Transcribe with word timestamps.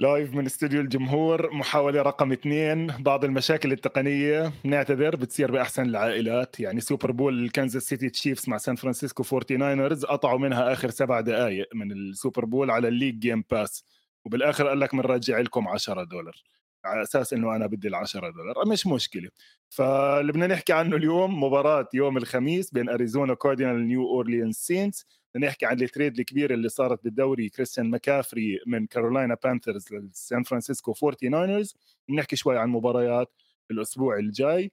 live 0.00 0.34
من 0.34 0.46
استوديو 0.46 0.80
الجمهور 0.80 1.54
محاولة 1.54 2.02
رقم 2.02 2.32
اثنين 2.32 2.86
بعض 2.86 3.24
المشاكل 3.24 3.72
التقنية. 3.72 4.52
نعتذر 4.64 5.16
بتصير 5.16 5.50
بأحسن 5.50 5.82
العائلات. 5.82 6.60
يعني 6.60 6.80
Super 6.80 7.10
Bowl 7.10 7.50
كانزاس 7.50 7.82
سيتي 7.82 8.10
تشيفز 8.10 8.48
مع 8.48 8.56
سان 8.58 8.76
فرانسيسكو 8.76 9.22
49رز 9.22 10.04
قطعوا 10.04 10.38
منها 10.38 10.72
آخر 10.72 10.90
سبع 10.90 11.20
دقائق 11.20 11.68
من 11.74 11.92
ال 11.92 12.01
Super 12.01 12.44
Bowl 12.44 12.70
على 12.70 12.88
ال 12.88 12.92
League 12.92 13.18
Game 13.18 13.44
Pass 13.50 13.84
وبالآخر 14.24 14.68
قال 14.68 14.80
لك 14.80 14.94
بنرجع 14.94 15.38
لكم 15.38 15.68
10 15.68 16.04
دولار. 16.04 16.42
على 16.84 17.02
أساس 17.02 17.32
إنه 17.32 17.56
أنا 17.56 17.66
بدي 17.66 17.88
ال 17.88 17.94
10 17.94 18.30
دولار. 18.30 18.68
مش 18.68 18.86
مشكلة. 18.86 19.30
فاللي 19.68 20.32
بدنا 20.32 20.46
نحكي 20.46 20.72
عنه 20.72 20.96
اليوم 20.96 21.42
مباراة 21.44 21.88
يوم 21.94 22.16
الخميس 22.16 22.70
بين 22.70 22.88
اريزونا 22.88 23.34
كاردينال 23.34 23.86
نيو 23.88 24.08
اورليانز 24.08 24.56
سينتس 24.56 25.06
نحكي 25.36 25.66
عن 25.66 25.82
ال 25.82 25.88
trade 25.88 26.18
الكبيره 26.18 26.54
اللي 26.54 26.68
صارت 26.68 27.04
بالدوري 27.04 27.48
كريستيان 27.48 27.90
ماكافري 27.90 28.58
من 28.66 28.86
كارولاينا 28.86 29.36
بانثرز 29.44 29.92
لسان 29.92 30.42
فرانسيسكو 30.42 30.94
49رز 30.94 31.74
بنحكي 32.08 32.36
شوي 32.36 32.58
عن 32.58 32.68
مباريات 32.68 33.32
الأسبوع 33.70 34.18
الجاي. 34.18 34.72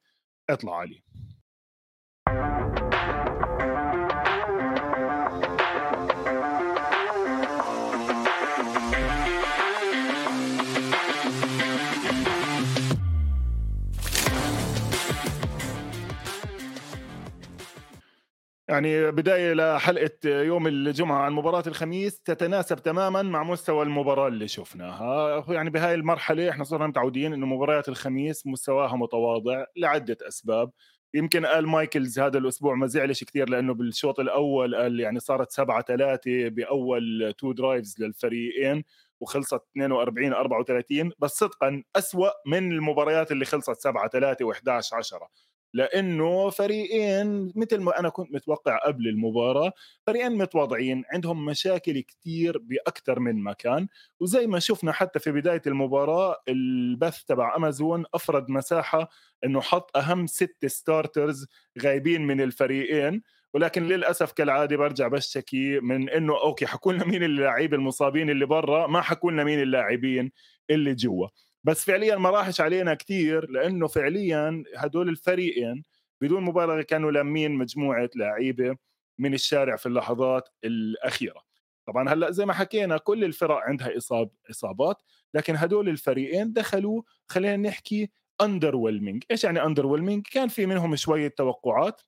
اطلع 0.50 0.80
علي. 0.80 1.04
يعني 18.70 19.12
بداية 19.12 19.54
لحلقة 19.54 20.12
يوم 20.26 20.68
الجمعة 20.68 21.22
عن 21.22 21.34
مباراة 21.34 21.64
الخميس 21.68 22.20
تتناسب 22.22 22.76
تماما 22.76 23.22
مع 23.22 23.44
مستوى 23.44 23.84
المباراة 23.84 24.28
اللي 24.28 24.48
شفناها. 24.48 25.46
يعني 25.54 25.70
بهاي 25.70 25.94
المرحلة 25.94 26.50
إحنا 26.50 26.64
صرنا 26.64 26.88
متعودين 26.88 27.34
إنه 27.34 27.46
مباريات 27.46 27.90
الخميس 27.90 28.48
مستواها 28.48 28.96
متواضع 28.96 29.66
لعدة 29.78 30.18
أسباب. 30.28 30.72
يمكن 31.14 31.46
آل 31.46 31.68
مايكلز 31.68 32.20
هذا 32.20 32.38
الأسبوع 32.38 32.76
ما 32.76 32.88
زعلش 32.88 33.24
كثير 33.24 33.50
لأنه 33.50 33.74
بالشوط 33.74 34.20
الأول 34.20 34.76
قال 34.76 35.00
يعني 35.00 35.20
صارت 35.20 35.52
7 35.52 35.82
3 35.82 36.50
بأول 36.50 37.34
two 37.38 37.52
drives 37.52 37.96
للفريقين 38.00 38.84
وخلصت 39.20 39.62
42 39.78 40.34
34 40.34 41.12
بس 41.20 41.32
صدقا 41.32 41.84
أسوأ 41.96 42.30
من 42.46 42.72
المباريات 42.72 43.32
اللي 43.32 43.46
خلصت 43.46 43.80
7 43.82 44.08
3 44.10 44.52
و11 44.54 44.94
10 44.94 45.28
لأنه 45.74 46.50
فريقين 46.50 47.52
مثل 47.56 47.78
ما 47.82 48.00
أنا 48.00 48.10
كنت 48.10 48.34
متوقع 48.34 48.78
قبل 48.78 49.08
المباراة 49.08 49.72
فريقين 50.08 50.38
متواضعين 50.38 51.04
عندهم 51.14 51.46
مشاكل 51.46 52.00
كثير 52.02 52.58
باكثر 52.58 53.20
من 53.20 53.44
مكان. 53.44 53.88
وزي 54.20 54.48
ما 54.48 54.60
شفنا 54.60 54.92
حتى 54.92 55.20
في 55.20 55.32
بداية 55.32 55.62
المباراة 55.68 56.36
البث 56.48 57.24
تبع 57.24 57.56
امازون 57.56 58.06
أفرد 58.14 58.50
مساحة 58.50 59.10
إنه 59.46 59.62
حط 59.62 59.98
أهم 59.98 60.28
ست 60.28 60.66
starters 60.66 61.48
غايبين 61.84 62.28
من 62.28 62.42
الفريقين. 62.42 63.22
ولكن 63.54 63.88
للأسف 63.88 64.32
كالعادة 64.32 64.78
برجع 64.78 65.08
بشتكي 65.08 65.80
من 65.80 66.10
إنه 66.10 66.42
أوكي 66.42 66.66
حكوا 66.66 66.94
لنا 66.94 67.06
مين 67.06 67.24
اللاعبين 67.24 67.80
المصابين 67.80 68.30
اللي 68.30 68.46
برا 68.46 68.88
ما 68.88 69.02
حكوا 69.02 69.32
لنا 69.32 69.44
مين 69.44 69.62
اللاعبين 69.62 70.32
اللي 70.70 70.94
جوا. 70.96 71.28
بس 71.68 71.86
فعليا 71.86 72.16
ما 72.16 72.30
راحش 72.30 72.62
علينا 72.62 72.94
كثير 72.94 73.50
لأنه 73.50 73.88
فعليا 73.88 74.64
هدول 74.78 75.10
الفريقين 75.10 75.84
بدون 76.22 76.44
مبالغة 76.44 76.82
كانوا 76.82 77.12
لامين 77.12 77.52
مجموعة 77.52 78.10
لعيبة 78.16 78.78
من 79.20 79.34
الشارع 79.34 79.76
في 79.76 79.86
اللحظات 79.86 80.50
الأخيرة. 80.64 81.42
طبعا 81.88 82.10
هلأ 82.10 82.32
زي 82.32 82.46
ما 82.46 82.54
حكينا 82.54 82.98
كل 82.98 83.24
الفرق 83.24 83.56
عندها 83.56 83.98
اصاب 83.98 84.30
إصابات 84.50 85.04
لكن 85.34 85.56
هدول 85.56 85.90
الفريقين 85.90 86.54
دخلوا 86.54 87.02
خلينا 87.28 87.70
نحكي 87.70 88.10
under 88.42 88.88
إيش 89.32 89.44
يعني 89.44 89.64
under 89.64 90.22
كان 90.32 90.48
في 90.48 90.66
منهم 90.66 90.96
شوية 90.96 91.28
توقعات 91.28 92.02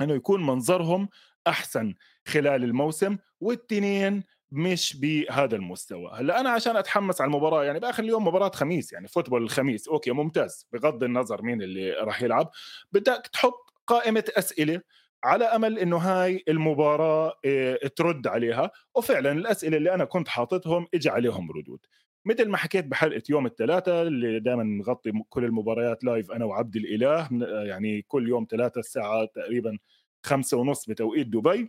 إنه 0.00 0.14
يكون 0.14 0.46
منظرهم 0.46 1.08
أحسن 1.46 1.94
خلال 2.26 2.64
الموسم 2.64 3.18
والتنين 3.40 4.22
مش 4.52 4.96
بهذا 4.96 5.56
المستوى. 5.56 6.10
هلأ 6.14 6.40
أنا 6.40 6.50
عشان 6.50 6.76
أتحمس 6.76 7.20
على 7.20 7.28
المباراة 7.28 7.64
يعني 7.64 7.80
بآخر 7.80 8.02
اليوم 8.02 8.26
مباراة 8.26 8.50
خميس 8.54 8.92
يعني 8.92 9.08
football 9.08 9.42
الخميس. 9.42 9.88
أوكي 9.88 10.10
ممتاز. 10.10 10.66
بغض 10.72 11.04
النظر 11.04 11.42
مين 11.42 11.62
اللي 11.62 11.92
راح 11.92 12.22
يلعب. 12.22 12.50
بدك 12.92 13.30
تحط 13.32 13.70
قائمة 13.86 14.24
أسئلة 14.36 14.80
على 15.24 15.44
أمل 15.44 15.78
إنه 15.78 15.96
هاي 15.96 16.44
المباراة 16.48 17.32
آه 17.44 17.78
ترد 17.96 18.26
عليها. 18.26 18.70
وفعلا 18.94 19.32
الأسئلة 19.32 19.76
اللي 19.76 19.94
أنا 19.94 20.04
كنت 20.04 20.28
حاططهم 20.28 20.86
اجى 20.94 21.10
عليهم 21.10 21.52
ردود. 21.52 21.86
مثل 22.24 22.48
ما 22.48 22.56
حكيت 22.56 22.84
بحلقة 22.84 23.22
يوم 23.30 23.46
الثلاثاء 23.46 24.02
اللي 24.02 24.40
دائما 24.40 24.62
نغطي 24.62 25.12
كل 25.28 25.44
المباريات 25.44 26.04
live 26.04 26.32
أنا 26.32 26.44
وعبد 26.44 26.76
الإله. 26.76 27.28
يعني 27.66 28.02
كل 28.02 28.28
يوم 28.28 28.46
ثلاثة 28.50 28.80
ساعات 28.80 29.34
تقريبا 29.34 29.78
خمسة 30.22 30.56
ونص 30.56 30.86
بتوقيت 30.86 31.26
دبي. 31.26 31.60
آه 31.60 31.68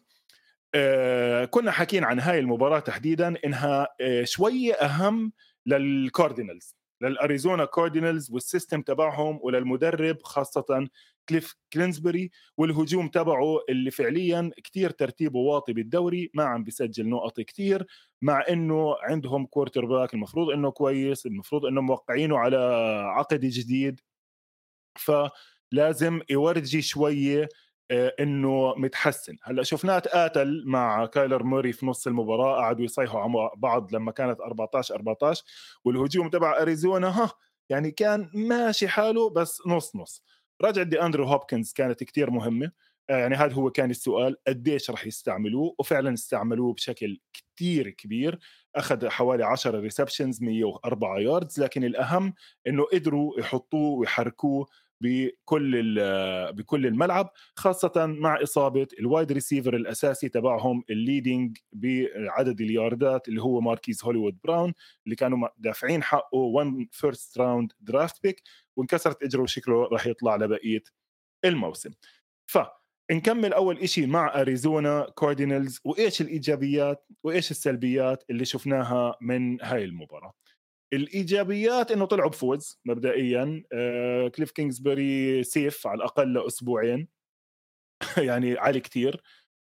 كنا 1.45 1.71
حاكين 1.71 2.03
عن 2.03 2.19
هاي 2.19 2.39
المباراة 2.39 2.79
تحديدا 2.79 3.35
إنها 3.45 3.87
آه 4.01 4.23
شوية 4.23 4.73
أهم 4.73 5.31
للكاردينالز 5.65 6.75
للأريزونا 7.01 7.65
كاردينالز 7.65 8.31
وال 8.31 8.44
system 8.44 8.81
تبعهم 8.81 9.39
وللمدرب 9.43 10.17
خاصة 10.23 10.87
كليف 11.29 11.55
كينجزبري 11.73 12.31
والهجوم 12.57 13.07
تبعه 13.07 13.59
اللي 13.69 13.91
فعليا 13.91 14.51
كتير 14.57 14.89
ترتيبه 14.89 15.39
واطي 15.39 15.73
بالدوري 15.73 16.31
ما 16.33 16.43
عم 16.43 16.63
بيسجل 16.63 17.09
نقط 17.09 17.39
كتير 17.41 17.87
مع 18.21 18.43
إنه 18.49 18.95
عندهم 19.01 19.45
quarterback 19.45 20.13
المفروض 20.13 20.49
إنه 20.49 20.71
كويس 20.71 21.25
المفروض 21.25 21.65
انه 21.65 21.81
موقعينه 21.81 22.37
على 22.37 22.57
عقد 23.15 23.39
جديد. 23.39 23.99
فلازم 24.95 26.21
يورجي 26.29 26.81
شوية 26.81 27.43
آه، 27.43 27.47
إنه 27.91 28.73
متحسن. 28.77 29.37
هلأ 29.43 29.63
شفناه 29.63 29.99
تقاتل 29.99 30.63
مع 30.65 31.05
كايلر 31.05 31.43
موراي 31.43 31.73
في 31.73 31.85
نص 31.85 32.07
المباراة 32.07 32.55
قعدوا 32.61 32.85
يصيحوا 32.85 33.19
على 33.21 33.49
بعض 33.57 33.95
لما 33.95 34.11
كانت 34.11 34.41
14 34.41 34.95
14 34.95 35.43
والهجوم 35.85 36.29
تبع 36.29 36.61
أريزونا 36.61 37.07
ها 37.23 37.31
يعني 37.69 37.91
كان 37.91 38.29
ماشي 38.33 38.87
حاله 38.87 39.29
بس 39.29 39.61
نص 39.67 39.95
نص. 39.95 40.23
رجعت 40.61 40.87
دي 40.87 41.01
أندري 41.01 41.25
هوبكنز 41.25 41.73
كانت 41.73 42.03
كتير 42.03 42.29
مهمة. 42.31 42.71
آه، 43.09 43.17
يعني 43.17 43.35
هذا 43.35 43.53
هو 43.53 43.71
كان 43.71 43.89
السؤال 43.91 44.35
قديش 44.47 44.91
راح 44.91 45.07
يستعملوه؟ 45.07 45.75
وفعلا 45.79 46.13
استعملوه 46.13 46.73
بشكل 46.73 47.19
كتير 47.33 47.89
كبير. 47.89 48.39
أخذ 48.75 49.07
حوالي 49.09 49.43
10 49.45 49.79
receptions 49.79 50.43
104 50.43 51.19
yards 51.19 51.59
لكن 51.59 51.83
الأهم 51.83 52.33
إنه 52.67 52.83
قدروا 52.93 53.39
يحطوه 53.39 53.99
ويحركوه 53.99 54.67
بكل 55.01 55.95
بكل 56.53 56.85
الملعب 56.85 57.29
خاصة 57.55 58.05
مع 58.05 58.43
إصابة 58.43 58.87
ال 58.99 59.06
wide 59.06 59.31
receiver 59.31 59.75
الأساسي 59.75 60.29
تبعهم 60.29 60.83
ال 60.89 60.98
leading 60.98 61.57
بعدد 61.73 62.61
الياردات 62.61 63.27
اللي 63.27 63.41
هو 63.41 63.61
ماركيز 63.61 64.03
هوليوود 64.03 64.37
براون 64.43 64.73
اللي 65.05 65.15
كانوا 65.15 65.47
دافعين 65.57 66.03
حقه 66.03 66.37
1 66.37 66.87
first 66.91 67.37
round 67.37 67.73
draft 67.81 68.23
pick 68.23 68.41
وانكسرت 68.75 69.23
إجره 69.23 69.41
وشكله 69.41 69.83
راح 69.91 70.07
يطلع 70.07 70.35
لبقية 70.35 70.83
الموسم. 71.45 71.91
ف 72.47 72.57
نكمل 73.11 73.53
أول 73.53 73.77
إشي 73.77 74.05
مع 74.05 74.41
أريزونا 74.41 75.07
كاردينالز 75.19 75.79
وإيش 75.85 76.21
الإيجابيات 76.21 77.05
وإيش 77.23 77.51
السلبيات 77.51 78.23
اللي 78.29 78.45
شفناها 78.45 79.15
من 79.21 79.61
هاي 79.61 79.83
المباراة؟ 79.83 80.33
الإيجابيات 80.93 81.91
إنه 81.91 82.05
طلعوا 82.05 82.29
بفوز 82.29 82.79
مبدئيا 82.85 83.63
آه 83.73 84.27
كليف 84.27 84.51
كينجزبري 84.51 85.43
safe 85.43 85.87
على 85.87 85.97
الأقل 85.97 86.33
لاسبوعين 86.33 87.07
يعني 88.17 88.57
عالي 88.57 88.79
كتير. 88.79 89.23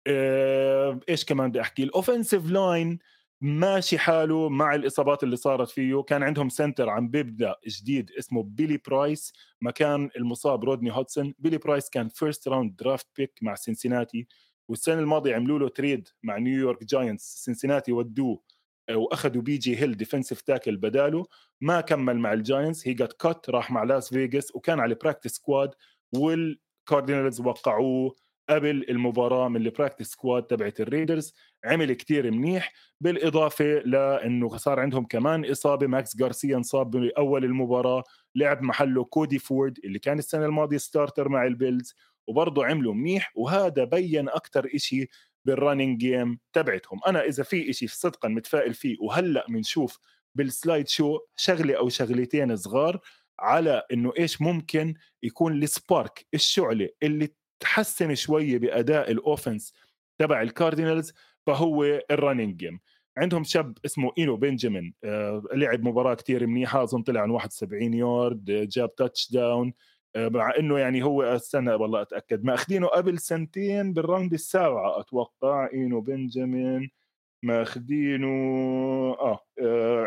آه 0.06 1.00
إيش 1.08 1.24
كمان 1.24 1.50
بدي 1.50 1.60
أحكي؟ 1.60 1.82
ال 1.82 1.89
offensive 1.89 2.50
line 2.50 2.98
ماشي 3.40 3.98
حاله 3.98 4.48
مع 4.48 4.74
الإصابات 4.74 5.22
اللي 5.22 5.36
صارت 5.36 5.70
فيه. 5.70 6.02
كان 6.02 6.22
عندهم 6.22 6.48
center 6.48 6.88
عم 6.90 7.08
بيبدأ 7.08 7.56
جديد 7.68 8.10
اسمه 8.18 8.42
بيلي 8.42 8.80
برايس 8.88 9.32
مكان 9.62 10.10
المصاب 10.16 10.64
رودني 10.64 10.92
هودسون. 10.92 11.34
بيلي 11.38 11.58
برايس 11.58 11.90
كان 11.90 12.08
first 12.08 12.48
round 12.48 12.76
draft 12.76 13.06
pick 13.16 13.38
مع 13.42 13.54
سنسيناتي 13.54 14.28
والسنة 14.68 14.98
الماضية 15.00 15.34
عملوا 15.34 15.58
له 15.58 15.68
trade 15.68 16.08
مع 16.22 16.38
نيويورك 16.38 16.84
جاينتس 16.84 17.44
سنسيناتي 17.44 17.92
ودوه 17.92 18.42
وأخذوا 18.90 19.42
بي 19.42 19.56
جي 19.56 19.76
هيل 19.76 19.96
defensive 19.96 20.40
tackle 20.40 20.76
بداله 20.76 21.26
ما 21.60 21.80
كمل 21.80 22.18
مع 22.18 22.32
الجاينتس 22.32 22.88
he 22.88 22.94
got 22.94 23.12
cut 23.12 23.50
راح 23.50 23.70
مع 23.70 23.82
لاس 23.82 24.08
فيغاس 24.08 24.54
وكان 24.56 24.80
على 24.80 24.94
practice 24.94 25.30
squad 25.30 25.70
والكاردينالز 26.14 27.40
وقعوه 27.40 28.14
قبل 28.50 28.86
المباراة 28.90 29.48
من 29.48 29.56
ال 29.56 29.62
practice 29.62 30.06
squad 30.06 30.42
تبعت 30.42 30.80
الريدرز 30.80 31.34
عمل 31.64 31.92
كتير 31.92 32.30
منيح 32.30 32.72
بالإضافة 33.00 33.64
لأنه 33.64 34.56
صار 34.56 34.80
عندهم 34.80 35.04
كمان 35.04 35.50
إصابة 35.50 35.86
ماكس 35.86 36.22
غارسيا 36.22 36.56
انصاب 36.56 36.90
بأول 36.90 37.44
المباراة 37.44 38.04
لعب 38.34 38.62
محله 38.62 39.04
كودي 39.04 39.38
فورد 39.38 39.78
اللي 39.84 39.98
كان 39.98 40.18
السنة 40.18 40.46
الماضية 40.46 40.76
starter 40.76 41.28
مع 41.28 41.46
البيلز 41.46 41.94
وبرضه 42.26 42.66
عملوا 42.66 42.94
منيح 42.94 43.32
وهذا 43.34 43.84
بين 43.84 44.28
أكثر 44.28 44.68
شيء 44.76 45.08
بال 45.44 45.56
running 45.56 45.98
game 45.98 46.38
تبعتهم. 46.52 47.00
أنا 47.06 47.24
إذا 47.24 47.42
في 47.42 47.70
إشي 47.70 47.86
صدقا 47.86 48.28
متفائل 48.28 48.74
فيه 48.74 48.96
وهلأ 49.00 49.46
بنشوف 49.48 49.98
بال 50.34 50.50
slide 50.50 50.88
شو 50.88 51.18
شغلة 51.36 51.78
أو 51.78 51.88
شغلتين 51.88 52.56
صغار 52.56 53.00
على 53.40 53.82
إنه 53.92 54.12
إيش 54.18 54.42
ممكن 54.42 54.94
يكون 55.22 55.62
ال 55.62 55.73
spark 55.73 56.26
الشعلة 56.34 56.88
اللي 57.02 57.34
تحسن 57.60 58.14
شوية 58.14 58.58
بأداء 58.58 59.10
ال 59.10 59.18
offense 59.18 59.74
تبع 60.18 60.42
الكاردينالز 60.42 61.12
فهو 61.46 61.84
ال 62.10 62.16
running 62.16 62.56
game 62.56 62.80
عندهم 63.18 63.44
شاب 63.44 63.78
اسمه 63.84 64.12
إينو 64.18 64.36
بنجامين 64.36 64.94
آه 65.04 65.42
لعب 65.52 65.82
مباراة 65.82 66.14
كتير 66.14 66.46
منيحة 66.46 66.82
أظن 66.82 67.02
طلع 67.02 67.20
عن 67.20 67.30
71 67.30 67.94
يارد 67.94 68.68
جاب 68.68 68.94
touchdown 68.94 69.72
مع 70.16 70.52
إنه 70.58 70.78
يعني 70.78 71.02
هو 71.04 71.22
استنى 71.22 71.74
والله 71.74 72.02
أتأكد 72.02 72.44
مأخذينه 72.44 72.86
قبل 72.86 73.18
سنتين 73.18 73.92
بال 73.92 74.04
round 74.04 74.32
السابعة 74.32 75.00
أتوقع 75.00 75.68
إينو 75.74 76.00
بنجامين. 76.00 76.90
مأخذينه 77.44 78.26
آه 79.20 79.40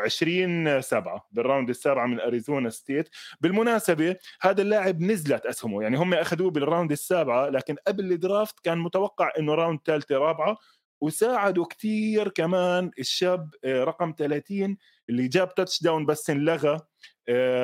20 0.05 0.67
آه، 0.67 0.79
7 0.79 1.27
بال 1.31 1.42
round 1.42 1.69
السابعة 1.69 2.05
من 2.07 2.19
أريزونا 2.19 2.69
ستيت. 2.69 3.09
بالمناسبة 3.41 4.15
هذا 4.41 4.61
اللاعب 4.61 5.01
نزلت 5.01 5.45
أسهمه 5.45 5.83
يعني 5.83 5.97
هم 5.97 6.13
أخذوه 6.13 6.51
بال 6.51 6.63
round 6.63 6.91
السابعة 6.91 7.49
لكن 7.49 7.75
قبل 7.87 8.11
ال 8.11 8.19
draft 8.19 8.59
كان 8.59 8.77
متوقع 8.77 9.31
إنه 9.39 9.55
round 9.55 9.79
ثالثة 9.85 10.17
رابعة 10.17 10.57
وساعدوا 11.01 11.65
كثير 11.65 12.29
كمان 12.29 12.91
الشاب 12.99 13.49
آه، 13.63 13.83
رقم 13.83 14.13
30 14.17 14.77
اللي 15.09 15.27
جاب 15.27 15.55
touchdown 15.55 16.05
بس 16.05 16.29
انلغى. 16.29 16.69
آه، 16.69 16.87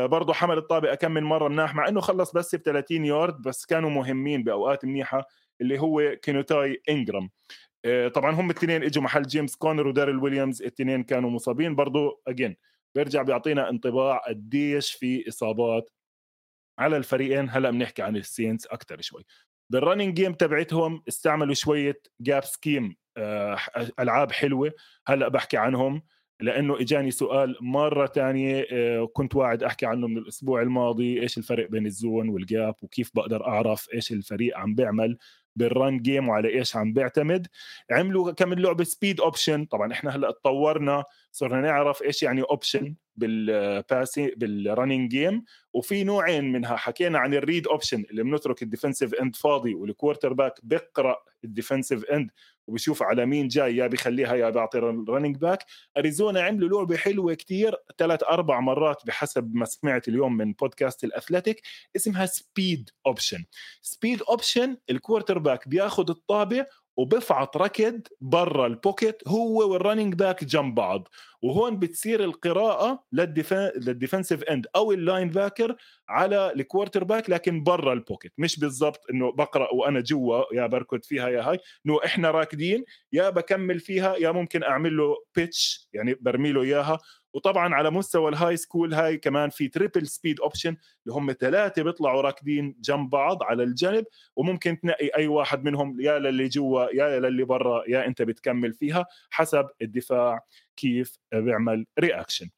برضه 0.06 0.34
حمل 0.34 0.58
الطابه 0.58 0.96
كم 0.96 1.12
من 1.12 1.24
مرة 1.24 1.48
مناح 1.48 1.76
مع 1.76 1.88
إنه 1.88 2.02
خلص 2.02 2.32
بس 2.32 2.56
ب 2.56 2.62
30 2.62 3.06
يارد 3.06 3.42
بس 3.42 3.66
كانوا 3.66 3.90
مهمين 3.90 4.44
بأوقات 4.44 4.86
منيحة 4.86 5.28
اللي 5.62 5.80
هو 5.80 6.16
كينوتاي 6.22 6.82
إنجرام. 6.90 7.30
آه، 7.86 8.08
طبعا 8.08 8.32
هم 8.32 8.52
الاثنين 8.52 8.84
إجوا 8.84 9.04
محل 9.04 9.22
جيمس 9.24 9.56
كونر 9.56 9.88
وداريل 9.88 10.18
ويليامز 10.18 10.62
الاثنين 10.62 11.04
كانوا 11.04 11.30
مصابين. 11.30 11.76
برضه 11.76 12.22
again 12.28 12.56
بيرجع 12.96 13.22
بيعطينا 13.22 13.70
انطباع 13.70 14.18
قديش 14.28 14.92
في 14.94 15.28
إصابات 15.30 15.90
على 16.80 16.98
الفريقين. 16.98 17.50
هلأ 17.50 17.72
بنحكي 17.72 18.02
عن 18.02 18.16
السينس 18.18 18.68
أكثر 18.68 19.02
شوي. 19.02 19.26
بال 19.70 19.80
running 19.80 20.14
game 20.16 20.34
تبعتهم 20.34 21.04
استعملوا 21.08 21.54
شوية 21.54 22.02
gap 22.22 22.44
scheme 22.44 22.96
آه، 23.18 23.58
ألعاب 24.00 24.32
حلوة. 24.32 24.72
هلأ 25.08 25.28
بحكي 25.28 25.58
عنهم. 25.58 26.04
لأنه 26.42 26.82
إجاني 26.82 27.12
سؤال 27.12 27.58
مرة 27.62 28.06
ثانية 28.06 28.68
آه، 28.72 29.10
كنت 29.14 29.36
واعد 29.36 29.64
أحكي 29.64 29.86
عنه 29.86 30.08
من 30.08 30.18
الأسبوع 30.18 30.62
الماضي 30.62 31.22
إيش 31.22 31.38
الفرق 31.38 31.70
بين 31.70 31.86
ال 31.86 31.95
zone 31.95 32.30
وال 32.30 32.45
gap؟ 32.45 32.76
وكيف 32.82 33.12
بقدر 33.16 33.48
أعرف 33.48 33.88
إيش 33.94 34.12
الفريق 34.12 34.58
عم 34.58 34.76
بيعمل 34.76 35.18
بال 35.56 35.73
run 35.73 36.00
game 36.00 36.30
وعلى 36.30 36.50
إيش 36.50 36.76
عم 36.76 36.94
بيعتمد؟ 36.94 37.48
عملوا 37.92 38.32
كم 38.32 38.54
لعبة 38.54 38.84
speed 38.84 39.22
option 39.22 39.66
طبعا 39.66 39.92
إحنا 39.92 40.16
هلأ 40.16 40.32
تطورنا 40.32 41.04
صرنا 41.32 41.62
نعرف 41.62 42.02
إيش 42.04 42.24
يعني 42.24 42.42
option 42.42 42.96
بال 43.16 43.55
pass 43.55 44.34
بال 44.38 44.54
running 44.54 45.12
game 45.12 45.44
وفي 45.74 46.04
نوعين 46.04 46.52
منها. 46.52 46.76
حكينا 46.76 47.20
عن 47.20 47.34
ال 47.34 47.41
read 47.41 47.68
option 47.68 48.06
اللي 48.12 48.24
بنترك 48.24 48.64
ال 48.64 48.69
defensive 48.69 49.14
end 49.14 49.36
فاضي 49.36 49.76
وال 49.76 50.34
quarterback 50.34 50.60
بيقرأ 50.64 51.18
ال 51.44 51.50
defensive 51.50 52.06
end 52.06 52.32
وبيشوف 52.68 53.04
على 53.04 53.26
مين 53.26 53.48
جاي 53.48 53.76
يا 53.76 53.88
بيخليها 53.88 54.36
يا 54.36 54.50
بيعطي 54.50 54.78
ال 54.78 54.85
running 54.85 55.38
back 55.38 55.66
أريزونا 55.98 56.42
عملوا 56.42 56.80
لعبة 56.80 56.98
حلوة 56.98 57.34
كتير 57.34 57.76
ثلاث 57.98 58.24
أربع 58.24 58.60
مرات 58.60 59.06
بحسب 59.06 59.56
ما 59.56 59.66
سمعت 59.66 60.08
اليوم 60.08 60.38
من 60.38 60.54
بودكاست 60.54 61.04
الاثليتيك 61.04 61.62
اسمها 61.96 62.26
speed 62.26 62.90
option 63.06 63.46
speed 63.82 64.22
option 64.22 64.78
ال 64.90 65.40
quarterback 65.40 65.68
بياخذ 65.68 66.10
الطابه 66.10 66.66
وبفعط 66.98 67.58
ركض 67.58 68.02
برا 68.22 68.68
ال 68.68 68.76
pocket 68.76 69.22
هو 69.28 69.72
وال 69.72 69.81
running 69.81 70.14
back 70.16 70.44
جنب 70.44 70.76
بعض. 70.76 71.08
وهون 71.42 71.80
بتصير 71.80 72.24
القراءة 72.24 73.04
لل 73.14 73.38
defensive 73.38 74.44
end 74.44 74.68
أو 74.76 74.92
ال 74.92 75.30
linebacker 75.30 75.76
على 76.10 76.52
ال 76.56 77.04
quarterback 77.04 77.30
لكن 77.30 77.64
برا 77.64 77.94
ال 77.94 78.00
pocket 78.00 78.34
مش 78.38 78.60
بالضبط 78.60 79.00
إنه 79.12 79.32
بقرأ 79.32 79.74
وأنا 79.74 80.02
جوا 80.02 80.44
يا 80.56 80.68
بركض 80.68 81.04
فيها 81.04 81.30
يا 81.30 81.42
هاي. 81.42 81.60
إنه 81.86 82.00
إحنا 82.06 82.32
راكضين 82.32 82.84
يا 83.14 83.30
بكمل 83.30 83.80
فيها 83.80 84.16
يا 84.18 84.32
ممكن 84.32 84.64
أعمل 84.64 84.98
له 84.98 85.16
pitch 85.36 85.88
يعني 85.94 86.16
برمي 86.22 86.52
له 86.52 86.62
إياها. 86.62 87.00
وطبعا 87.34 87.76
على 87.76 87.92
مستوى 87.92 88.30
ال 88.30 88.58
high 88.58 88.72
school 88.72 88.94
هاي 88.94 89.18
كمان 89.18 89.50
في 89.50 89.68
triple 89.68 90.08
speed 90.08 90.40
option 90.40 90.70
اللي 90.70 91.14
هم 91.18 91.32
ثلاثة 91.40 91.84
بيطلعوا 91.84 92.22
راكضين 92.22 92.76
جنب 92.80 93.10
بعض 93.10 93.44
على 93.44 93.64
الجنب 93.64 94.06
وممكن 94.36 94.80
تنقي 94.80 95.10
أي 95.18 95.28
واحد 95.28 95.64
منهم 95.64 96.02
يا 96.02 96.20
للي 96.20 96.48
جوا 96.48 96.88
يا 96.94 97.20
للي 97.20 97.44
برا 97.44 97.84
يا 97.88 98.08
أنت 98.08 98.22
بتكمل 98.22 98.74
فيها 98.74 99.06
حسب 99.30 99.68
الدفاع 99.82 100.40
كيف 100.76 101.18
بيعمل 101.34 101.86
reaction 102.00 102.50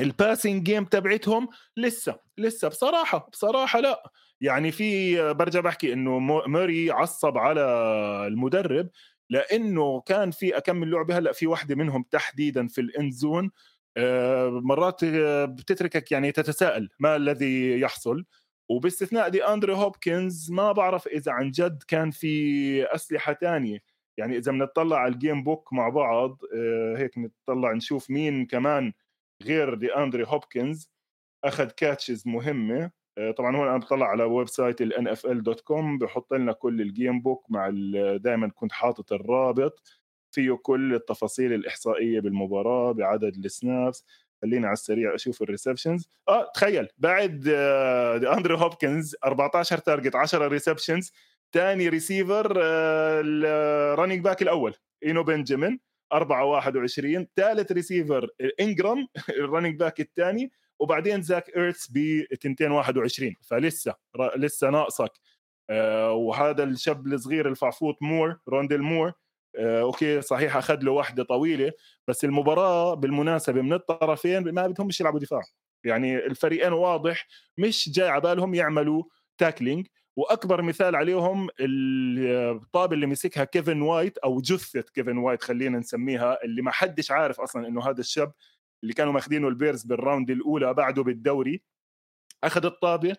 ال 0.00 0.08
passing 0.08 0.62
game 0.62 0.84
تبعتهم 0.84 1.48
لسه 1.76 2.18
لسه 2.38 2.68
بصراحة 2.68 3.28
بصراحة 3.32 3.80
لا. 3.80 4.12
يعني 4.40 4.72
في 4.72 5.16
برجع 5.32 5.60
بحكي 5.60 5.92
إنه 5.92 6.18
موري 6.46 6.90
عصب 6.90 7.38
على 7.38 7.60
المدرب 8.26 8.90
لأنه 9.30 10.00
كان 10.00 10.30
في 10.30 10.56
أكم 10.56 10.90
لعبة 10.90 11.18
هلأ 11.18 11.32
في 11.32 11.46
واحدة 11.46 11.74
منهم 11.74 12.04
تحديدا 12.10 12.68
في 12.68 12.80
ال 12.80 12.88
end 12.88 13.12
zone 13.12 13.50
مرات 14.48 15.04
آه، 15.04 15.44
بتتركك 15.44 16.12
يعني 16.12 16.32
تتساءل 16.32 16.88
ما 17.00 17.16
الذي 17.16 17.80
يحصل. 17.80 18.24
وباستثناء 18.68 19.28
دي 19.28 19.44
اندري 19.44 19.72
هوبكنز 19.74 20.50
ما 20.52 20.72
بعرف 20.72 21.06
إذا 21.06 21.32
عن 21.32 21.50
جد 21.50 21.82
كان 21.88 22.10
في 22.10 22.84
أسلحة 22.94 23.32
ثانية 23.34 23.78
يعني 24.18 24.38
إذا 24.38 24.52
بنطلع 24.52 24.96
على 24.98 25.12
ال 25.14 25.20
game 25.20 25.42
book 25.44 25.72
مع 25.72 25.88
بعض 25.88 26.38
آه، 26.56 26.94
هيك 26.98 27.18
نطلع 27.18 27.72
نشوف 27.72 28.10
مين 28.10 28.46
كمان 28.46 28.92
غير 29.42 29.74
دي 29.74 29.94
اندري 29.96 30.24
هوبكنز. 30.26 30.90
أخذ 31.44 31.70
catches 31.70 32.22
مهمة. 32.28 32.90
طبعا 33.36 33.56
هون 33.56 33.68
أنا 33.68 33.76
بطلع 33.78 34.06
على 34.06 34.24
website 34.24 35.26
ال 35.26 35.42
NFL 35.42 35.51
dot 35.51 35.60
com 35.60 35.98
بحط 35.98 36.34
لنا 36.34 36.52
كل 36.52 36.80
ال 36.80 36.88
game 36.88 37.20
book 37.22 37.46
مع 37.50 37.70
دائما 38.16 38.48
كنت 38.54 38.72
حاطط 38.72 39.12
الرابط. 39.12 40.01
فيه 40.32 40.52
كل 40.62 40.94
التفاصيل 40.94 41.52
الإحصائية 41.52 42.20
بالمباراة 42.20 42.92
بعدد 42.92 43.44
ال 43.44 43.53
snaps. 43.53 44.04
خليني 44.42 44.66
على 44.66 44.72
السريع 44.72 45.14
أشوف 45.14 45.42
ال 45.42 45.48
receptions 45.48 46.08
آه 46.28 46.50
تخيل 46.54 46.88
بعد 46.98 47.44
آه 47.48 48.36
اندرو 48.36 48.56
هوبكنز 48.56 49.16
14 49.24 49.78
target 49.78 50.16
10 50.16 50.48
receptions 50.48 51.12
ثاني 51.52 51.88
ريسيفر 51.88 52.54
آه 52.62 53.22
ال 53.24 53.36
running 53.36 54.20
back 54.20 54.42
الأول 54.42 54.74
إينو 55.04 55.22
بنجامين 55.22 55.80
4 56.12 56.44
21 56.44 57.26
ثالث 57.36 57.72
ريسيفر 57.72 58.28
إنجرام 58.60 59.08
ال 59.40 59.45
running 59.45 59.78
back 59.78 60.00
الثاني 60.00 60.52
وبعدين 60.80 61.22
زاك 61.22 61.56
إيرتس 61.56 61.88
ب 61.90 61.98
221 62.44 63.34
فلسه 63.42 63.94
لسه 64.36 64.70
ناقصك. 64.70 65.12
آه 65.70 66.12
وهذا 66.12 66.64
الشاب 66.64 67.06
الصغير 67.06 67.48
الفعفوط 67.48 68.02
مور 68.02 68.38
روندل 68.48 68.82
مور 68.82 69.08
آه، 69.08 69.14
okay 69.56 70.20
صحيح 70.22 70.56
أخذ 70.56 70.78
له 70.82 70.92
واحدة 70.92 71.24
طويلة 71.24 71.72
بس 72.08 72.24
المباراة 72.24 72.94
بالمناسبة 72.94 73.62
من 73.62 73.72
الطرفين 73.72 74.50
ما 74.52 74.66
بدهمش 74.66 75.00
يلعبوا 75.00 75.20
دفاع. 75.20 75.42
يعني 75.84 76.16
الفريقين 76.26 76.72
واضح 76.72 77.26
مش 77.58 77.90
جاي 77.90 78.08
على 78.08 78.20
بالهم 78.20 78.54
يعملوا 78.54 79.04
tackling 79.38 79.86
وأكبر 80.16 80.62
مثال 80.62 80.96
عليهم 80.96 81.48
الطابة 81.60 82.94
اللي 82.94 83.06
مسكها 83.06 83.44
كيفن 83.44 83.82
وايت 83.82 84.18
أو 84.18 84.40
جثة 84.40 84.80
كيفن 84.94 85.18
وايت 85.18 85.42
خلينا 85.42 85.78
نسميها 85.78 86.44
اللي 86.44 86.62
ما 86.62 86.70
حدش 86.70 87.10
عارف 87.10 87.40
أصلا 87.40 87.68
إنه 87.68 87.88
هذا 87.90 88.00
الشاب 88.00 88.32
اللي 88.82 88.94
كانوا 88.94 89.12
ماخذينه 89.12 89.48
البيرز 89.48 89.84
بال 89.84 89.97
round 89.97 90.30
الأولى 90.30 90.74
بعده 90.74 91.02
بالدوري 91.02 91.62
أخذ 92.44 92.64
الطابة 92.66 93.16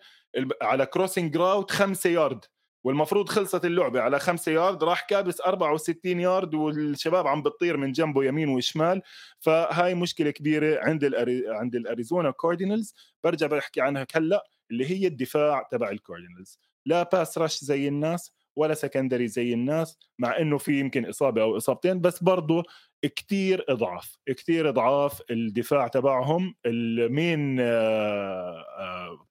على 0.62 0.86
crossing 0.86 1.32
route 1.32 1.70
خمسة 1.70 2.10
يارد 2.10 2.44
والمفروض 2.84 3.28
خلصت 3.28 3.64
اللعبة 3.64 4.00
على 4.00 4.18
خمسة 4.18 4.52
يارد 4.52 4.84
راح 4.84 5.00
كابس 5.00 5.40
64 5.40 6.20
يارد 6.20 6.54
والشباب 6.54 7.26
عم 7.26 7.42
بتطير 7.42 7.76
من 7.76 7.92
جنبه 7.92 8.24
يمين 8.24 8.48
وشمال. 8.48 9.02
فهاي 9.40 9.94
مشكلة 9.94 10.30
كبيرة 10.30 10.80
عند 10.84 11.04
الأري... 11.04 11.44
عند 11.48 11.74
الأريزونا 11.74 12.30
كاردينالز. 12.30 12.94
برجع 13.24 13.46
بحكي 13.46 13.80
عنها 13.80 14.06
هلأ 14.14 14.44
اللي 14.70 14.90
هي 14.90 15.06
الدفاع 15.06 15.68
تبع 15.70 15.90
الكاردينالز. 15.90 16.58
لا 16.86 17.02
pass 17.02 17.38
rush 17.38 17.64
زي 17.64 17.88
الناس 17.88 18.32
ولا 18.56 18.74
secondary 18.74 19.28
زي 19.28 19.54
الناس 19.54 19.98
مع 20.18 20.38
إنه 20.38 20.58
في 20.58 20.80
يمكن 20.80 21.06
إصابة 21.06 21.42
أو 21.42 21.56
إصابتين 21.56 22.00
بس 22.00 22.22
برضه 22.22 22.62
كتير 23.02 23.64
ضعاف 23.68 24.16
كتير 24.26 24.68
ضعاف 24.68 25.22
الدفاع 25.30 25.88
تبعهم. 25.88 26.54
ال 26.66 26.84
main 26.84 27.56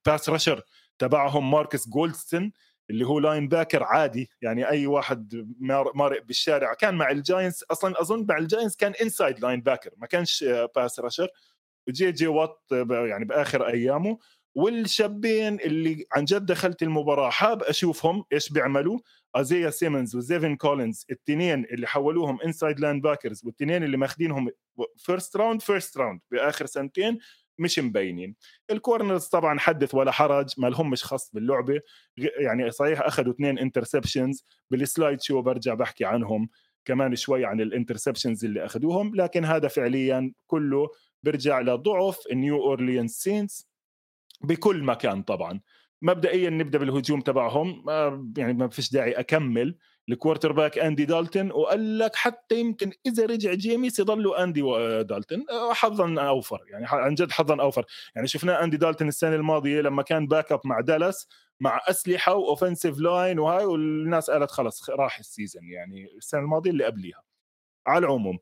pass 0.06 0.28
rusher 0.28 0.62
تبعهم 0.98 1.50
ماركس 1.50 1.88
جولدستون 1.88 2.52
اللي 2.90 3.06
هو 3.06 3.18
linebacker 3.18 3.82
عادي 3.82 4.30
يعني 4.42 4.68
أي 4.68 4.86
واحد 4.86 5.46
مارق 5.94 6.22
بالشارع. 6.22 6.74
كان 6.74 6.94
مع 6.94 7.10
الجاينتس 7.10 7.62
أصلا 7.62 8.00
أظن 8.00 8.26
مع 8.28 8.38
الجاينتس 8.38 8.76
كان 8.76 8.92
inside 9.02 9.40
linebacker 9.40 9.90
ما 9.96 10.06
كانش 10.06 10.44
pass 10.76 11.00
rusher 11.00 11.28
جي 11.88 12.12
جي 12.12 12.26
وات 12.26 12.58
يعني 12.90 13.24
بآخر 13.24 13.66
أيامه. 13.66 14.18
والشابين 14.54 15.60
اللي 15.60 16.06
عن 16.12 16.24
جد 16.24 16.46
دخلت 16.46 16.82
المباراة 16.82 17.30
حاب 17.30 17.62
أشوفهم 17.62 18.24
إيش 18.32 18.52
بيعملوا. 18.52 18.98
ازيا 19.34 19.70
سيمنز 19.70 20.16
وزيفن 20.16 20.56
كولينز 20.56 21.06
التنين 21.10 21.64
اللي 21.64 21.86
حولوهم 21.86 22.40
inside 22.40 22.80
linebackers 22.80 23.44
والتنين 23.44 23.84
اللي 23.84 23.96
ماخذينهم 23.96 24.50
first 24.96 25.36
round 25.36 25.62
first 25.62 25.96
round 25.98 26.20
بآخر 26.30 26.66
سنتين. 26.66 27.18
مش 27.58 27.78
مبينين. 27.78 28.34
ال 28.70 28.77
corners 28.77 29.26
طبعا 29.26 29.58
حدث 29.58 29.94
ولا 29.94 30.10
حرج 30.10 30.54
ما 30.58 30.66
لهمش 30.66 31.04
خص 31.04 31.30
باللعبة. 31.32 31.80
يعني 32.16 32.70
صحيح 32.70 33.00
أخذوا 33.00 33.32
اثنين 33.32 33.58
interceptions 33.58 34.44
بال 34.70 34.84
slide 34.84 35.20
show 35.20 35.42
برجع 35.42 35.74
بحكي 35.74 36.04
عنهم 36.04 36.48
كمان 36.84 37.16
شوي 37.16 37.44
عن 37.44 37.60
ال 37.60 37.66
interceptions 37.66 38.44
اللي 38.44 38.64
أخذوهم 38.64 39.14
لكن 39.14 39.44
هذا 39.44 39.68
فعليا 39.68 40.32
كله 40.46 40.88
برجع 41.22 41.60
لضعف 41.60 42.18
نيو 42.32 42.62
اورليانز 42.62 43.12
سينس 43.12 43.68
بكل 44.42 44.82
مكان 44.82 45.22
طبعا. 45.22 45.60
مبدئيا 46.02 46.50
نبدأ 46.50 46.78
بالهجوم 46.78 47.20
تبعهم 47.20 47.84
يعني 48.38 48.52
ما 48.52 48.68
فيش 48.68 48.92
داعي 48.92 49.12
أكمل. 49.12 49.76
ال 50.08 50.52
quarterback 50.52 50.78
أندي 50.78 51.04
دالتون 51.04 51.52
وقال 51.52 51.98
لك 51.98 52.16
حتى 52.16 52.60
يمكن 52.60 52.92
إذا 53.06 53.26
رجع 53.26 53.54
جيميس 53.54 53.98
يضلوا 53.98 54.42
أندي 54.44 54.62
دالتون 55.02 55.44
آه، 55.50 55.72
حظا 55.72 56.28
أوفر 56.28 56.60
يعني 56.68 56.86
عن 56.88 57.14
جد 57.14 57.30
حظا 57.30 57.60
أوفر. 57.60 57.84
يعني 58.14 58.26
شفناه 58.28 58.64
أندي 58.64 58.76
دالتون 58.76 59.08
السنة 59.08 59.34
الماضية 59.34 59.80
لما 59.80 60.02
كان 60.02 60.26
backup 60.26 60.60
مع 60.64 60.80
دالاس 60.80 61.28
مع 61.60 61.80
أسلحة 61.88 62.34
و 62.34 62.40
offensive 62.40 62.98
line 62.98 63.38
وهاي 63.38 63.64
والناس 63.64 64.30
قالت 64.30 64.50
خلص 64.50 64.90
راح 64.90 65.18
ال 65.18 65.24
season 65.24 65.62
يعني 65.64 66.08
السنة 66.16 66.40
الماضية 66.40 66.70
اللي 66.70 66.84
قبليها. 66.84 67.22
على 67.86 68.06
العموم 68.06 68.38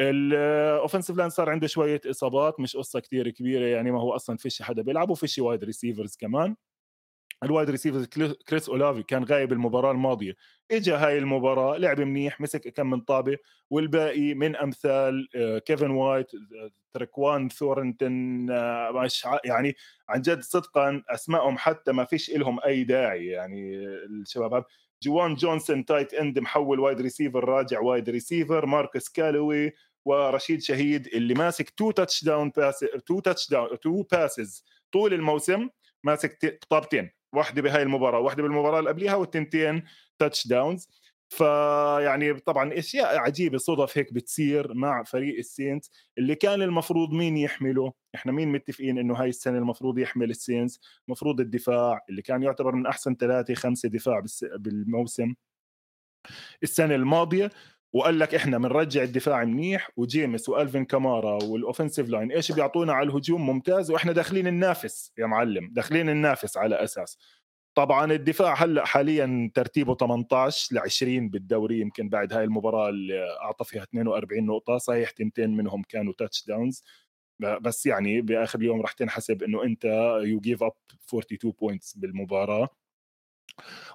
ال 0.00 0.12
offensive 0.12 1.16
line 1.16 1.30
صار 1.30 1.50
عنده 1.50 1.66
شوية 1.66 2.00
إصابات 2.06 2.60
مش 2.60 2.76
قصة 2.76 3.00
كثير 3.00 3.30
كبيرة 3.30 3.66
يعني 3.66 3.90
ما 3.90 4.00
هو 4.00 4.16
أصلا 4.16 4.36
فيش 4.36 4.62
حدا 4.62 4.82
بيلعب 4.82 5.10
وفيش 5.10 5.38
wide 5.38 5.64
receivers 5.64 6.16
كمان. 6.16 6.56
ال 7.46 7.51
wide 7.51 7.70
receivers 7.70 8.06
كريس 8.48 8.68
اولافي 8.68 9.02
كان 9.02 9.24
غايب 9.24 9.52
المباراة 9.52 9.90
الماضية. 9.92 10.36
اجى 10.70 10.92
هاي 10.92 11.18
المباراة 11.18 11.76
لعب 11.76 12.00
منيح 12.00 12.40
مسك 12.40 12.68
كم 12.68 12.90
من 12.90 13.00
طابة 13.00 13.36
والباقي 13.70 14.34
من 14.34 14.56
أمثال 14.56 15.28
آه، 15.36 15.58
كيفن 15.58 15.90
وايت 15.90 16.30
تركوان 16.94 17.48
ثورنتن 17.48 18.46
آه، 18.50 18.90
مش 18.90 19.26
يعني 19.44 19.76
عن 20.08 20.20
جد 20.22 20.40
صدقا 20.40 21.02
أسمائهم 21.08 21.58
حتى 21.58 21.92
ما 21.92 22.04
فيش 22.04 22.30
لهم 22.30 22.60
أي 22.60 22.84
داعي. 22.84 23.26
يعني 23.26 23.76
الشباب 23.86 24.64
جوان 25.02 25.34
جونسون 25.34 25.84
tight 25.84 26.14
end 26.14 26.38
محول 26.38 26.80
wide 26.80 27.00
receiver 27.00 27.44
راجع 27.44 27.80
wide 27.80 28.10
receiver 28.10 28.66
ماركس 28.66 29.08
كالوي 29.08 29.72
ورشيد 30.04 30.62
شهيد 30.62 31.06
اللي 31.06 31.34
ماسك 31.34 31.70
two 31.70 31.90
touchdown 31.90 32.50
pass 32.50 32.84
two 33.06 33.20
touchdown 33.20 33.80
two 33.80 34.02
passes 34.02 34.64
طول 34.92 35.14
الموسم 35.14 35.68
ماسك 36.04 36.58
طابتين. 36.70 37.10
واحدة 37.32 37.62
بهاي 37.62 37.82
المباراة 37.82 38.18
واحدة 38.20 38.42
بالمباراة 38.42 38.78
اللي 38.78 38.90
قبليها 38.90 39.14
والتنتين 39.14 39.82
touchdowns 40.18 40.88
فيعني 41.28 42.34
طبعا 42.40 42.78
أشياء 42.78 43.18
عجيبة 43.18 43.58
صدف 43.58 43.98
هيك 43.98 44.12
بتصير 44.12 44.74
مع 44.74 45.02
فريق 45.02 45.38
ال 45.38 45.45
Saints 45.45 45.90
اللي 46.18 46.34
كان 46.34 46.62
المفروض 46.62 47.12
مين 47.12 47.36
يحمله؟ 47.36 47.92
إحنا 48.14 48.32
مين 48.32 48.52
متفقين 48.52 48.98
إنه 48.98 49.14
هاي 49.14 49.28
السنة 49.28 49.58
المفروض 49.58 49.98
يحمل 49.98 50.30
ال 50.30 50.37
Saints 50.37 50.80
المفروض 51.08 51.40
الدفاع 51.40 52.00
اللي 52.08 52.22
كان 52.22 52.42
يعتبر 52.42 52.74
من 52.74 52.86
أحسن 52.86 53.14
ثلاثة 53.16 53.54
خمسة 53.54 53.88
دفاع 53.88 54.22
بالموسم. 54.56 55.34
السنة 56.62 56.94
الماضية 56.94 57.50
وقال 57.92 58.18
لك 58.18 58.34
إحنا 58.34 58.58
بنرجع 58.58 59.02
الدفاع 59.02 59.44
منيح 59.44 59.90
وجيمس 59.96 60.48
وألفين 60.48 60.84
كامارا 60.84 61.44
وال 61.44 61.56
offensive 61.56 62.08
line 62.08 62.32
إيش 62.32 62.52
بيعطونا 62.52 62.92
على 62.92 63.08
الهجوم 63.08 63.46
ممتاز 63.46 63.90
وإحنا 63.90 64.12
داخلين 64.12 64.44
ننافس 64.44 65.12
يا 65.18 65.26
معلم 65.26 65.68
داخلين 65.72 66.06
ننافس 66.06 66.56
على 66.56 66.74
أساس. 66.84 67.18
طبعا 67.74 68.12
الدفاع 68.12 68.54
هلأ 68.64 68.84
حاليا 68.84 69.50
ترتيبه 69.54 69.94
18 69.94 70.76
ل 70.76 70.78
20 70.78 71.28
بالدوري 71.28 71.80
يمكن 71.80 72.08
بعد 72.08 72.32
هاي 72.32 72.44
المباراة 72.44 72.88
اللي 72.88 73.36
أعطى 73.42 73.64
فيها 73.64 73.82
42 73.82 74.46
نقطة 74.46 74.78
صحيح 74.78 75.10
تنتين 75.10 75.56
منهم 75.56 75.82
كانوا 75.82 76.12
touchdowns 76.18 76.84
بس 77.40 77.86
يعني 77.86 78.20
بآخر 78.20 78.58
اليوم 78.58 78.80
راح 78.80 78.92
تنحسب 78.92 79.42
إنه 79.42 79.62
أنت 79.64 79.84
you 80.24 80.40
give 80.40 80.62
up 80.62 80.72
42 81.08 81.52
points 81.60 81.96
بالمباراة. 81.96 82.68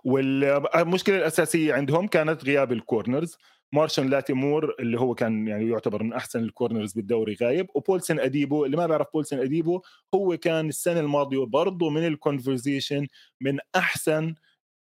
والمشكلة 0.04 1.18
الأساسية 1.18 1.74
عندهم 1.74 2.08
كانت 2.08 2.46
غياب 2.46 2.72
ال 2.72 2.80
corners 2.80 3.38
مارشون 3.74 4.08
لاتيمور 4.10 4.76
اللي 4.80 5.00
هو 5.00 5.16
كان 5.16 5.48
يعني 5.48 5.70
يعتبر 5.70 6.04
من 6.04 6.14
أحسن 6.14 6.40
ال 6.44 6.50
corners 6.50 6.94
بالدوري 6.94 7.38
غايب 7.42 7.68
وبولسن 7.76 8.20
أديبو 8.20 8.66
اللي 8.66 8.78
ما 8.78 8.88
بيعرف 8.88 9.08
بولسن 9.14 9.40
أديبو 9.40 9.82
هو 10.16 10.38
كان 10.38 10.70
السنة 10.70 11.00
الماضية 11.00 11.46
برضه 11.46 11.90
من 11.90 12.08
ال 12.08 12.16
conversation 12.16 13.08
من 13.42 13.58
أحسن 13.76 14.36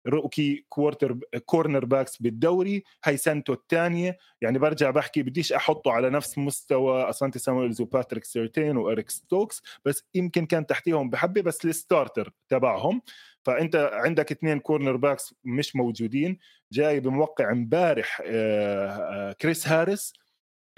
rookie 0.07 0.65
quarter 0.69 1.19
cornerbacks 1.47 2.17
بالدوري 2.17 2.83
هي 3.05 3.17
سنته 3.17 3.53
الثانية. 3.53 4.19
يعني 4.41 4.59
برجع 4.59 4.91
بحكي 4.91 5.23
بديش 5.23 5.53
أحطه 5.53 5.93
على 5.93 6.11
نفس 6.11 6.39
مستوى 6.39 7.11
أسانتي 7.11 7.39
سامويلز 7.39 7.81
وباتريك 7.81 8.25
سيرتين 8.25 8.77
وإريك 8.77 9.11
ستوكس 9.11 9.63
بس 9.85 10.05
يمكن 10.15 10.47
كان 10.47 10.67
تحتيهم 10.67 11.11
بحبة 11.11 11.41
بس 11.43 11.65
ال 11.65 11.73
starter 11.73 12.33
تبعهم. 12.49 13.03
فأنت 13.45 13.91
عندك 13.93 14.33
اثنين 14.33 14.59
cornerbacks 14.59 15.35
مش 15.45 15.77
موجودين. 15.77 16.39
جاي 16.73 17.01
بموقع 17.01 17.53
امبارح 17.53 18.23
آه، 18.27 18.89
آه، 18.89 19.33
كريس 19.33 19.69
هاريس 19.69 20.13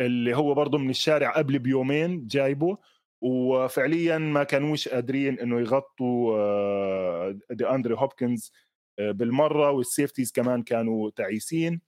اللي 0.00 0.36
هو 0.36 0.54
برضه 0.54 0.78
من 0.78 0.90
الشارع 0.90 1.30
قبل 1.30 1.58
بيومين 1.58 2.26
جايبه. 2.26 2.78
وفعليا 3.22 4.18
ما 4.18 4.44
كانوش 4.44 4.88
قادرين 4.88 5.40
إنه 5.40 5.60
يغطوا 5.60 6.36
آه، 6.38 7.38
دي 7.50 7.68
أندري 7.70 7.94
هوبكنز 7.94 8.52
بالمرة 8.98 9.70
وال 9.70 9.82
safeties 9.82 10.32
كمان 10.32 10.62
كانوا 10.62 11.10
تعيسين. 11.10 11.80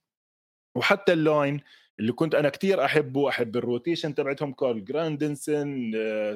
وحتى 0.75 1.13
ال 1.13 1.23
line 1.23 1.61
اللي 1.99 2.11
كنت 2.11 2.35
أنا 2.35 2.49
كثير 2.49 2.85
أحبه 2.85 3.29
أحب 3.29 3.57
ال 3.57 3.63
rotation 3.63 4.15
تبعتهم 4.15 4.53
كارل 4.53 4.85
جراندرسون 4.85 5.91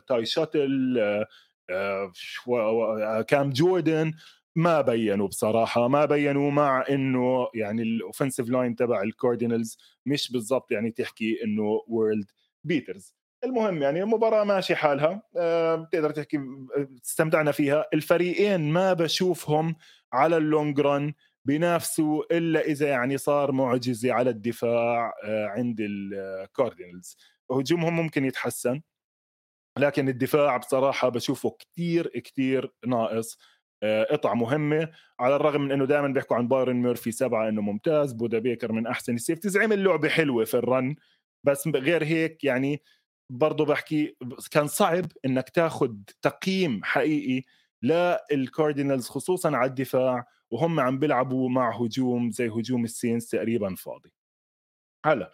شاي 0.08 0.26
تاتل 0.26 1.00
كام 3.28 3.50
جوردن 3.50 4.14
ما 4.56 4.82
بينوا 4.82 5.28
بصراحة 5.28 5.88
ما 5.88 6.06
بينوا 6.06 6.52
مع 6.52 6.86
إنه 6.90 7.48
يعني 7.54 7.82
ال 7.82 7.89
offensive 7.89 8.50
line 8.50 8.76
تبع 8.76 9.02
ال 9.02 9.09
Cardinals 9.09 9.78
مش 10.06 10.32
بالضبط 10.32 10.72
يعني 10.72 10.92
تحكي 10.92 11.44
إنه 11.44 11.82
world 11.88 12.32
beaters 12.64 13.16
المهم 13.44 13.82
يعني 13.82 14.04
المباراة 14.04 14.44
ماشي 14.44 14.76
حالها 14.76 15.24
أه 15.38 15.76
بتقدر 15.76 16.12
تحكي 16.12 16.40
استمتعنا 17.06 17.52
فيها. 17.52 17.86
الفريقين 17.94 18.72
ما 18.72 18.94
بشوفهم 18.94 19.76
على 20.14 20.38
ال 20.38 20.46
long 20.46 20.80
run 20.80 21.14
بينافسوا 21.46 22.38
إلا 22.38 22.62
إذا 22.62 22.88
يعني 22.90 23.18
صار 23.18 23.52
معجزة 23.52 24.14
على 24.14 24.30
الدفاع 24.30 25.14
أه 25.24 25.48
عند 25.48 25.78
ال 25.80 25.94
Cardinals 25.94 27.18
هجومهم 27.52 27.96
ممكن 27.96 28.26
يتحسن 28.26 28.82
لكن 29.80 30.10
الدفاع 30.10 30.58
بصراحة 30.58 31.10
بشوفه 31.10 31.50
كتير 31.60 32.08
كتير 32.08 32.74
ناقص 32.88 33.38
آه، 33.84 34.04
قطع 34.04 34.34
مهمة 34.34 34.92
على 35.20 35.36
الرغم 35.36 35.62
من 35.62 35.72
إنه 35.72 35.86
دائما 35.86 36.08
بيحكوا 36.08 36.38
عن 36.38 36.48
بايرن 36.48 36.76
ميرفي 36.76 37.12
سبعة 37.12 37.50
إنه 37.50 37.62
ممتاز 37.62 38.14
بودا 38.14 38.40
بيكر 38.40 38.72
من 38.72 38.88
أحسن 38.88 39.16
ال 39.16 39.20
safeties. 39.20 39.58
عمل 39.58 39.84
لعبه 39.84 40.10
حلوة 40.10 40.46
في 40.46 40.54
ال 40.54 40.64
run 40.64 40.96
بس 41.44 41.68
غير 41.68 42.04
هيك 42.04 42.44
يعني 42.44 42.82
برضه 43.32 43.66
بحكي 43.66 44.16
كان 44.52 44.68
صعب 44.68 45.06
إنك 45.26 45.50
تاخذ 45.50 45.96
تقييم 46.22 46.82
حقيقي 46.84 47.44
لل 47.84 48.06
Cardinals 48.06 49.08
خصوصا 49.08 49.58
على 49.58 49.70
الدفاع 49.70 50.26
وهم 50.52 50.80
عم 50.80 51.00
بيلعبوا 51.00 51.50
مع 51.50 51.76
هجوم 51.82 52.32
زي 52.32 52.50
هجوم 52.50 52.84
ال 52.84 52.90
Saints 52.90 53.26
تقريبا 53.28 53.76
فاضي. 53.76 54.14
هلا 55.06 55.32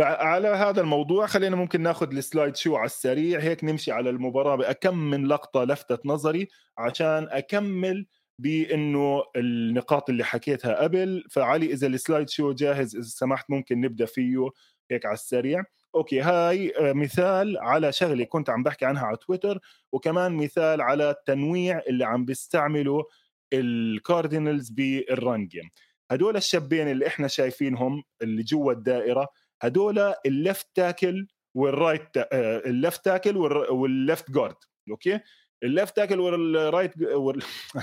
على 0.00 0.48
هذا 0.48 0.80
الموضوع 0.80 1.26
خلينا 1.26 1.56
ممكن 1.56 1.80
ناخذ 1.82 2.16
ال 2.16 2.56
slideshow 2.56 2.76
على 2.76 2.86
السريع 2.86 3.40
هيك 3.40 3.64
نمشي 3.64 3.92
على 3.92 4.10
المباراة 4.10 4.56
بأكم 4.56 4.98
من 4.98 5.26
لقطة 5.26 5.64
لفتت 5.64 6.06
نظري 6.06 6.48
عشان 6.78 7.28
أكمل 7.30 8.06
بإنه 8.38 9.22
النقاط 9.36 10.10
اللي 10.10 10.24
حكيتها 10.24 10.82
قبل. 10.82 11.24
فعلي 11.30 11.66
إذا 11.72 11.86
ال 11.86 12.28
slideshow 12.28 12.52
جاهز 12.52 12.96
إذا 12.96 13.04
سمحت 13.04 13.50
ممكن 13.50 13.80
نبدأ 13.80 14.06
فيه 14.06 14.50
هيك 14.90 15.06
على 15.06 15.14
السريع. 15.14 15.64
okay 15.94 16.20
هاي 16.20 16.72
آه، 16.78 16.92
مثال 16.92 17.58
على 17.58 17.92
شغلة 17.92 18.24
كنت 18.24 18.50
عم 18.50 18.62
بحكي 18.62 18.84
عنها 18.84 19.02
على 19.06 19.16
تويتر 19.16 19.58
وكمان 19.92 20.32
مثال 20.32 20.80
على 20.80 21.10
التنويع 21.10 21.82
اللي 21.88 22.04
عم 22.04 22.24
بيستعمله 22.24 23.04
ال 23.52 23.64
Cardinals 23.64 24.70
بال 24.70 25.00
run 25.00 25.46
game 25.46 25.70
هدول 26.10 26.36
الشابين 26.36 26.88
اللي 26.88 27.06
إحنا 27.06 27.28
شايفينهم 27.28 28.02
اللي 28.22 28.42
جوا 28.42 28.72
الدائرة 28.72 29.28
هدول 29.62 30.14
ال 30.26 30.34
left 30.34 30.66
tackle 30.74 31.26
وال 31.54 31.68
right 31.68 32.02
ال 32.66 32.74
left 32.74 33.04
tackle 33.04 33.36
وال 33.70 33.90
left 33.90 34.30
guard 34.30 34.56
okay؟ 34.90 35.20
الليفت 35.62 35.96
تاكل 35.96 36.20
والرايت 36.20 36.92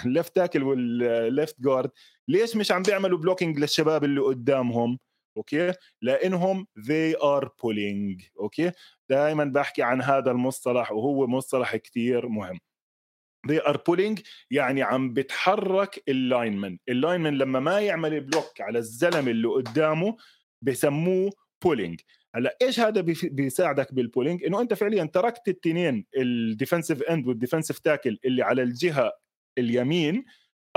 الليفت 0.05 0.35
تاكل 0.35 0.63
والليفت 0.63 1.61
جارد 1.61 1.91
ليش 2.27 2.55
مش 2.55 2.71
عم 2.71 2.81
بيعملوا 2.81 3.17
blocking 3.17 3.59
للشباب 3.59 4.03
اللي 4.03 4.21
قدامهم؟ 4.21 4.99
okay؟ 5.37 5.73
لإنهم 6.01 6.67
they 6.79 7.15
are 7.15 7.45
pulling 7.47 8.29
okay؟ 8.39 8.71
دائما 9.09 9.43
بحكي 9.43 9.83
عن 9.83 10.01
هذا 10.01 10.31
المصطلح 10.31 10.91
وهو 10.91 11.27
مصطلح 11.27 11.75
كثير 11.75 12.27
مهم. 12.27 12.59
they 13.47 13.59
are 13.59 13.77
pulling 13.77 14.21
يعني 14.51 14.83
عم 14.83 15.13
بتحرك 15.13 16.03
ال 16.07 16.16
linemen 16.16 16.77
ال 16.89 16.95
linemen 16.95 17.37
لما 17.37 17.59
ما 17.59 17.79
يعمل 17.79 18.21
block 18.21 18.61
على 18.61 18.79
الزلمة 18.79 19.31
اللي 19.31 19.47
قدامه 19.47 20.17
بسموه 20.61 21.31
pulling 21.63 22.01
هلأ 22.35 22.57
إيش 22.61 22.79
هذا 22.79 23.01
بيساعدك 23.23 23.93
بال 23.93 24.04
pulling 24.04 24.43
إنه 24.43 24.61
أنت 24.61 24.73
فعليا 24.73 25.03
تركت 25.03 25.47
التنين 25.47 26.05
ال 26.17 26.26
defensive 26.26 27.03
end 27.03 27.27
وال 27.27 27.37
defensive 27.37 27.79
tackle 27.79 28.19
اللي 28.25 28.43
على 28.43 28.63
الجهة 28.63 29.11
اليمين 29.57 30.25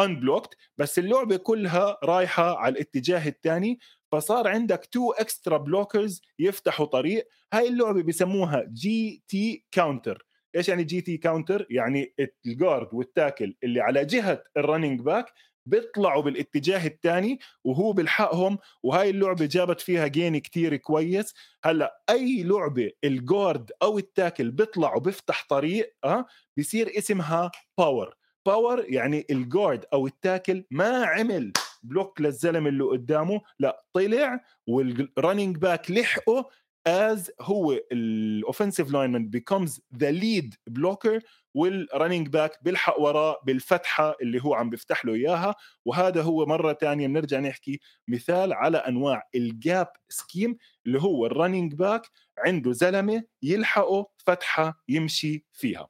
unblocked 0.00 0.56
بس 0.78 0.98
اللعبة 0.98 1.36
كلها 1.36 1.98
رايحة 2.04 2.58
على 2.58 2.72
الاتجاه 2.72 3.28
الثاني 3.28 3.78
فصار 4.12 4.48
عندك 4.48 4.88
two 4.92 5.12
extra 5.12 5.56
blockers 5.56 6.22
يفتحوا 6.38 6.86
طريق. 6.86 7.28
هاي 7.52 7.68
اللعبة 7.68 8.02
بسموها 8.02 8.64
GT 8.72 9.64
counter 9.70 10.26
إيش 10.56 10.68
يعني 10.68 10.84
GT 10.84 11.16
counter 11.16 11.66
يعني 11.70 12.14
ال 12.46 12.53
guard 12.53 12.88
وال 12.92 13.08
tackle 13.08 13.54
اللي 13.64 13.80
على 13.80 14.04
جهة 14.04 14.44
ال 14.56 14.62
running 14.62 15.00
back 15.00 15.32
بيطلعوا 15.66 16.22
بالاتجاه 16.22 16.86
الثاني 16.86 17.38
وهو 17.64 17.92
بيلحقهم 17.92 18.58
وهاي 18.82 19.10
اللعبة 19.10 19.46
جابت 19.46 19.80
فيها 19.80 20.06
gain 20.06 20.38
كتير 20.38 20.76
كويس. 20.76 21.34
هلأ 21.64 22.02
أي 22.10 22.42
لعبة 22.42 22.90
ال 23.04 23.15
guard 23.15 23.70
أو 23.82 23.98
ال 23.98 24.06
tackle 24.06 24.50
بيطلع 24.50 24.94
وبيفتح 24.94 25.46
طريق 25.48 25.94
آه 26.04 26.26
بيصير 26.56 26.98
اسمها 26.98 27.50
power 27.78 28.14
power 28.46 28.84
يعني 28.88 29.26
ال 29.30 29.39
guard 29.39 29.84
أو 29.92 30.06
ال 30.06 30.15
tackle 30.15 30.64
ما 30.70 31.04
عمل 31.04 31.52
block 31.82 32.20
للزلمة 32.20 32.68
اللي 32.68 32.84
قدامه 32.84 33.40
لا 33.58 33.84
طلع 33.94 34.40
وال 34.66 34.86
running 34.86 35.56
back 35.58 35.90
لحقه 35.90 36.50
as 36.86 37.30
هو 37.40 37.72
ال 37.92 38.02
offensive 38.02 38.92
lineman 38.92 39.28
becomes 39.28 39.80
the 39.96 40.10
lead 40.10 40.54
blocker 40.66 41.20
وال 41.54 41.71
running 41.71 42.28
back 42.28 42.58
بيلحق 42.64 43.00
وراه 43.00 43.36
بالفتحة 43.46 44.16
اللي 44.22 44.44
هو 44.44 44.54
عم 44.54 44.70
بيفتح 44.70 45.04
له 45.04 45.14
إياها. 45.14 45.54
وهذا 45.84 46.22
هو 46.22 46.46
مرة 46.46 46.72
ثانية 46.72 47.06
بنرجع 47.06 47.40
نحكي 47.40 47.80
مثال 48.08 48.52
على 48.52 48.78
أنواع 48.78 49.28
ال 49.34 49.48
gap 49.48 49.88
scheme 50.08 50.56
اللي 50.86 51.02
هو 51.02 51.26
ال 51.26 51.32
running 51.32 51.74
back 51.74 52.02
عنده 52.38 52.72
زلمة 52.72 53.22
يلحقه 53.42 54.06
فتحة 54.26 54.82
يمشي 54.88 55.44
فيها. 55.52 55.88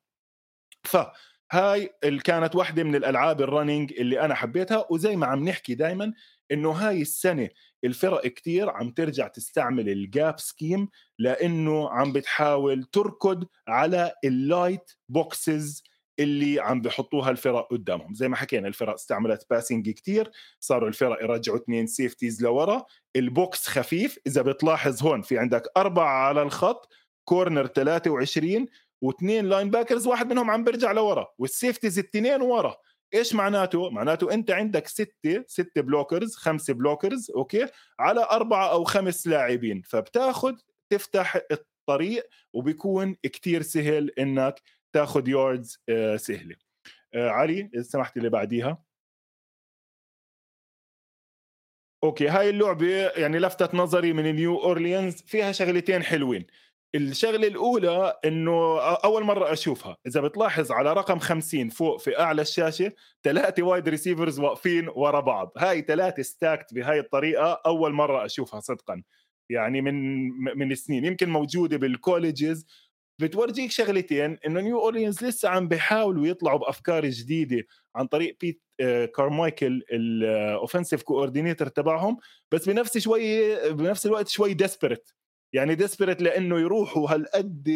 ف 0.85 0.97
هاي 1.53 1.91
كانت 2.25 2.57
واحدة 2.57 2.85
من 2.85 2.95
الألعاب 2.95 3.41
ال 3.41 3.47
running 3.47 3.93
اللي 3.93 4.21
أنا 4.21 4.35
حبيتها 4.35 4.87
وزي 4.91 5.17
ما 5.17 5.27
عم 5.27 5.49
نحكي 5.49 5.75
دايما 5.75 6.13
إنه 6.53 6.71
هاي 6.71 7.03
السنة 7.03 7.49
الفرق 7.85 8.27
كتير 8.27 8.71
عم 8.71 8.91
ترجع 8.91 9.29
تستعمل 9.29 9.89
ال 9.89 10.02
gap 10.02 10.41
scheme 10.41 10.89
لأنه 11.19 11.91
عم 11.91 12.13
بتحاول 12.13 12.85
تركض 12.85 13.45
على 13.69 14.13
ال 14.25 14.36
light 14.36 14.91
boxes 15.09 15.83
اللي 16.19 16.61
عم 16.61 16.81
بحطوها 16.81 17.31
الفرق 17.31 17.69
قدامهم. 17.71 18.15
زي 18.15 18.29
ما 18.29 18.37
حكينا 18.37 18.69
الفرق 18.69 18.93
استعملت 18.93 19.47
passing 19.51 19.91
كتير 19.91 20.31
صاروا 20.61 20.89
الفرق 20.89 21.23
يرجعوا 21.23 21.57
اثنين 21.59 21.87
safeties 21.87 22.43
لورا 22.43 22.85
ال 23.17 23.30
box 23.30 23.69
خفيف. 23.69 24.19
إذا 24.27 24.43
بتلاحظ 24.43 25.03
هون 25.03 25.23
في 25.23 25.39
عندك 25.39 25.63
أربعة 25.77 26.27
على 26.27 26.43
الخط 26.43 26.89
corner 27.25 27.67
23 27.67 28.67
واثنين 29.03 29.49
linebackers 29.49 30.07
واحد 30.07 30.33
منهم 30.33 30.51
عم 30.51 30.65
بيرجع 30.65 30.93
لورا 30.93 31.27
وال 31.39 31.51
safeties 31.51 31.99
الاثنين 31.99 32.43
ورا. 32.43 32.77
إيش 33.15 33.35
معناته؟ 33.35 33.91
معناته 33.91 34.35
أنت 34.35 34.51
عندك 34.51 34.87
ستة 34.87 35.45
ستة 35.47 35.81
blockers 35.81 36.35
خمسة 36.35 36.75
blockers 36.75 37.31
okay؟ 37.31 37.67
على 37.99 38.25
أربعة 38.31 38.73
أو 38.73 38.85
خمس 38.85 39.27
لاعبين. 39.27 39.83
فبتاخذ 39.83 40.55
تفتح 40.91 41.37
الطريق 41.51 42.29
وبيكون 42.53 43.15
كتير 43.23 43.63
سهل 43.63 44.11
إنك 44.11 44.63
تاخذ 44.93 45.29
yards 45.29 45.79
آه 45.89 46.17
سهلة. 46.17 46.57
آه 47.15 47.29
علي 47.31 47.71
إذا 47.75 47.83
سمحت 47.83 48.17
اللي 48.17 48.29
بعديها. 48.29 48.85
okay 52.05 52.29
هاي 52.29 52.51
اللعبة 52.51 53.09
يعني 53.09 53.39
لفتت 53.39 53.75
نظري 53.75 54.13
من 54.13 54.35
نيو 54.37 54.59
اورليانز 54.59 55.23
فيها 55.23 55.53
شغلتين 55.53 56.03
حلوين. 56.03 56.47
الشغلة 56.95 57.49
الأولى 57.49 58.21
إنه 58.25 58.81
أول 58.81 59.25
مرة 59.25 59.53
أشوفها. 59.53 59.97
إذا 60.07 60.21
بتلاحظ 60.21 60.73
على 60.73 60.93
رقم 60.93 61.19
50 61.19 61.69
فوق 61.69 62.01
في 62.01 62.19
أعلى 62.21 62.43
الشاشة 62.43 62.93
ثلاثة 63.25 63.63
wide 63.63 63.89
receivers 63.89 64.41
واقفين 64.41 64.89
ورا 64.89 65.21
بعض. 65.21 65.53
هاي 65.59 65.83
ثلاثة 65.83 66.23
stacked 66.23 66.75
بهاي 66.75 66.99
الطريقة 66.99 67.61
أول 67.67 67.93
مرة 67.93 68.25
أشوفها 68.25 68.61
صدقا. 68.61 69.03
يعني 69.51 69.81
من 69.81 70.29
من 70.59 70.75
سنين. 70.75 71.05
يمكن 71.05 71.29
موجودة 71.29 71.77
بال 71.77 71.95
colleges 71.95 72.67
بتورجيك 73.21 73.71
شغلتين 73.71 74.39
إنه 74.47 74.61
نيو 74.61 74.81
اورلينز 74.81 75.25
لسه 75.25 75.49
عم 75.49 75.69
بيحاولوا 75.69 76.27
يطلعوا 76.27 76.59
بأفكار 76.59 77.07
جديدة 77.07 77.63
عن 77.97 78.07
طريق 78.07 78.37
بيت 78.41 78.63
كارمايكل 79.17 79.83
ال 79.93 80.04
offensive 80.04 81.03
coordinator 81.03 81.69
تبعهم. 81.69 82.17
بس 82.53 82.69
بنفس 82.69 82.99
شوي 82.99 83.55
بنفس 83.73 84.07
الوقت 84.07 84.29
شوي 84.29 84.55
desperate 84.55 85.15
يعني 85.53 85.75
desperate 85.75 86.23
لأنه 86.23 86.61
يروحوا 86.61 87.11
هالقد 87.11 87.69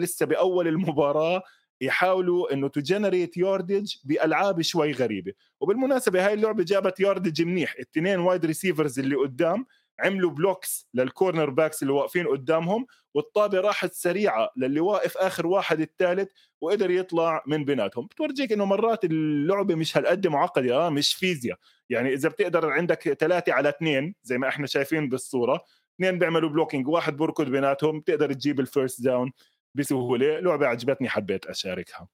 لسه 0.00 0.26
بأول 0.26 0.68
المباراة 0.68 1.42
يحاولوا 1.80 2.52
إنه 2.52 2.68
ت 2.68 2.76
generate 2.76 3.36
yardage 3.36 3.94
بألعاب 4.04 4.62
شوي 4.62 4.92
غريبة. 4.92 5.32
وبالمناسبة 5.60 6.26
هاي 6.26 6.34
اللعبة 6.34 6.64
جابت 6.64 7.00
yardage 7.00 7.42
منيح. 7.42 7.74
الاثنين 7.74 8.18
wide 8.18 8.46
receivers 8.46 8.98
اللي 8.98 9.16
قدام 9.16 9.66
عملوا 10.00 10.30
blocks 10.30 10.88
لل 10.94 11.08
corner 11.08 11.50
backs 11.50 11.82
اللي 11.82 11.92
واقفين 11.92 12.26
قدامهم 12.26 12.86
والطابة 13.14 13.60
راحت 13.60 13.92
سريعة 13.92 14.50
للي 14.56 14.80
واقف 14.80 15.16
آخر 15.16 15.46
واحد 15.46 15.80
الثالث 15.80 16.28
وقدر 16.60 16.90
يطلع 16.90 17.42
من 17.46 17.64
بيناتهم 17.64 18.06
بتورجيك 18.06 18.52
إنه 18.52 18.64
مرات 18.64 19.04
اللعبة 19.04 19.74
مش 19.74 19.96
هالقد 19.96 20.26
معقدة 20.26 20.76
آه 20.76 20.90
مش 20.90 21.14
فيزياء. 21.14 21.58
يعني 21.90 22.12
إذا 22.14 22.28
بتقدر 22.28 22.70
عندك 22.70 23.12
ثلاثة 23.12 23.52
على 23.52 23.68
اثنين 23.68 24.14
زي 24.22 24.38
ما 24.38 24.48
إحنا 24.48 24.66
شايفين 24.66 25.08
بالصورة 25.08 25.60
اثنين 25.98 26.18
بيعملوا 26.18 26.50
blocking 26.50 26.88
واحد 26.88 27.16
بركض 27.16 27.50
بيناتهم 27.50 28.00
بتقدر 28.00 28.32
تجيب 28.32 28.60
ال 28.60 28.67
first 28.67 29.02
down 29.02 29.32
بسهولة. 29.74 30.40
لعبة 30.40 30.66
عجبتني 30.66 31.08
حبيت 31.08 31.46
أشاركها. 31.46 32.08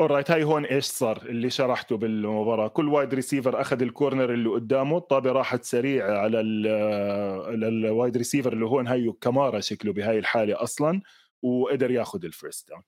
alright 0.00 0.30
هاي 0.30 0.44
هون 0.44 0.64
إيش 0.64 0.84
صار؟ 0.84 1.22
اللي 1.26 1.50
شرحته 1.50 1.96
بالمباراة. 1.96 2.68
كل 2.68 2.88
wide 2.88 3.14
receiver 3.14 3.60
أخذ 3.60 3.82
ال 3.82 3.89
corner 3.89 4.32
اللي 4.34 4.48
قدامه 4.48 4.96
الطابة 4.96 5.32
راحت 5.32 5.64
سريع 5.64 6.18
على 6.18 6.40
ال 6.40 6.75
wide 6.75 8.16
receiver 8.16 8.52
اللي 8.52 8.66
هون. 8.66 8.88
هيو 8.88 9.12
كمارا 9.12 9.60
شكله 9.60 9.92
بهاي 9.92 10.18
الحالة 10.18 10.62
أصلا 10.62 11.02
وقدر 11.42 11.90
ياخذ 11.90 12.24
ال 12.24 12.31
first 12.31 12.68
down 12.68 12.82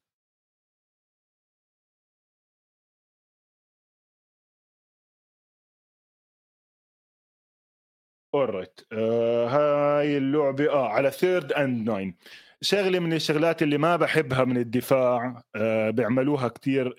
alright 8.35 8.81
آه 8.93 9.47
هاي 9.49 10.17
اللعبة. 10.17 10.71
آه 10.71 10.89
على 10.89 11.11
third 11.11 11.53
and 11.53 11.91
nine 11.91 12.17
شغلة 12.63 12.99
من 12.99 13.13
الشغلات 13.13 13.63
اللي 13.63 13.79
ما 13.79 13.97
بحبها 13.97 14.45
من 14.45 14.57
الدفاع 14.57 15.43
آه 15.57 15.91
بيعملوها 15.91 16.49
كثير 16.49 16.95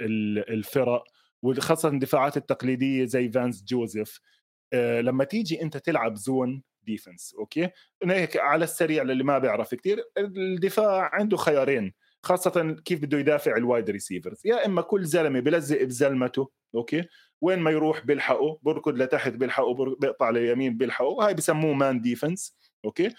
الفرق 0.49 1.03
وخاصة 1.41 1.89
الدفاعات 1.89 2.37
التقليدية 2.37 3.05
زي 3.05 3.29
فانس 3.31 3.63
جوزيف. 3.63 4.19
آه 4.73 5.01
لما 5.01 5.23
تيجي 5.23 5.61
أنت 5.61 5.77
تلعب 5.77 6.15
zone 6.15 6.63
defense 6.83 7.35
okay؟ 7.39 7.69
هيك 8.03 8.37
على 8.37 8.63
السريع 8.63 9.03
للي 9.03 9.23
ما 9.23 9.37
بيعرف 9.39 9.75
كثير 9.75 10.03
الدفاع 10.17 11.09
عنده 11.13 11.37
خيارين. 11.37 11.93
خاصة 12.23 12.75
كيف 12.85 13.01
بده 13.01 13.17
يدافع 13.17 13.57
ال 13.57 13.64
wide 13.64 13.89
receivers 13.89 14.41
يا 14.45 14.65
إما 14.65 14.81
كل 14.81 15.05
زلمة 15.05 15.39
بلزق 15.39 15.83
بزلمته 15.83 16.51
okay؟ 16.75 17.03
وين 17.41 17.59
ما 17.59 17.71
يروح 17.71 18.05
بيلحقه 18.05 18.59
بركض 18.61 18.97
لتحت 18.97 19.31
بيلحقه 19.31 19.95
بيقطع 19.95 20.29
ليمين 20.29 20.77
بيلحقه. 20.77 21.27
هاي 21.27 21.33
بسموه 21.33 21.73
man 21.73 22.01
defense 22.01 22.57
okay؟ 22.85 23.13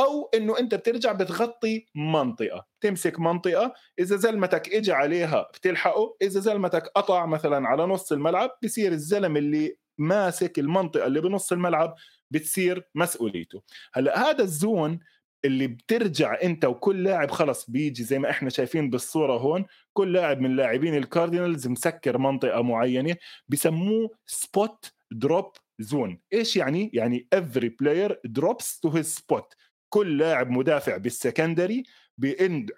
أو 0.00 0.30
إنه 0.34 0.58
أنت 0.58 0.74
بترجع 0.74 1.12
بتغطي 1.12 1.86
منطقة. 1.94 2.66
تمسك 2.80 3.20
منطقة 3.20 3.74
إذا 3.98 4.16
زلمتك 4.16 4.68
اجى 4.68 4.92
عليها 4.92 5.48
بتلحقه 5.54 6.16
إذا 6.22 6.40
زلمتك 6.40 6.82
قطع 6.86 7.26
مثلا 7.26 7.68
على 7.68 7.86
نص 7.86 8.12
الملعب 8.12 8.50
بصير 8.64 8.92
الزلم 8.92 9.36
اللي 9.36 9.76
ماسك 9.98 10.58
المنطقة 10.58 11.06
اللي 11.06 11.20
بنص 11.20 11.52
الملعب 11.52 11.94
بتصير 12.30 12.88
مسؤوليته. 12.94 13.62
هلأ 13.94 14.30
هذا 14.30 14.42
ال 14.42 14.53
zone 14.53 14.98
اللي 15.46 15.66
بترجع 15.66 16.38
انت 16.42 16.64
وكل 16.64 17.04
لاعب 17.04 17.30
خلص 17.30 17.70
بيجي 17.70 18.04
زي 18.04 18.18
ما 18.18 18.30
إحنا 18.30 18.50
شايفين 18.50 18.90
بالصورة 18.90 19.38
هون 19.38 19.64
كل 19.92 20.12
لاعب 20.12 20.40
من 20.40 20.56
لاعبين 20.56 20.94
الكاردينالز 20.94 21.68
مسكر 21.68 22.18
منطقة 22.18 22.62
معينة 22.62 23.16
بسموه 23.48 24.10
spot 24.26 24.92
drop 25.10 25.52
zone 25.78 26.20
إيش 26.32 26.56
يعني؟ 26.56 26.90
يعني 26.94 27.28
every 27.34 27.68
player 27.82 28.12
drops 28.38 28.80
to 28.86 28.90
his 28.90 29.18
spot. 29.18 29.56
كل 29.88 30.18
لاعب 30.18 30.50
مدافع 30.50 30.96
بال 30.96 31.12
secondary 31.12 31.84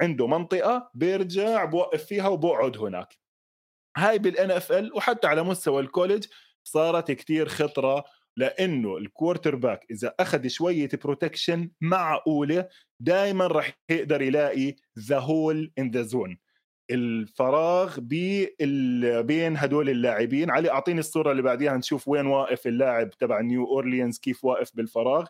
عنده 0.01 0.27
منطقة 0.27 0.91
بيرجع 0.95 1.65
بوقف 1.65 2.05
فيها 2.05 2.29
وبقعد 2.29 2.79
هناك. 2.79 3.19
هاي 3.97 4.19
بال 4.19 4.51
NFL 4.51 4.95
وحتى 4.95 5.27
على 5.27 5.43
مستوى 5.43 5.83
ال 5.83 5.88
college 5.88 6.27
صارت 6.65 7.11
كتير 7.11 7.49
خطرة 7.49 8.05
لأنه 8.39 8.97
ال 8.97 9.55
quarterback 9.55 9.87
إذا 9.91 10.15
أخذ 10.21 10.47
شوية 10.47 10.89
protection 11.05 11.71
معقوله 11.81 12.69
دائما 13.01 13.47
راح 13.47 13.79
يقدر 13.91 14.23
يلاقي 14.23 14.75
the 14.99 15.19
hole 15.19 15.73
in 15.79 15.91
the 15.91 16.03
zone 16.03 16.39
الفراغ 16.91 18.01
بين 19.21 19.57
هدول 19.57 19.91
اللاعبين. 19.91 20.51
علي 20.51 20.71
أعطيني 20.71 21.01
الصورة 21.01 21.31
اللي 21.31 21.43
بعديها 21.43 21.77
نشوف 21.77 22.09
وين 22.09 22.27
واقف 22.27 22.67
اللاعب 22.67 23.11
تبع 23.11 23.41
نيو 23.41 23.65
اورليانز 23.67 24.19
كيف 24.19 24.45
واقف 24.45 24.71
بالفراغ. 24.75 25.27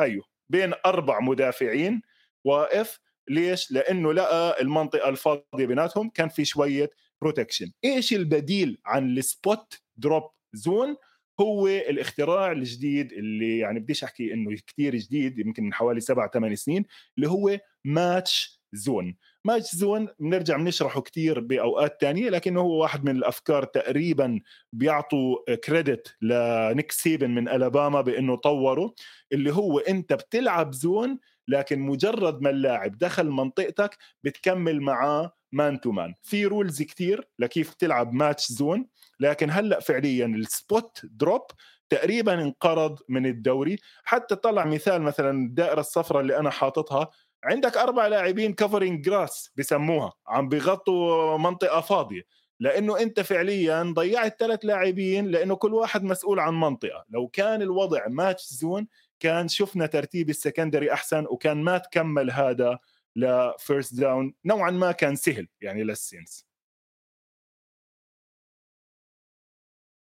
أيوه 0.00 0.24
بين 0.52 0.72
أربع 0.86 1.20
مدافعين 1.20 2.02
واقف. 2.44 3.00
ليش؟ 3.30 3.72
لأنه 3.72 4.12
لقى 4.12 4.62
المنطقة 4.62 5.08
الفاضية 5.08 5.66
بيناتهم 5.66 6.08
كان 6.08 6.28
في 6.28 6.44
شوية 6.44 6.90
protection 7.22 7.72
إيش 7.84 8.12
البديل 8.12 8.78
عن 8.86 9.18
ال 9.18 9.31
spot 9.31 9.82
drop 9.96 10.30
zone 10.52 10.96
هو 11.42 11.66
الاختراع 11.66 12.52
الجديد 12.52 13.12
اللي 13.12 13.58
يعني 13.58 13.80
بديش 13.80 14.04
أحكي 14.04 14.32
إنه 14.34 14.56
كثير 14.66 14.96
جديد 14.96 15.38
يمكن 15.38 15.64
من 15.64 15.74
حوالي 15.74 16.00
سبع 16.00 16.28
ثمان 16.28 16.56
سنين 16.56 16.84
اللي 17.18 17.28
هو 17.28 17.58
match 17.84 18.62
zone. 18.72 19.16
match 19.44 19.74
zone 19.74 20.08
بنرجع 20.20 20.56
بنشرحه 20.56 21.00
كثير 21.00 21.40
بأوقات 21.40 22.00
تانية 22.00 22.30
لكنه 22.30 22.60
هو 22.60 22.82
واحد 22.82 23.04
من 23.04 23.16
الأفكار 23.16 23.64
تقريبا 23.64 24.40
بيعطوا 24.72 25.54
credit 25.64 26.16
لنيك 26.22 26.92
سيبن 26.92 27.30
من 27.30 27.48
ألاباما 27.48 28.00
بإنه 28.00 28.36
طوره 28.36 28.94
اللي 29.32 29.52
هو 29.52 29.78
أنت 29.78 30.12
بتلعب 30.12 30.72
zone 30.72 31.18
لكن 31.48 31.78
مجرد 31.80 32.42
ما 32.42 32.50
اللاعب 32.50 32.98
دخل 32.98 33.30
منطقتك 33.30 33.96
بتكمل 34.24 34.80
معاه 34.80 35.32
man 35.52 35.80
to 35.80 35.92
man 35.92 36.14
في 36.22 36.46
rules 36.46 36.82
كثير 36.82 37.28
لكيف 37.38 37.74
تلعب 37.74 38.12
match 38.12 38.52
zone. 38.52 38.86
لكن 39.22 39.50
هلأ 39.50 39.80
فعليا 39.80 40.26
ال 40.26 40.41
spot 40.41 41.00
drop 41.04 41.42
تقريبا 41.88 42.34
انقرض 42.34 42.98
من 43.08 43.26
الدوري. 43.26 43.78
حتى 44.04 44.36
طلع 44.36 44.64
مثال 44.64 45.02
مثلا 45.02 45.30
الدائره 45.30 45.80
الصفراء 45.80 46.20
اللي 46.20 46.38
أنا 46.38 46.50
حاططها. 46.50 47.10
عندك 47.44 47.76
أربع 47.76 48.06
لاعبين 48.06 48.54
covering 48.54 49.04
grass 49.04 49.50
بسموها 49.56 50.12
عم 50.26 50.48
بيغطوا 50.48 51.38
منطقة 51.38 51.80
فاضية. 51.80 52.22
لأنه 52.60 53.00
أنت 53.00 53.20
فعليا 53.20 53.82
ضيعت 53.82 54.40
ثلاث 54.40 54.64
لاعبين 54.64 55.26
لأنه 55.26 55.56
كل 55.56 55.74
واحد 55.74 56.02
مسؤول 56.04 56.40
عن 56.40 56.60
منطقة. 56.60 57.04
لو 57.10 57.28
كان 57.28 57.62
الوضع 57.62 58.08
match 58.08 58.46
zone 58.52 58.86
كان 59.20 59.48
شفنا 59.48 59.86
ترتيب 59.86 60.30
ال 60.30 60.36
secondary 60.36 60.92
أحسن 60.92 61.26
وكان 61.30 61.62
ما 61.62 61.78
تكمل 61.78 62.30
هذا 62.30 62.78
ل 63.16 63.29
first 63.29 63.94
down 63.94 64.34
نوعا 64.44 64.70
ما 64.70 64.92
كان 64.92 65.16
سهل 65.16 65.48
يعني 65.60 65.84
لل 65.84 66.01
Saints 66.01 66.51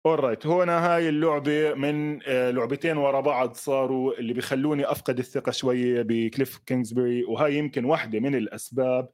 alright 0.06 0.46
هنا 0.46 0.86
هاي 0.94 1.08
اللعبة 1.08 1.74
من 1.74 2.20
آه، 2.26 2.50
لعبتين 2.50 2.96
ورا 2.96 3.20
بعض 3.20 3.54
صاروا 3.54 4.18
اللي 4.18 4.32
بيخلوني 4.32 4.90
أفقد 4.90 5.18
الثقة 5.18 5.52
شوية 5.52 6.02
بكليف 6.02 6.58
كينجزبري 6.58 7.24
وهاي 7.24 7.54
يمكن 7.56 7.84
واحدة 7.84 8.20
من 8.20 8.34
الأسباب 8.34 9.08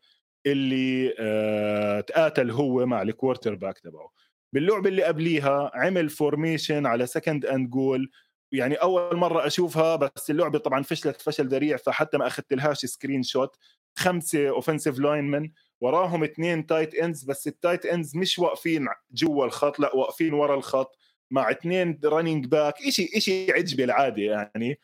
اللي 0.47 1.15
آه 1.19 2.01
تقاتل 2.01 2.51
هو 2.51 2.87
مع 2.87 3.03
ال 3.03 3.55
quarterback 3.55 3.79
تبعه. 3.79 4.13
باللعبة 4.53 4.89
اللي 4.89 5.03
قبليها 5.03 5.71
عمل 5.75 6.09
formation 6.09 6.87
على 6.87 7.07
second 7.07 7.47
and 7.47 7.71
goal 7.71 8.11
يعني 8.53 8.75
أول 8.75 9.17
مرة 9.17 9.47
أشوفها 9.47 9.97
بس 9.97 10.31
اللعبة 10.31 10.59
طبعا 10.59 10.83
فشلت 10.83 11.21
فشل 11.21 11.49
ذريع 11.49 11.77
فحتى 11.77 12.19
ما 12.19 12.27
أخذت 12.27 12.53
لهاش 12.53 12.79
screenshot 12.79 13.57
خمسة 13.99 14.49
offensive 14.49 14.99
linemen 14.99 15.51
وراهم 15.81 16.25
اثنين 16.25 16.67
tight 16.67 16.95
ends 16.95 17.25
بس 17.25 17.47
ال 17.47 17.54
tight 17.54 17.87
ends 17.87 18.17
مش 18.17 18.39
واقفين 18.39 18.89
جوا 19.13 19.45
الخط 19.45 19.81
لا 19.81 19.97
واقفين 19.97 20.35
ورا 20.35 20.55
الخط 20.55 20.99
مع 21.31 21.51
اثنين 21.51 22.01
running 22.05 22.47
back 22.47 22.75
شيء 22.89 23.19
شيء 23.19 23.55
عجبه 23.55 23.85
العادة 23.85 24.23
يعني. 24.23 24.79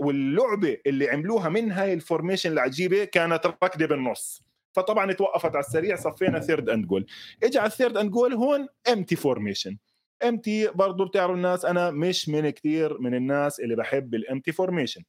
واللعبة 0.00 0.78
اللي 0.86 1.10
عملوها 1.10 1.48
من 1.48 1.72
هاي 1.72 1.92
ال 1.92 1.98
formation 1.98 2.52
العجيبة 2.52 3.04
كانت 3.04 3.46
ركضة 3.46 3.86
بالنص. 3.86 4.42
فطبعا 4.76 5.12
توقفت 5.12 5.56
على 5.56 5.64
السريع 5.64 5.96
صفينا 5.96 6.40
third 6.40 6.68
and 6.70 6.86
goal 6.86 7.06
اجى 7.42 7.58
على 7.58 7.66
ال 7.66 7.71
third 7.71 7.96
and 7.96 8.10
goal 8.10 8.34
هون 8.34 8.68
empty 8.92 9.16
formation 9.16 9.76
empty 10.24 10.68
برضه 10.68 11.04
بتعرفوا 11.08 11.34
الناس 11.34 11.64
أنا 11.64 11.90
مش 11.90 12.28
من 12.28 12.50
كثير 12.50 12.98
من 13.00 13.14
الناس 13.14 13.60
اللي 13.60 13.76
بحب 13.76 14.14
ال 14.14 14.20
empty 14.20 14.52
formation 14.52 15.02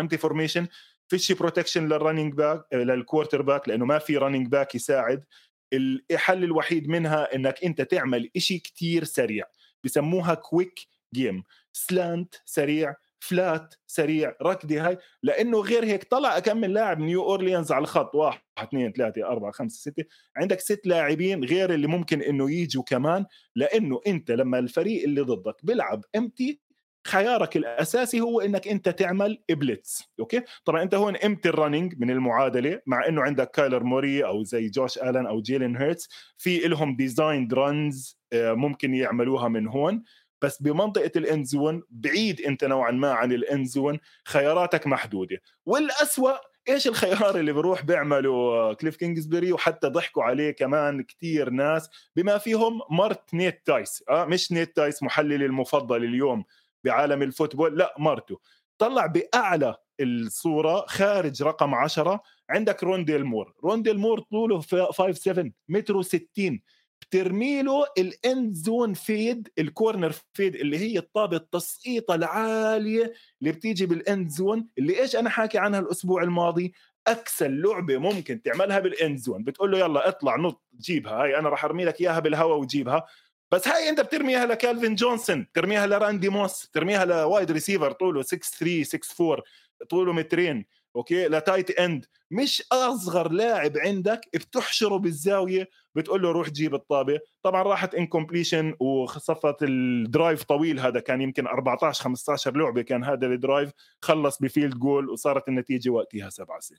empty 0.00 0.18
formation 0.18 0.66
فيش 1.08 1.32
protection 1.32 1.88
لل 1.88 1.98
running 1.98 2.34
back 2.34 2.54
لل 2.54 2.64
quarterback 2.72 3.68
لأنه 3.68 3.84
ما 3.84 3.98
في 3.98 4.16
running 4.16 4.48
back 4.48 4.74
يساعد. 4.74 5.24
الحل 5.72 6.44
الوحيد 6.44 6.88
منها 6.88 7.34
إنك 7.34 7.64
أنت 7.64 7.82
تعمل 7.82 8.30
إشي 8.36 8.58
كتير 8.58 9.04
سريع. 9.04 9.44
بسموها 9.84 10.34
quick 10.34 10.80
game 11.14 11.42
slant 11.72 12.34
سريع 12.44 12.94
flat 13.20 13.74
سريع 13.86 14.34
ركضة 14.42 14.78
هاي. 14.78 14.98
لأنه 15.22 15.60
غير 15.60 15.84
هيك 15.84 16.04
طلع 16.04 16.36
كم 16.36 16.74
لاعب 16.74 16.98
نيو 16.98 17.22
اورليانز 17.22 17.72
على 17.72 17.82
الخط. 17.82 18.14
واحد 18.14 18.40
اثنين 18.58 18.92
ثلاثة 18.92 19.26
أربعة 19.26 19.50
خمسة 19.52 19.90
ستة. 19.90 20.04
عندك 20.36 20.60
ست 20.60 20.80
لاعبين 20.86 21.44
غير 21.44 21.74
اللي 21.74 21.86
ممكن 21.86 22.22
إنه 22.22 22.50
يجوا 22.50 22.82
كمان. 22.82 23.26
لأنه 23.56 24.00
أنت 24.06 24.30
لما 24.30 24.58
الفريق 24.58 25.04
اللي 25.04 25.20
ضدك 25.20 25.56
بيلعب 25.62 26.04
empty 26.16 26.65
خيارك 27.06 27.56
الأساسي 27.56 28.20
هو 28.20 28.40
إنك 28.40 28.68
أنت 28.68 28.88
تعمل 28.88 29.42
blitz 29.50 30.04
okay؟ 30.20 30.42
طبعا 30.64 30.82
أنت 30.82 30.94
هون 30.94 31.16
empty 31.16 31.48
ال 31.48 31.54
running 31.54 31.94
من 31.98 32.10
المعادلة 32.10 32.80
مع 32.86 33.08
إنه 33.08 33.22
عندك 33.22 33.50
كايلر 33.50 33.82
موري 33.82 34.24
أو 34.24 34.42
زي 34.44 34.68
جوش 34.68 34.98
آلن 34.98 35.26
أو 35.26 35.40
جيلين 35.40 35.76
هيرتس 35.76 36.08
في 36.38 36.58
لهم 36.58 36.96
designed 36.96 37.54
runs 37.54 38.18
ممكن 38.34 38.94
يعملوها 38.94 39.48
من 39.48 39.68
هون. 39.68 40.02
بس 40.42 40.62
بمنطقة 40.62 41.10
ال 41.16 41.23
end 41.23 41.44
zone 41.44 41.82
بعيد 41.90 42.40
أنت 42.40 42.64
نوعا 42.64 42.90
ما 42.90 43.12
عن 43.12 43.32
ال 43.32 43.41
end 43.41 43.66
zone 43.66 43.98
خياراتك 44.24 44.86
محدودة. 44.86 45.36
والأسوأ 45.66 46.36
إيش 46.68 46.86
الخيار 46.86 47.38
اللي 47.38 47.52
بروح 47.52 47.84
بيعمله 47.84 48.72
كليف 48.74 48.96
كينجزبري 48.96 49.52
وحتى 49.52 49.86
ضحكوا 49.86 50.22
عليه 50.22 50.50
كمان 50.50 51.02
كتير 51.02 51.50
ناس 51.50 51.90
بما 52.16 52.38
فيهم 52.38 52.80
مرت 52.90 53.34
نيت 53.34 53.66
تايس 53.66 54.04
آه 54.10 54.24
مش 54.24 54.52
نيت 54.52 54.76
تايس 54.76 55.02
محللي 55.02 55.46
المفضل 55.46 56.04
اليوم. 56.04 56.44
بعالم 56.86 57.22
ال 57.22 57.28
football 57.28 57.78
لا 57.78 57.94
مرته 57.98 58.38
طلع 58.78 59.06
بأعلى 59.06 59.74
الصورة 60.00 60.84
خارج 60.86 61.42
رقم 61.42 61.74
10 61.74 62.20
عندك 62.50 62.84
رونديل 62.84 63.24
مور. 63.24 63.54
رونديل 63.64 63.98
مور 63.98 64.20
طوله 64.20 64.60
5 64.60 65.12
7 65.12 65.50
متر 65.68 66.02
و60 66.02 66.58
بترمي 67.00 67.62
له 67.62 67.84
ال 67.98 68.12
end 68.12 68.54
zone 68.54 68.94
fade 68.94 69.48
ال 69.58 69.66
corner 69.66 70.12
fade 70.32 70.54
اللي 70.56 70.78
هي 70.78 70.98
الطابة 70.98 71.36
التسقيطة 71.36 72.14
العالية 72.14 73.12
اللي 73.40 73.52
بتيجي 73.52 73.86
بال 73.86 74.03
end 74.03 74.28
zone 74.28 74.68
اللي 74.78 75.00
إيش 75.00 75.16
أنا 75.16 75.30
حاكي 75.30 75.58
عنها 75.58 75.80
الأسبوع 75.80 76.22
الماضي؟ 76.22 76.72
أكسل 77.06 77.62
لعبة 77.62 77.98
ممكن 77.98 78.42
تعملها 78.42 78.78
بال 78.78 78.94
end 78.94 79.18
zone 79.18 79.44
بتقول 79.44 79.70
له 79.70 79.78
يلا 79.78 80.08
اطلع 80.08 80.36
نط 80.36 80.62
جيبها 80.80 81.22
هاي 81.22 81.38
أنا 81.38 81.48
راح 81.48 81.64
أرمي 81.64 81.84
لك 81.84 82.00
إياها 82.00 82.18
بالهواء 82.20 82.58
وجيبها. 82.58 83.06
بس 83.52 83.68
هاي 83.68 83.88
انت 83.88 84.00
بترميها 84.00 84.46
لكالفين 84.46 84.94
جونسون 84.94 85.46
ترميها 85.54 85.86
لراندي 85.86 86.28
موس 86.28 86.70
ترميها 86.70 87.04
ل 87.04 87.13
wide 87.13 87.50
receiver 87.50 87.92
طوله 87.92 88.22
6 88.22 88.38
3 88.58 88.82
6 88.82 89.24
4 89.32 89.44
طوله 89.90 90.12
مترين 90.12 90.66
okay؟ 90.96 91.28
ل 91.28 91.35
tight 91.35 91.70
end. 91.70 92.06
مش 92.30 92.62
أصغر 92.72 93.32
لاعب 93.32 93.72
عندك 93.78 94.20
بتحشره 94.34 94.96
بالزاوية 94.96 95.68
بتقول 95.94 96.22
له 96.22 96.30
روح 96.32 96.50
جيب 96.50 96.74
الطابة. 96.74 97.20
طبعا 97.42 97.62
راحت 97.62 97.94
incompletion 97.94 98.74
وصفت 98.80 99.62
ال 99.62 99.75
drive 99.75 100.42
طويل 100.44 100.80
هذا 100.80 101.00
كان 101.00 101.20
يمكن 101.20 101.46
14 101.46 102.04
15 102.04 102.56
لعبة 102.56 102.82
كان 102.82 103.04
هذا 103.04 103.26
ال 103.26 103.33
drive 103.33 103.70
خلص 104.02 104.38
ب 104.38 104.44
field 104.44 104.74
goal 104.78 105.10
وصارت 105.10 105.48
النتيجة 105.48 105.90
وقتها 105.90 106.30
7 106.30 106.60
6 106.60 106.76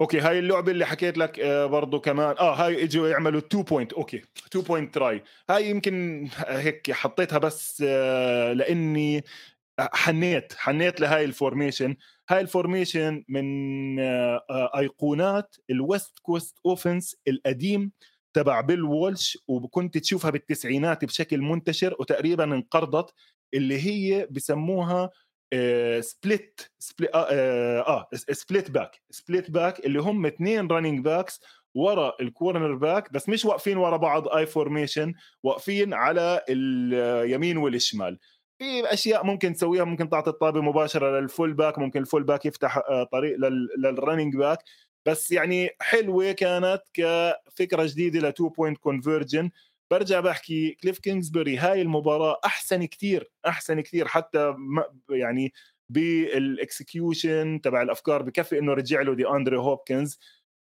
okay 0.00 0.20
هاي 0.20 0.38
اللعبة 0.38 0.72
اللي 0.72 0.86
حكيت 0.86 1.18
لك 1.18 1.40
آه، 1.40 1.66
برضه 1.66 2.00
كمان. 2.00 2.36
آه 2.38 2.54
هاي 2.54 2.84
إجوا 2.84 3.08
يعملوا 3.08 3.40
2 3.40 3.64
point 3.64 3.92
okay 3.92 4.22
2 4.46 4.64
point 4.64 4.94
try 4.94 5.22
هاي 5.50 5.70
يمكن 5.70 6.28
هيك 6.36 6.92
حطيتها 6.92 7.38
بس 7.38 7.84
آه، 7.86 8.52
لإني 8.52 9.24
حنيت 9.80 10.52
حنيت 10.56 11.00
لهاي 11.00 11.24
ال 11.24 11.31
formation 11.31 11.96
هاي 12.30 12.40
ال 12.40 12.48
formation 12.48 13.24
من 13.28 13.44
آه، 14.00 14.70
أيقونات 14.78 15.56
ال 15.70 15.80
West 15.80 16.18
Coast 16.22 16.58
offense 16.66 17.16
القديم 17.28 17.92
تبع 18.34 18.60
بيل 18.60 18.82
وولش 18.82 19.38
وكنت 19.48 19.98
تشوفها 19.98 20.30
بالتسعينات 20.30 21.04
بشكل 21.04 21.40
منتشر 21.42 21.96
وتقريبا 22.00 22.44
انقرضت 22.44 23.14
اللي 23.54 23.78
هي 23.82 24.28
بسموها 24.30 25.10
split 26.00 26.60
split 26.78 27.10
آه 27.14 28.08
split 28.12 28.70
back 28.70 29.00
split 29.10 29.50
back 29.50 29.86
اللي 29.86 29.98
هم 30.00 30.26
اثنين 30.26 30.66
running 30.66 31.04
backs 31.04 31.40
ورا 31.74 32.12
ال 32.20 32.74
quarterback 32.74 33.12
بس 33.12 33.28
مش 33.28 33.44
واقفين 33.44 33.76
ورا 33.76 33.96
بعض 33.96 34.28
I 34.28 34.46
formation 34.46 35.14
واقفين 35.42 35.94
على 35.94 36.44
اليمين 36.48 37.56
والشمال. 37.56 38.18
في 38.58 38.92
أشياء 38.92 39.26
ممكن 39.26 39.52
تسويها 39.54 39.84
ممكن 39.84 40.08
تعطي 40.08 40.30
الطابة 40.30 40.60
مباشرة 40.60 41.20
لل 41.20 41.52
fullback 41.54 41.78
ممكن 41.78 42.00
ال 42.00 42.22
fullback 42.22 42.46
يفتح 42.46 42.76
آه، 42.76 43.04
طريق 43.12 43.36
لل 43.78 43.91
running 43.91 44.36
back 44.36 44.58
بس 45.06 45.32
يعني 45.32 45.70
حلوة 45.80 46.32
كانت 46.32 46.82
كفكرة 46.94 47.86
جديدة 47.86 48.20
ل 48.20 48.26
2 48.26 48.50
point 48.50 48.78
conversion 48.78 49.50
برجع 49.90 50.20
بحكي 50.20 50.70
كليف 50.82 50.98
كينجزبري 50.98 51.56
هاي 51.58 51.82
المباراة 51.82 52.40
أحسن 52.44 52.84
كثير 52.84 53.30
أحسن 53.46 53.80
كثير 53.80 54.08
حتى 54.08 54.54
يعني 55.10 55.52
بال 55.88 56.19
execution 56.19 57.60
تبع 57.64 57.82
الأفكار 57.82 58.22
بكفي 58.22 58.58
إنه 58.58 58.72
رجع 58.74 59.00
له 59.02 59.14
دي 59.14 59.28
اندري 59.28 59.56
هوبكنز. 59.58 60.18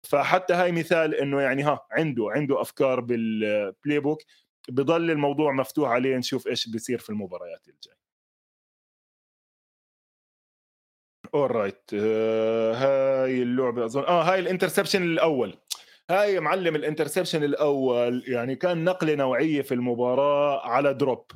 فحتى 0.04 0.54
هاي 0.54 0.72
مثال 0.72 1.14
إنه 1.14 1.40
يعني 1.40 1.62
ها 1.62 1.86
عنده 1.90 2.28
عنده 2.30 2.60
أفكار 2.60 3.00
بال 3.00 3.98
playbook 4.00 4.22
بضل 4.68 5.10
الموضوع 5.10 5.52
مفتوح 5.52 5.90
عليه 5.90 6.16
نشوف 6.16 6.46
إيش 6.48 6.68
بيصير 6.68 6.98
في 6.98 7.10
المباريات 7.10 7.68
الجاي 7.68 7.96
alright 11.34 11.90
آه 11.94 12.72
هاي 12.74 13.42
اللعبة 13.42 13.84
أظن 13.84 14.02
آه 14.04 14.22
هاي 14.22 14.38
ال 14.40 14.45
interception 14.45 15.02
الأول. 15.02 15.54
هاي 16.10 16.40
معلم 16.40 16.76
ال 16.76 16.81
interception 16.81 17.44
الأول 17.44 18.24
يعني 18.26 18.56
كان 18.56 18.84
نقلة 18.84 19.14
نوعية 19.14 19.62
في 19.62 19.74
المباراة 19.74 20.66
على 20.68 20.94
drop. 20.94 21.26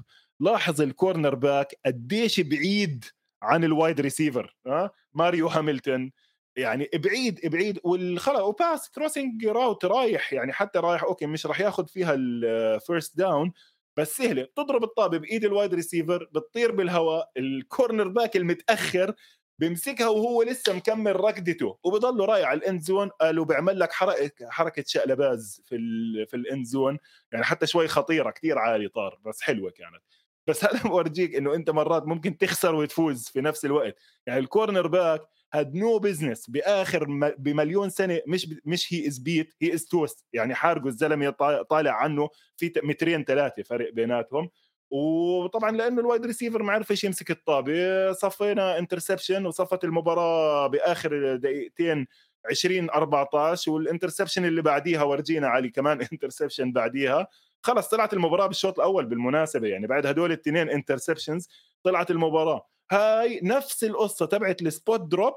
لاحظ 0.40 0.81
ال 0.80 1.34
cornerback 1.34 1.74
قديش 1.87 2.40
بعيد 2.40 3.04
عن 3.42 3.64
ال 3.64 3.72
wide 3.72 4.00
receiver 4.00 4.56
ها 4.66 4.90
ماريو 5.14 5.46
هاملتون. 5.46 6.12
يعني 6.57 6.88
بعيد 6.94 7.40
بعيد 7.46 7.81
والخلا 7.85 8.40
و 8.42 8.52
pass 8.52 8.90
crossing 8.90 9.46
route 9.46 9.84
رايح 9.85 10.33
يعني 10.33 10.52
حتى 10.52 10.78
رايح 10.78 11.04
okay 11.04 11.26
مش 11.26 11.46
راح 11.46 11.61
ياخذ 11.61 11.87
فيها 11.87 12.14
ال 12.14 12.32
first 12.32 13.18
down 13.18 13.52
بس 13.96 14.16
سهلة. 14.16 14.42
بتضرب 14.42 14.85
الطابة 14.85 15.18
بإيد 15.18 15.44
ال 15.44 15.50
wide 15.50 15.74
receiver 15.74 16.28
بتطير 16.33 16.72
بالهواء 16.72 17.31
ال 17.37 18.08
cornerback 18.08 18.37
المتأخر 18.37 19.14
بيمسكها 19.58 20.08
وهو 20.08 20.42
لسه 20.42 20.72
مكمل 20.72 21.20
ركضته 21.20 21.78
وبضله 21.84 22.24
رايح 22.24 22.48
على 22.48 22.58
ال 22.58 22.64
end 22.64 22.80
zone 22.80 23.08
قالوا 23.08 23.44
بيعمل 23.44 23.80
لك 23.80 23.92
حركة 23.92 24.50
حركة 24.50 24.84
شقلباز 24.86 25.62
في 25.66 25.76
ال 25.76 26.26
في 26.28 26.36
ال 26.37 26.43
end 26.43 26.64
zone 26.66 26.98
يعني 27.32 27.44
حتى 27.44 27.66
شوي 27.66 27.88
خطيرة 27.88 28.30
كثير 28.30 28.58
عالي 28.58 28.88
طار 28.88 29.18
بس 29.24 29.40
حلوة 29.42 29.70
كانت. 29.70 30.02
بس 30.46 30.64
هذا 30.64 30.82
بورجيك 30.90 31.34
إنه 31.34 31.54
أنت 31.54 31.70
مرات 31.70 32.06
ممكن 32.06 32.38
تخسر 32.38 32.74
وتفوز 32.74 33.28
في 33.28 33.40
نفس 33.40 33.64
الوقت. 33.64 33.96
يعني 34.26 34.40
ال 34.40 34.87
cornerback 34.87 35.20
had 35.54 35.74
no 35.74 35.98
business 35.98 36.50
بآخر 36.50 37.04
بمليون 37.38 37.90
سنة 37.90 38.20
مش 38.26 38.48
مش 38.64 38.92
he 38.92 39.06
is 39.08 39.18
beat 39.18 39.54
he 39.62 39.74
is 39.74 39.87
toast 39.88 40.26
يعني 40.32 40.54
حارقه 40.54 40.86
الزلمة 40.86 41.30
طالع 41.70 41.92
عنه 41.92 42.28
في 42.56 42.72
مترين 42.82 43.24
ثلاثة 43.24 43.62
فرق 43.62 43.92
بيناتهم. 43.92 44.50
وطبعا 44.90 45.70
لأنه 45.70 46.01
ال 46.00 46.06
wide 46.06 46.26
receiver 46.26 46.62
ما 46.62 46.72
عرفش 46.72 47.05
يمسك 47.05 47.31
الطابة 47.31 48.12
صفينا 48.12 48.79
interception 48.78 49.46
وصفت 49.46 49.85
المباراة 49.85 50.66
بآخر 50.66 51.37
دقيقتين 51.37 52.07
20 52.51 52.90
14 52.90 53.70
وال 53.72 53.83
interception 53.83 54.44
اللي 54.44 54.62
بعديها 54.62 55.03
ورجينا 55.03 55.48
علي 55.48 55.70
كمان 55.70 56.01
interception 56.12 56.72
بعديها. 56.72 57.27
خلص 57.62 57.88
طلعت 57.88 58.12
المباراة 58.12 58.46
بالشوط 58.46 58.79
الأول 58.79 59.07
بالمناسبة 59.07 59.68
يعني 59.68 59.87
بعد 59.87 60.07
هدول 60.07 60.33
الاثنين 60.33 60.68
interceptions 60.70 61.48
طلعت 61.83 62.11
المباراة. 62.11 62.66
هاي 62.90 63.40
نفس 63.42 63.85
القصة 63.85 64.27
تبعت 64.27 64.62
ال 64.62 64.70
spot 64.70 65.00
drop 65.00 65.34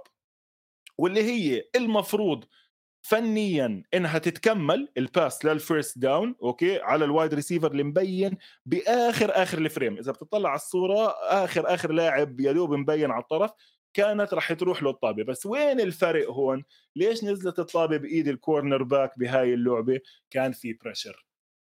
واللي 0.98 1.24
هي 1.24 1.64
المفروض 1.76 2.46
فنيا 3.02 3.84
إنها 3.94 4.18
تتكمل 4.20 4.88
ال 4.98 5.07
pass 5.07 5.46
لل 5.46 5.61
first 5.61 5.98
down 6.00 6.36
okay؟ 6.44 6.80
على 6.80 7.06
ال 7.06 7.11
wide 7.11 7.34
receiver 7.34 7.72
اللي 7.72 7.84
مبين 7.84 8.38
بآخر 8.66 9.32
آخر 9.32 9.58
ال 9.58 9.64
frame 9.64 9.98
إذا 9.98 10.12
بتطلع 10.12 10.50
على 10.50 10.56
الصورة 10.56 11.08
آخر 11.22 11.74
آخر 11.74 11.92
لاعب 11.92 12.40
يا 12.40 12.52
دوب 12.52 12.74
مبين 12.74 13.12
على 13.12 13.22
الطرف 13.22 13.52
كانت 13.94 14.34
راح 14.34 14.54
تروح 14.54 14.84
له 14.84 14.90
الطابه 14.90 15.24
بس 15.24 15.46
وين 15.46 15.80
الفرق 15.80 16.30
هون؟ 16.30 16.64
ليش 16.96 17.24
نزلت 17.24 17.60
الطابة 17.60 17.98
بإيد 17.98 18.28
ال 18.28 18.84
cornerback 18.84 19.20
بهاي 19.20 19.54
اللعبة؟ 19.54 20.00
كان 20.30 20.52
في 20.52 20.74
pressure 20.74 21.26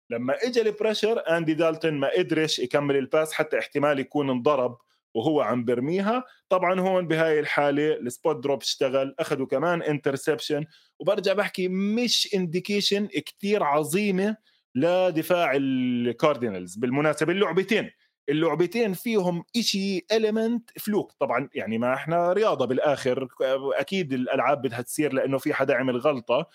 لما 0.09 0.35
اجى 0.43 0.61
ال 0.61 0.67
pressure 0.67 1.19
اندي 1.37 1.53
دالتون 1.53 1.93
ما 1.93 2.09
قدرش 2.17 2.59
يكمل 2.59 2.95
ال 2.95 3.03
pass 3.03 3.33
حتى 3.33 3.59
احتمال 3.59 3.99
يكون 3.99 4.29
انضرب. 4.29 4.77
وهو 5.15 5.41
عم 5.41 5.65
برميها. 5.65 6.23
طبعا 6.49 6.79
هون 6.79 7.07
بهاي 7.07 7.39
الحالة 7.39 7.93
ال 7.93 8.03
spot 8.03 8.43
drop 8.43 8.61
اشتغل 8.61 9.15
أخذوا 9.19 9.45
كمان 9.47 9.81
interception 9.81 10.65
وبرجع 10.99 11.33
بحكي 11.33 11.67
مش 11.67 12.29
indication 12.35 13.07
كتير 13.07 13.63
عظيمة 13.63 14.37
لدفاع 14.75 15.51
الكاردينالز 15.55 16.75
بالمناسبة 16.75 17.31
اللعبتين 17.33 17.91
اللعبتين 18.29 18.93
فيهم 18.93 19.43
إشي 19.57 20.05
element 20.11 20.69
fluke 20.79 21.11
طبعا 21.19 21.49
يعني 21.53 21.77
ما 21.77 21.93
إحنا 21.93 22.33
رياضة 22.33 22.65
بالآخر 22.65 23.27
أكيد 23.75 24.13
الألعاب 24.13 24.61
بدها 24.61 24.81
تصير 24.81 25.13
لأنه 25.13 25.37
في 25.37 25.53
حدا 25.53 25.75
عمل 25.75 25.97
غلطة. 25.97 26.49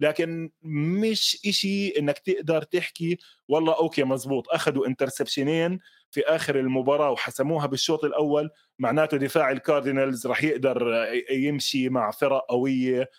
لكن 0.00 0.50
مش 0.62 1.38
إشي 1.46 1.88
إنك 1.98 2.18
تقدر 2.18 2.62
تحكي 2.62 3.18
والله 3.48 3.76
okay 3.78 4.04
مزبوط 4.04 4.48
أخذوا 4.48 4.86
interception 4.86 5.65
ين 5.65 5.78
في 6.12 6.20
آخر 6.26 6.58
المباراة 6.58 7.10
وحسموها 7.10 7.66
بالشوط 7.66 8.04
الأول 8.04 8.50
معناته 8.78 9.16
دفاع 9.16 9.50
الكاردينالز 9.50 10.26
راح 10.26 10.44
يقدر 10.44 11.06
يمشي 11.30 11.88
مع 11.88 12.10
فرق 12.10 12.46
قوية 12.48 13.10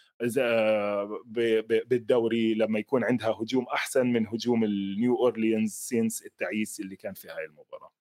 بالدوري 1.86 2.53
لما 2.53 2.79
يكون 2.79 3.03
عندها 3.03 3.29
هجوم 3.29 3.65
أحسن 3.73 4.08
من 4.08 4.27
هجوم 4.27 4.63
النيو 4.63 5.15
اورليانز 5.15 5.71
سينتس 5.71 6.25
التعيس 6.25 6.79
اللي 6.79 6.95
كان 6.95 7.13
في 7.13 7.27
هاي 7.29 7.45
المباراة. 7.45 7.91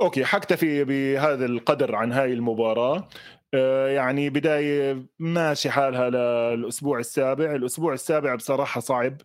Okay 0.00 0.24
حكتفي 0.24 0.84
بهذا 0.84 1.46
القدر 1.46 1.94
عن 1.94 2.12
هاي 2.12 2.32
المباراة. 2.32 3.08
آه، 3.54 3.88
يعني 3.88 4.30
بداية 4.30 5.06
ماشي 5.18 5.70
حالها 5.70 6.10
للأسبوع 6.10 6.98
السابع. 6.98 7.54
الأسبوع 7.54 7.92
السابع 7.94 8.34
بصراحة 8.34 8.80
صعب. 8.80 9.16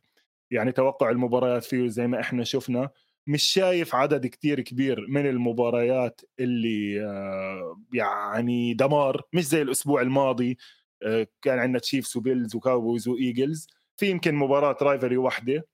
يعني 0.52 0.72
توقع 0.72 1.10
المباريات 1.10 1.64
فيه 1.64 1.88
زي 1.88 2.08
ما 2.08 2.20
إحنا 2.22 2.44
شفنا 2.44 2.90
مش 3.28 3.44
شايف 3.44 3.96
عدد 3.96 4.28
كتير 4.28 4.62
كبير 4.62 5.06
من 5.10 5.28
المباريات 5.28 6.22
اللي 6.40 7.06
آه، 7.06 7.82
يعني 7.94 8.74
دمار 8.74 9.22
مش 9.34 9.46
زي 9.48 9.62
الأسبوع 9.62 10.02
الماضي 10.02 10.58
آه، 11.04 11.28
كان 11.42 11.60
عندنا 11.60 11.80
تشيفز 11.80 12.18
وبيلز 12.18 12.56
وكاوبويز 12.56 13.08
وإيجلز. 13.08 13.68
في 13.98 14.10
يمكن 14.10 14.36
مباراة 14.36 14.78
rivalry 14.82 15.18
واحدة 15.18 15.68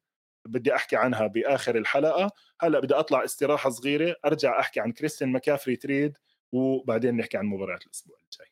بدي 0.45 0.75
أحكي 0.75 0.95
عنها 0.95 1.27
بآخر 1.27 1.77
الحلقة. 1.77 2.31
هلأ 2.62 2.79
بدي 2.79 2.93
أطلع 2.95 3.23
استراحة 3.23 3.69
صغيرة 3.69 4.15
أرجع 4.25 4.60
أحكي 4.60 4.79
عن 4.79 4.91
كريستيان 4.91 5.31
ماكافري 5.31 5.75
trade 5.76 6.17
وبعدين 6.51 7.17
نحكي 7.17 7.38
عن 7.38 7.45
مباريات 7.45 7.86
الأسبوع 7.86 8.17
الجاي. 8.23 8.51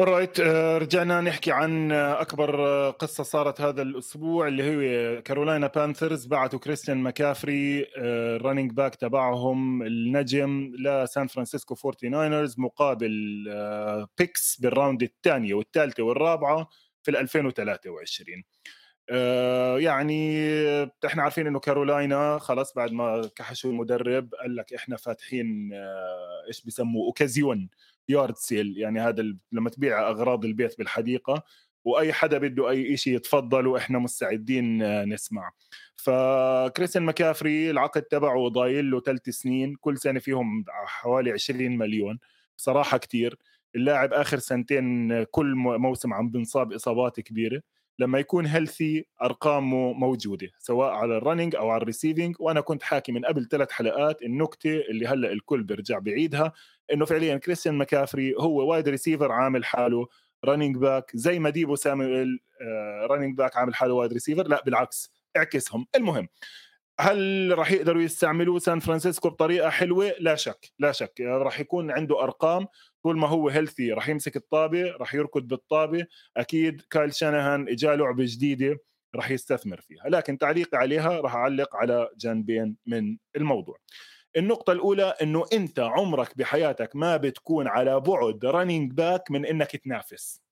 Alright 0.00 0.40
آه، 0.40 0.78
رجعنا 0.78 1.20
نحكي 1.20 1.52
عن 1.52 1.92
أكبر 1.92 2.90
قصة 2.90 3.24
صارت 3.24 3.60
هذا 3.60 3.82
الأسبوع 3.82 4.48
اللي 4.48 4.62
هي 4.62 5.22
كارولاينا 5.22 5.66
بانثرز 5.66 6.26
بعثوا 6.26 6.58
كريستيان 6.58 6.96
ماكافري 6.96 7.86
ال 7.96 8.06
running 8.06 8.72
back 8.72 8.94
تبعهم 8.94 9.82
النجم 9.82 10.72
لسان 10.78 11.26
فرانسيسكو 11.26 11.74
49رز 11.74 12.54
مقابل 12.58 13.44
picks 14.18 14.60
بال 14.60 14.72
round 14.72 15.02
الثانية 15.02 15.54
والثالثة 15.54 16.02
والرابعة 16.02 16.68
في 17.02 17.10
2023 17.10 18.42
آه، 19.10 19.78
يعني 19.78 20.44
إحنا 21.06 21.22
عارفين 21.22 21.46
إنه 21.46 21.60
كارولاينا 21.60 22.38
خلاص 22.38 22.74
بعد 22.74 22.92
ما 22.92 23.30
كحشوا 23.36 23.70
المدرب 23.70 24.34
قال 24.34 24.56
لك 24.56 24.74
إحنا 24.74 24.96
فاتحين 24.96 25.70
إيش 26.48 26.64
بسموه 26.64 27.06
اوكازيون 27.06 27.68
yard 28.08 28.36
sale 28.36 28.78
يعني 28.78 29.00
هذا 29.00 29.24
لما 29.52 29.70
تبيع 29.70 30.10
أغراض 30.10 30.44
البيت 30.44 30.78
بالحديقة 30.78 31.42
وأي 31.84 32.12
حدا 32.12 32.38
بده 32.38 32.70
أي 32.70 32.96
شيء 32.96 33.14
يتفضل 33.14 33.66
وإحنا 33.66 33.98
مستعدين 33.98 34.78
نسمع. 35.08 35.52
فكريستيان 35.96 37.04
مكافري 37.04 37.70
العقد 37.70 38.02
تبعه 38.02 38.48
ضايل 38.48 38.90
له 38.90 39.00
ثلاث 39.00 39.28
سنين 39.28 39.74
كل 39.74 39.98
سنة 39.98 40.20
فيهم 40.20 40.64
حوالي 40.68 41.32
20 41.32 41.78
مليون. 41.78 42.18
صراحة 42.56 42.98
كتير. 42.98 43.38
اللاعب 43.74 44.12
آخر 44.12 44.38
سنتين 44.38 45.22
كل 45.24 45.54
موسم 45.54 46.14
عم 46.14 46.30
بنصاب 46.30 46.72
إصابات 46.72 47.20
كبيرة. 47.20 47.62
لما 47.98 48.18
يكون 48.18 48.46
healthy 48.46 49.06
أرقامه 49.22 49.92
موجودة 49.92 50.48
سواء 50.58 50.90
على 50.90 51.16
ال 51.16 51.21
running 51.21 51.56
أو 51.56 51.70
على 51.70 51.82
ال 51.82 51.87
receiving 51.87 52.36
وأنا 52.40 52.60
كنت 52.60 52.82
حاكي 52.82 53.12
من 53.12 53.24
قبل 53.24 53.48
ثلاث 53.48 53.70
حلقات 53.70 54.22
النكتة 54.22 54.80
اللي 54.90 55.06
هلأ 55.06 55.32
الكل 55.32 55.62
بيرجع 55.62 55.98
بعيدها. 55.98 56.52
إنه 56.92 57.04
فعليا 57.04 57.36
كريستيان 57.36 57.78
مكافري 57.78 58.34
هو 58.38 58.70
wide 58.70 58.88
receiver 58.88 59.32
عامل 59.32 59.64
حاله 59.64 60.06
running 60.44 60.76
back 60.76 61.10
زي 61.14 61.38
ما 61.38 61.50
ديبو 61.50 61.76
سامويل 61.76 62.38
running 63.10 63.36
back 63.36 63.56
عامل 63.56 63.74
حاله 63.74 63.94
wide 63.94 64.12
receiver 64.12 64.48
لا 64.48 64.62
بالعكس 64.64 65.12
اعكسهم. 65.36 65.86
المهم 65.96 66.28
هل 67.00 67.52
راح 67.58 67.72
يقدروا 67.72 68.02
يستعملوه 68.02 68.58
سان 68.58 68.80
فرانسيسكو 68.80 69.30
بطريقة 69.30 69.70
حلوة؟ 69.70 70.14
لا 70.20 70.34
شك 70.34 70.72
لا 70.78 70.92
شك. 70.92 71.20
راح 71.20 71.60
يكون 71.60 71.90
عنده 71.90 72.22
أرقام. 72.22 72.66
طول 73.02 73.18
ما 73.18 73.28
هو 73.28 73.48
healthy 73.48 73.92
راح 73.92 74.08
يمسك 74.08 74.36
الطابة 74.36 74.90
راح 74.90 75.14
يركض 75.14 75.42
بالطابة. 75.42 76.06
أكيد 76.36 76.82
كايل 76.90 77.14
شانهان 77.14 77.68
إجته 77.68 77.86
لعبة 77.86 78.24
جديدة 78.26 78.78
راح 79.14 79.30
يستثمر 79.30 79.80
فيها. 79.80 80.08
لكن 80.08 80.38
تعليقي 80.38 80.78
عليها 80.78 81.20
راح 81.20 81.34
أعلق 81.34 81.76
على 81.76 82.08
جانبين 82.16 82.76
من 82.86 83.16
الموضوع. 83.36 83.78
النقطة 84.36 84.72
الأولى 84.72 85.14
أنه 85.22 85.44
أنت 85.52 85.80
عمرك 85.80 86.38
بحياتك 86.38 86.96
ما 86.96 87.16
بتكون 87.16 87.68
على 87.68 88.00
بعد 88.00 88.44
running 88.44 88.92
back 88.92 89.30
من 89.30 89.46
أنك 89.46 89.76
تنافس. 89.76 90.42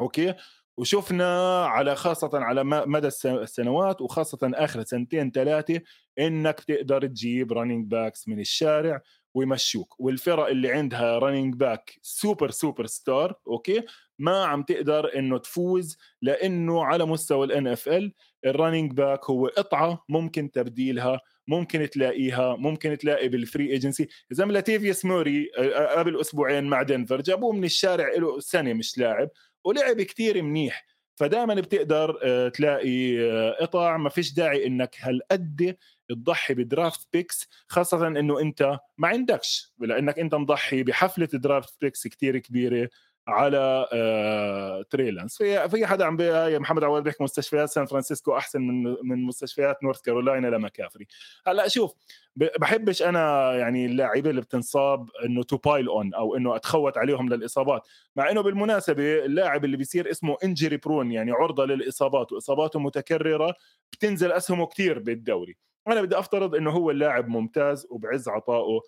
okay؟ 0.00 0.34
وشفنا 0.76 1.64
على 1.66 1.96
خاصة 1.96 2.30
على 2.34 2.64
مدى 2.64 3.08
السنوات 3.24 4.00
وخاصة 4.00 4.38
آخر 4.54 4.84
سنتين 4.84 5.30
ثلاثة 5.30 5.80
إنك 6.18 6.60
تقدر 6.60 7.06
تجيب 7.06 7.52
running 7.52 7.86
backs 7.86 8.28
من 8.28 8.40
الشارع 8.40 9.00
ويمشوك. 9.34 10.00
والفرق 10.00 10.46
اللي 10.46 10.72
عندها 10.72 11.18
running 11.18 11.54
back 11.54 11.98
super 12.02 12.50
superstar 12.50 13.34
okay؟ 13.46 13.82
ما 14.18 14.44
عم 14.44 14.62
تقدر 14.62 15.18
إنه 15.18 15.38
تفوز 15.38 15.98
لأنه 16.22 16.84
على 16.84 17.04
مستوى 17.04 17.46
ال 17.46 18.12
NFL 18.46 18.59
ال 18.59 18.63
running 18.63 18.92
back 18.92 19.30
هو 19.30 19.46
قطعة 19.46 20.04
ممكن 20.08 20.50
تبديلها 20.50 21.20
ممكن 21.48 21.90
تلاقيها 21.90 22.56
ممكن 22.56 22.98
تلاقي 22.98 23.28
بالفري 23.28 23.70
ايجنسي 23.70 24.08
ما 24.30 24.52
لاتيفيوس 24.52 25.04
موري 25.04 25.50
قبل 25.96 26.20
أسبوعين 26.20 26.64
مع 26.64 26.82
دنفر 26.82 27.20
جابوه 27.20 27.52
من 27.52 27.64
الشارع 27.64 28.08
له 28.14 28.40
سنة 28.40 28.72
مش 28.72 28.98
لاعب 28.98 29.28
ولعب 29.64 30.02
كتير 30.02 30.42
منيح. 30.42 30.94
فدائما 31.16 31.54
بتقدر 31.54 32.18
آه، 32.22 32.48
تلاقي 32.48 33.20
آه، 33.30 33.56
قطع 33.60 33.96
ما 33.96 34.08
فيش 34.08 34.34
داعي 34.34 34.66
إنك 34.66 34.96
هالقد 35.00 35.76
تضحي 36.08 36.54
ب 36.54 36.63
draft 36.63 37.08
picks 37.12 37.48
خاصة 37.68 38.06
إنه 38.06 38.40
أنت 38.40 38.78
ما 38.98 39.08
عندكش 39.08 39.72
لأنك 39.78 40.18
أنت 40.18 40.34
مضحي 40.34 40.82
بحفلة 40.82 41.26
درافت 41.32 41.80
بيكس 41.80 42.06
كتير 42.06 42.38
كبيرة. 42.38 42.88
على 43.28 43.88
آه 43.92 44.82
تري 44.90 45.13
لانس 45.13 45.36
في 45.36 45.68
في 45.68 45.86
حدا 45.86 46.04
عم 46.04 46.16
بي 46.16 46.58
محمد 46.58 46.84
عواد 46.84 47.02
بيحكي 47.02 47.22
مستشفيات 47.24 47.68
سان 47.68 47.86
فرانسيسكو 47.86 48.36
أحسن 48.36 48.60
من 48.60 48.96
من 49.02 49.22
مستشفيات 49.24 49.84
نورث 49.84 50.00
كارولاينا 50.00 50.46
لمكافري 50.46 51.06
هلأ 51.46 51.68
شوف 51.68 51.94
بحبش 52.36 53.02
أنا 53.02 53.54
يعني 53.54 53.86
اللاعبين 53.86 54.30
اللي 54.30 54.40
بتنصاب 54.40 55.10
إنه 55.24 55.42
to 55.42 55.56
pile 55.56 55.88
on 55.88 56.14
أو 56.14 56.36
إنه 56.36 56.56
أتخوت 56.56 56.98
عليهم 56.98 57.28
للإصابات 57.28 57.88
مع 58.16 58.30
إنه 58.30 58.40
بالمناسبة 58.40 59.24
اللاعب 59.24 59.64
اللي 59.64 59.76
بيصير 59.76 60.10
اسمه 60.10 60.36
injury 60.44 60.76
prone 60.76 61.12
يعني 61.12 61.32
عرضة 61.32 61.64
للإصابات 61.64 62.32
وإصاباته 62.32 62.80
متكررة 62.80 63.54
بتنزل 63.92 64.32
أسهمه 64.32 64.66
كثير 64.66 64.98
بالدوري. 64.98 65.56
أنا 65.88 66.02
بدي 66.02 66.18
أفترض 66.18 66.54
إنه 66.54 66.70
هو 66.70 66.90
اللاعب 66.90 67.28
ممتاز 67.28 67.86
وبعز 67.90 68.28
عطائه 68.28 68.80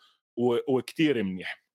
وكثير 0.69 1.23
منيح. 1.23 1.66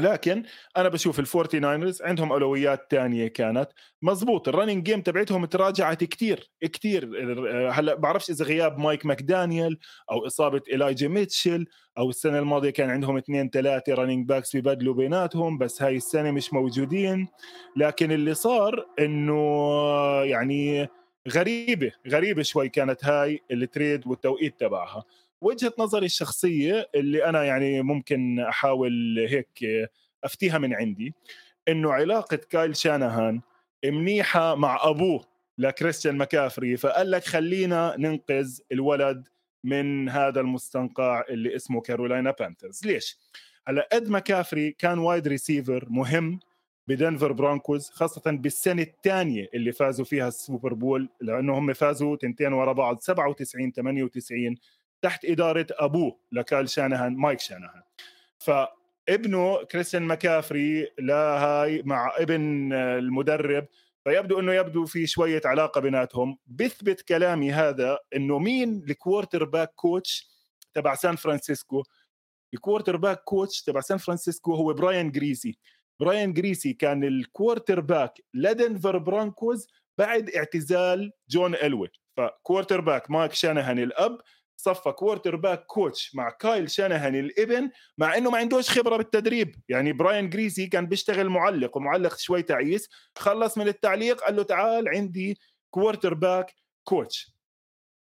لكن 0.00 0.42
أنا 0.76 0.88
بشوف 0.88 1.20
الفورتي 1.20 1.58
ناينرز 1.58 2.02
عندهم 2.02 2.32
أولويات 2.32 2.90
تانية 2.90 3.28
كانت. 3.28 3.68
مزبوط 4.02 4.48
ال 4.48 4.53
running 4.53 4.84
game 4.84 5.00
تبعتهم 5.00 5.44
تراجعت 5.44 6.04
كتير 6.04 6.50
كتير. 6.60 7.10
هلأ 7.70 7.94
بعرفش 7.94 8.30
إذا 8.30 8.44
غياب 8.44 8.78
مايك 8.78 9.06
ماكدانيال 9.06 9.78
أو 10.10 10.26
إصابة 10.26 10.62
إيلايجا 10.70 11.08
ميتشل 11.08 11.66
أو 11.98 12.10
السنة 12.10 12.38
الماضية 12.38 12.70
كان 12.70 12.90
عندهم 12.90 13.16
اثنين 13.16 13.50
ثلاثة 13.50 13.94
running 13.94 14.28
backs 14.28 14.56
ببدلوا 14.56 14.94
بيناتهم 14.94 15.58
بس 15.58 15.82
هاي 15.82 15.96
السنة 15.96 16.30
مش 16.30 16.52
موجودين. 16.52 17.28
لكن 17.76 18.12
اللي 18.12 18.34
صار 18.34 18.86
إنه 18.98 19.34
يعني 20.24 20.88
غريبة 21.28 21.92
غريبة 22.08 22.42
شوي 22.42 22.68
كانت 22.68 23.04
هاي 23.04 23.40
ال 23.50 23.59
trade 23.59 24.06
والتوقيت 24.06 24.60
تبعها. 24.60 25.04
وجهة 25.42 25.72
نظري 25.78 26.06
الشخصية 26.06 26.88
اللي 26.94 27.24
أنا 27.24 27.44
يعني 27.44 27.82
ممكن 27.82 28.40
أحاول 28.40 29.18
هيك 29.28 29.64
أفتيها 30.24 30.58
من 30.58 30.74
عندي 30.74 31.14
إنه 31.68 31.92
علاقة 31.92 32.36
كايل 32.36 32.76
شانهان 32.76 33.40
منيحة 33.84 34.54
مع 34.54 34.78
أبوه 34.82 35.24
لكريستيان 35.58 36.16
مكافري 36.16 36.76
فقال 36.76 37.10
لك 37.10 37.24
خلينا 37.24 37.94
ننقذ 37.98 38.58
الولد 38.72 39.28
من 39.64 40.08
هذا 40.08 40.40
المستنقع 40.40 41.24
اللي 41.30 41.56
اسمه 41.56 41.80
كارولاينا 41.80 42.30
بانثرز. 42.30 42.86
ليش؟ 42.86 43.18
هلأ 43.66 43.88
إد 43.92 44.08
مكافري 44.08 44.70
كان 44.70 44.98
wide 44.98 45.28
receiver 45.28 45.86
مهم 45.90 46.40
بدنفر 46.88 47.32
برونكوز 47.32 47.90
خاصة 47.90 48.30
بالسنة 48.30 48.82
الثانية 48.82 49.48
اللي 49.54 49.72
فازوا 49.72 50.04
فيها 50.04 50.28
السوبر 50.28 50.74
بول 50.74 51.08
لأنه 51.20 51.58
هم 51.58 51.72
فازوا 51.72 52.16
تنتين 52.16 52.52
ورا 52.52 52.72
بعض 52.72 53.00
97 53.00 53.72
98 53.72 54.54
تحت 55.02 55.24
إدارة 55.24 55.66
أبوه 55.70 56.18
لكايل 56.32 56.68
شانهان 56.68 57.16
مايك 57.16 57.40
شانهان. 57.40 57.82
فابنه 58.38 59.64
كريستيان 59.64 60.02
مكافري 60.02 60.88
هاي 61.10 61.82
مع 61.82 62.12
ابن 62.18 62.72
المدرب 62.72 63.66
فيبدو 64.04 64.40
إنه 64.40 64.52
يبدو 64.52 64.84
في 64.86 65.06
شوية 65.06 65.42
علاقة 65.44 65.80
بيناتهم. 65.80 66.38
بثبت 66.46 67.00
كلامي 67.00 67.52
هذا 67.52 67.98
إنه 68.16 68.38
مين 68.38 68.84
ال 68.90 69.44
quarterback 69.44 69.72
coach 69.74 70.28
تبع 70.74 70.94
سان 70.94 71.16
فرانسيسكو؟ 71.16 71.82
ال 72.54 72.96
quarterback 72.96 73.20
coach 73.24 73.62
تبع 73.62 73.80
سان 73.80 73.98
فرانسيسكو 73.98 74.54
هو 74.54 74.72
براين 74.72 75.10
جريسي. 75.10 75.58
براين 76.00 76.32
جريسي 76.32 76.72
كان 76.72 77.04
ال 77.04 77.80
quarterback 77.80 78.14
لدنفر 78.34 78.98
برونكوز 78.98 79.68
بعد 79.98 80.30
اعتزال 80.30 81.12
جون 81.30 81.54
إلوي. 81.54 81.88
ف 82.16 82.80
quarterback 82.80 83.10
مايك 83.10 83.32
شانهان 83.32 83.78
الأب 83.78 84.18
صفى 84.62 84.92
quarterback 84.92 85.66
coach 85.66 86.14
مع 86.14 86.30
كايل 86.30 86.70
شانهان 86.70 87.14
الابن 87.14 87.70
مع 87.98 88.16
إنه 88.16 88.30
ما 88.30 88.38
عندوش 88.38 88.70
خبرة 88.70 88.96
بالتدريب. 88.96 89.54
يعني 89.68 89.92
براين 89.92 90.30
جريسي 90.30 90.66
كان 90.66 90.86
بيشتغل 90.86 91.28
معلق 91.28 91.76
ومعلق 91.76 92.18
شوي 92.18 92.42
تعيس. 92.42 92.88
خلص 93.18 93.58
من 93.58 93.68
التعليق 93.68 94.20
قال 94.20 94.36
له 94.36 94.42
تعال 94.42 94.88
عندي 94.88 95.38
quarterback 95.70 96.54
coach 96.84 97.32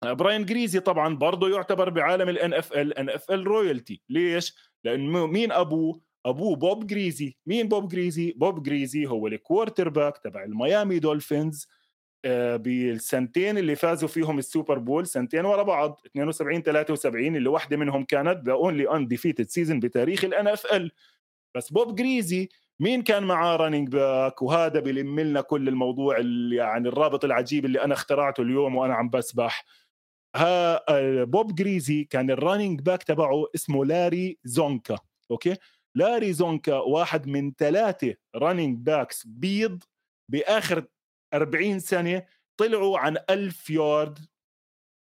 براين 0.05 0.45
جريسي 0.45 0.79
طبعا 0.79 1.15
برضه 1.15 1.49
يعتبر 1.49 1.89
بعالم 1.89 2.29
ال 2.29 2.97
NFL 2.97 3.47
NFL 3.47 3.63
royalty 3.63 4.01
ليش؟ 4.09 4.55
لأنه 4.83 5.27
مين 5.27 5.51
أبوه؟ 5.51 6.01
أبوه 6.25 6.55
بوب 6.55 6.87
جريسي 6.87 7.37
مين 7.45 7.67
بوب 7.67 7.87
جريسي 7.87 8.31
بوب 8.31 8.63
جريسي 8.63 9.05
هو 9.07 9.27
ال 9.27 9.89
quarterback 9.89 10.17
تبع 10.17 10.43
الميامي 10.43 10.99
دولفينز 10.99 11.67
بالسنتين 12.57 13.57
اللي 13.57 13.75
فازوا 13.75 14.09
فيهم 14.09 14.39
السوبر 14.39 14.77
بول 14.79 15.07
سنتين 15.07 15.45
ورا 15.45 15.63
بعض 15.63 16.01
72 16.05 16.61
73 16.63 17.35
اللي 17.35 17.49
واحدة 17.49 17.77
منهم 17.77 18.03
كانت 18.03 18.45
the 18.45 18.51
only 18.53 18.95
undefeated 18.95 19.49
season 19.49 19.79
بتاريخ 19.79 20.23
ال 20.23 20.47
NFL 20.47 20.91
بس 21.55 21.71
بوب 21.71 21.95
جريسي 21.95 22.49
مين 22.79 23.01
كان 23.03 23.23
معاه 23.23 23.55
running 23.55 23.89
back 23.89 24.41
وهذا 24.41 24.79
بيلم 24.79 25.19
لنا 25.19 25.41
كل 25.41 25.67
الموضوع 25.67 26.17
اللي 26.17 26.55
يعني 26.55 26.87
الرابط 26.87 27.25
العجيب 27.25 27.65
اللي 27.65 27.83
أنا 27.83 27.93
اخترعته 27.93 28.43
اليوم 28.43 28.75
وأنا 28.75 28.93
عم 28.93 29.09
بسبح. 29.09 29.65
ها 30.35 30.83
آه، 30.89 31.23
بوب 31.23 31.55
جريسي 31.55 32.03
كان 32.03 32.31
ال 32.31 32.38
running 32.38 32.81
back 32.81 33.03
تبعه 33.03 33.45
اسمه 33.55 33.85
لاري 33.85 34.37
زونكا 34.43 34.97
okay؟ 35.31 35.55
لاري 35.95 36.33
زونكا 36.33 36.75
واحد 36.75 37.27
من 37.27 37.51
ثلاثة 37.57 38.15
running 38.35 38.77
backs 38.77 39.27
بيض 39.27 39.83
بآخر 40.29 40.85
40 41.33 41.79
سنه 41.79 42.23
طلعوا 42.57 42.99
عن 42.99 43.17
1000 43.29 43.69
يارد 43.69 44.19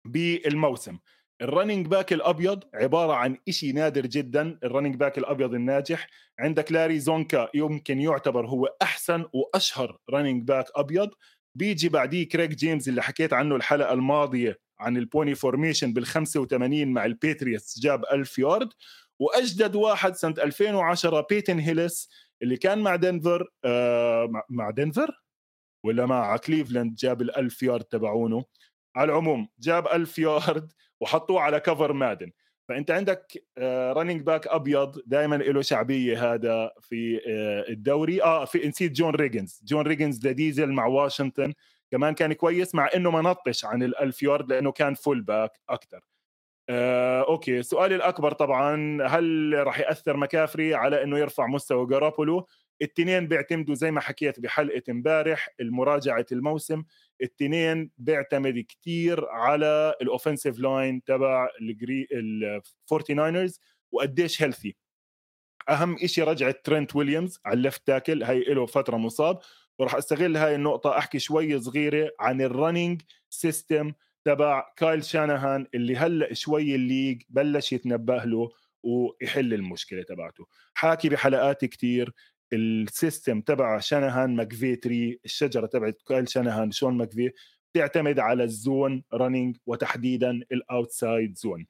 بالموسم. 0.07 0.99
ال 1.43 1.48
running 1.48 1.87
back 1.87 2.13
الأبيض 2.13 2.65
عبارة 2.75 3.13
عن 3.13 3.37
شيء 3.51 3.75
نادر 3.75 4.07
جدا. 4.07 4.59
ال 4.65 4.69
running 4.69 4.97
back 4.97 5.19
الأبيض 5.19 5.55
الناجح. 5.55 6.09
عندك 6.39 6.73
لاري 6.73 6.99
زونكا 6.99 7.49
يمكن 7.55 8.01
يعتبر 8.01 8.47
هو 8.47 8.77
أحسن 8.83 9.25
وأشهر 9.33 9.99
running 10.11 10.43
back 10.43 10.67
أبيض. 10.77 11.11
بيجي 11.55 11.89
بعديه 11.89 12.29
كريج 12.29 12.51
جيمس 12.51 12.89
اللي 12.89 13.03
حكيت 13.03 13.33
عنه 13.33 13.57
الحلقة 13.57 13.93
الماضية 13.93 14.59
عن 14.81 14.97
ال 14.97 15.04
pony 15.04 15.35
formation 15.35 15.93
بال 15.93 16.07
85 16.07 16.89
مع 16.89 17.05
الباتريوتس 17.05 17.79
جاب 17.79 18.05
1000 18.13 18.39
يارد. 18.39 18.69
وأجدد 19.19 19.77
واحد 19.77 20.15
سنة 20.17 20.35
2010 20.39 21.27
بيتن 21.31 21.59
هيلس 21.59 22.11
اللي 22.43 22.57
كان 22.57 22.79
مع 22.79 22.97
دنفر 22.97 23.49
آه 23.65 24.45
مع 24.51 24.71
دنفر 24.71 25.23
ولا 25.85 26.07
مع 26.07 26.37
كليفلاند 26.37 26.95
جاب 26.95 27.23
ال1000 27.31 27.63
يارد 27.63 27.85
تبعونه. 27.85 28.45
على 28.97 29.13
العموم 29.13 29.49
جاب 29.59 29.87
1000 29.87 30.19
يارد 30.19 30.73
وحطوه 31.01 31.41
على 31.41 31.61
cover 31.61 31.93
مادن 31.93 32.33
فأنت 32.69 32.91
عندك 32.91 33.45
running 33.97 34.23
back 34.23 34.47
أبيض 34.47 35.03
دائما 35.07 35.37
له 35.37 35.63
شعبية 35.63 36.35
هذا 36.35 36.71
في 36.81 37.21
آه، 37.29 37.73
الدوري. 37.73 38.23
آه 38.23 38.45
في 38.45 38.69
نسيت 38.69 38.93
جون 38.93 39.15
ريجنز 39.15 39.61
جون 39.65 39.87
ريجنز 39.87 40.19
ديزل 40.19 40.73
مع 40.73 40.87
واشنطن 40.87 41.55
كمان 41.91 42.15
كان 42.15 42.33
كويس 42.33 42.75
مع 42.75 42.89
إنه 42.97 43.11
ما 43.11 43.21
نطش 43.23 43.65
عن 43.65 43.91
ال1000 43.93 44.23
يارد 44.23 44.53
لأنه 44.53 44.73
كان 44.73 44.95
fullback 44.95 45.61
أكثر 45.69 46.01
آه، 46.71 47.23
okay. 47.29 47.63
سؤالي 47.63 47.95
الأكبر 47.95 48.33
طبعا 48.33 48.99
هل 49.07 49.55
راح 49.67 49.81
يأثر 49.81 50.17
مكافري 50.17 50.75
على 50.75 51.03
إنه 51.03 51.19
يرفع 51.19 51.47
مستوى 51.47 51.87
جارابولو 51.87 52.47
التنين 52.83 53.29
بيعتمدوا 53.29 53.75
زي 53.75 53.91
ما 53.91 54.01
حكيت 54.01 54.41
بحلقة 54.41 54.83
امبارح 54.91 55.49
المراجعة 55.61 56.27
الموسم 56.33 56.85
التنين 57.23 57.91
بيعتمد 57.99 58.59
كتير 58.69 59.29
على 59.29 59.95
ال 60.03 60.08
offensive 60.08 60.59
line 60.59 61.05
تبع 61.05 61.49
الفورتي 62.13 63.15
ناينرز 63.15 63.61
وقديش 63.93 64.43
healthy 64.43 64.77
أهم 65.69 65.97
شيء 66.07 66.25
رجعة 66.25 66.55
ترنت 66.65 66.97
ويليامز 66.97 67.41
على 67.45 67.57
ال 67.57 67.63
left 67.63 67.87
tackle 67.87 68.23
هي 68.23 68.41
له 68.41 68.67
فترة 68.67 68.97
مصاب. 68.97 69.39
وراح 69.79 69.95
أستغل 69.95 70.37
هاي 70.37 70.55
النقطة 70.55 70.99
أحكي 70.99 71.19
شوي 71.19 71.61
صغيرة 71.61 72.11
عن 72.21 72.43
ال 72.43 72.50
running 72.50 73.03
system 73.31 73.93
تبع 74.25 74.73
كايل 74.77 75.05
شانهان 75.05 75.67
اللي 75.75 75.97
هلأ 75.97 76.35
شوي 76.35 76.75
ال 76.75 76.82
league 76.82 77.23
بلش 77.29 77.73
يتنبه 77.73 78.25
له 78.25 78.51
ويحل 78.83 79.55
المشكلة 79.55 80.03
تبعته. 80.03 80.47
حاكي 80.75 81.09
بحلقات 81.09 81.65
كتير 81.65 82.13
ال 82.53 82.65
system 82.65 83.41
تبع 83.41 83.79
شانهان 83.79 84.37
ماكفي 84.37 84.77
tree 84.77 85.21
الشجرة 85.25 85.67
تبعت 85.67 86.03
كايل 86.09 86.29
شانهان 86.29 86.71
شون 86.71 86.97
ماكفي 86.97 87.33
بتعتمد 87.75 88.19
على 88.19 88.45
ال 88.45 88.56
zone 88.56 89.03
running 89.15 89.57
وتحديدا 89.67 90.31
ال 90.53 90.63
outside 90.63 91.39
zone 91.39 91.67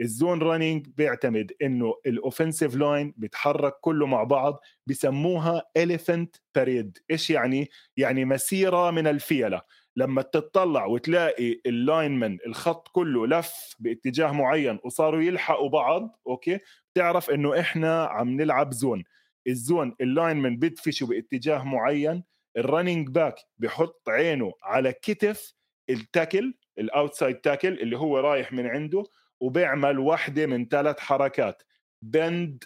ال 0.00 0.08
zone 0.08 0.42
running 0.42 0.86
بيعتمد 0.96 1.52
إنه 1.62 1.94
ال 2.06 2.13
offensive 2.13 2.74
line 2.76 3.14
بيتحرك 3.16 3.72
كله 3.80 4.06
مع 4.06 4.22
بعض 4.24 4.60
بسموها 4.86 5.62
elephant 5.76 6.36
parade 6.54 6.98
إيش 7.10 7.30
يعني؟ 7.30 7.68
يعني 7.96 8.24
مسيرة 8.24 8.90
من 8.90 9.06
الفيلة. 9.06 9.62
لما 9.96 10.22
تطلع 10.22 10.86
وتلاقي 10.86 11.60
ال 11.66 11.75
linemen 11.75 12.38
الخط 12.46 12.88
كله 12.88 13.26
لف 13.26 13.74
باتجاه 13.78 14.32
معين 14.32 14.78
وصاروا 14.84 15.22
يلحقوا 15.22 15.68
بعض 15.68 16.20
okay؟ 16.26 16.58
بتعرف 16.94 17.30
إنه 17.30 17.60
إحنا 17.60 18.04
عم 18.04 18.30
نلعب 18.30 18.72
zone 18.72 19.04
ال 19.46 19.56
zone 19.56 19.94
ال 20.00 20.07
linemen 20.07 20.56
بدفشوا 20.56 21.08
باتجاه 21.08 21.64
معين 21.64 22.24
ال 22.56 22.62
running 22.62 23.08
back 23.08 23.34
بحط 23.58 24.08
عينه 24.08 24.52
على 24.62 24.92
كتف 24.92 25.54
ال 25.90 25.99
tackle 25.99 26.54
ال 26.78 26.85
outside 26.85 27.36
tackle 27.36 27.72
اللي 27.80 27.98
هو 27.98 28.18
رايح 28.18 28.52
من 28.52 28.66
عنده 28.66 29.04
وبيعمل 29.40 29.98
واحدة 29.98 30.46
من 30.46 30.68
ثلاث 30.68 31.00
حركات 31.00 31.62
bend, 32.02 32.64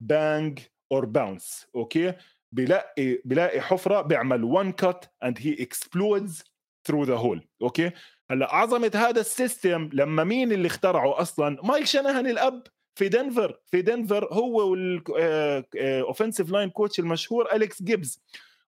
bang 0.00 0.60
or 0.92 1.04
bounce 1.04 1.66
okay 1.74 2.14
بلاقي 2.52 3.22
بلاقي 3.24 3.60
حفرة 3.60 4.00
بيعمل 4.00 4.44
one 4.44 4.72
cut 4.72 5.04
and 5.24 5.38
he 5.40 5.62
explodes 5.62 6.44
through 6.88 7.04
the 7.04 7.14
hole 7.14 7.48
okay 7.62 7.90
هلأ 8.30 8.54
عظمه 8.54 8.90
هذا 8.94 9.20
ال 9.20 9.30
system 9.30 9.90
لما 9.92 10.24
مين 10.24 10.52
اللي 10.52 10.66
اخترعه 10.66 11.20
أصلا؟ 11.20 11.58
مايك 11.62 11.86
شانهان 11.86 12.26
الأب؟ 12.26 12.62
في 12.94 13.08
دنفر 13.08 13.58
في 13.66 13.82
دنفر 13.82 14.28
هو 14.32 14.70
وال 14.70 15.03
offensive 15.03 16.50
line 16.50 16.70
coach 16.70 16.98
المشهور 16.98 17.52
أليكس 17.52 17.82
جيبز. 17.82 18.20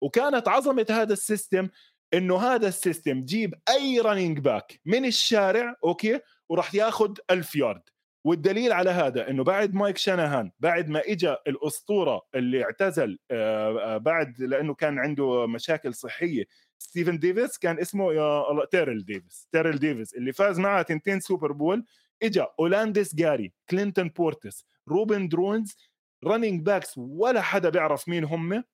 وكانت 0.00 0.48
عظمة 0.48 0.86
هذا 0.90 1.12
ال 1.12 1.20
system 1.20 1.68
إنه 2.14 2.38
هذا 2.38 2.68
ال 2.68 2.76
system 2.76 3.24
جيب 3.24 3.54
أي 3.68 4.00
running 4.00 4.38
back 4.38 4.80
من 4.84 5.04
الشارع 5.04 5.76
okay 5.84 6.20
وراح 6.48 6.74
ياخذ 6.74 7.14
1000 7.30 7.56
يارد 7.56 7.82
والدليل 8.24 8.72
على 8.72 8.90
هذا 8.90 9.30
إنه 9.30 9.44
بعد 9.44 9.74
مايك 9.74 9.96
شانهان 9.96 10.50
بعد 10.60 10.88
ما 10.88 11.02
اجى 11.06 11.36
الأسطورة 11.46 12.22
اللي 12.34 12.64
اعتزل 12.64 13.18
آه، 13.30 13.94
آه، 13.94 13.96
بعد 13.96 14.40
لأنه 14.40 14.74
كان 14.74 14.98
عنده 14.98 15.46
مشاكل 15.46 15.94
صحية 15.94 16.44
ستيفن 16.78 17.18
ديفيس 17.18 17.58
كان 17.58 17.78
اسمه 17.78 18.12
يا 18.12 18.50
الله 18.50 18.64
تيرل 18.64 19.04
ديفيس 19.04 19.48
تيرل 19.52 19.78
ديفيس 19.78 20.14
اللي 20.14 20.32
فاز 20.32 20.58
معه 20.58 20.82
تنتين 20.82 21.20
Super 21.20 21.52
Bowl 21.52 21.84
اجى 22.22 22.46
أولانديس 22.60 23.14
جاري 23.14 23.52
كلينتون 23.70 24.08
بورتيس 24.08 24.64
روبن 24.88 25.28
درونز 25.28 25.76
running 26.24 26.62
backs 26.62 26.94
ولا 26.98 27.40
حدا 27.42 27.68
بيعرف 27.68 28.08
مين 28.08 28.24
هم. 28.24 28.64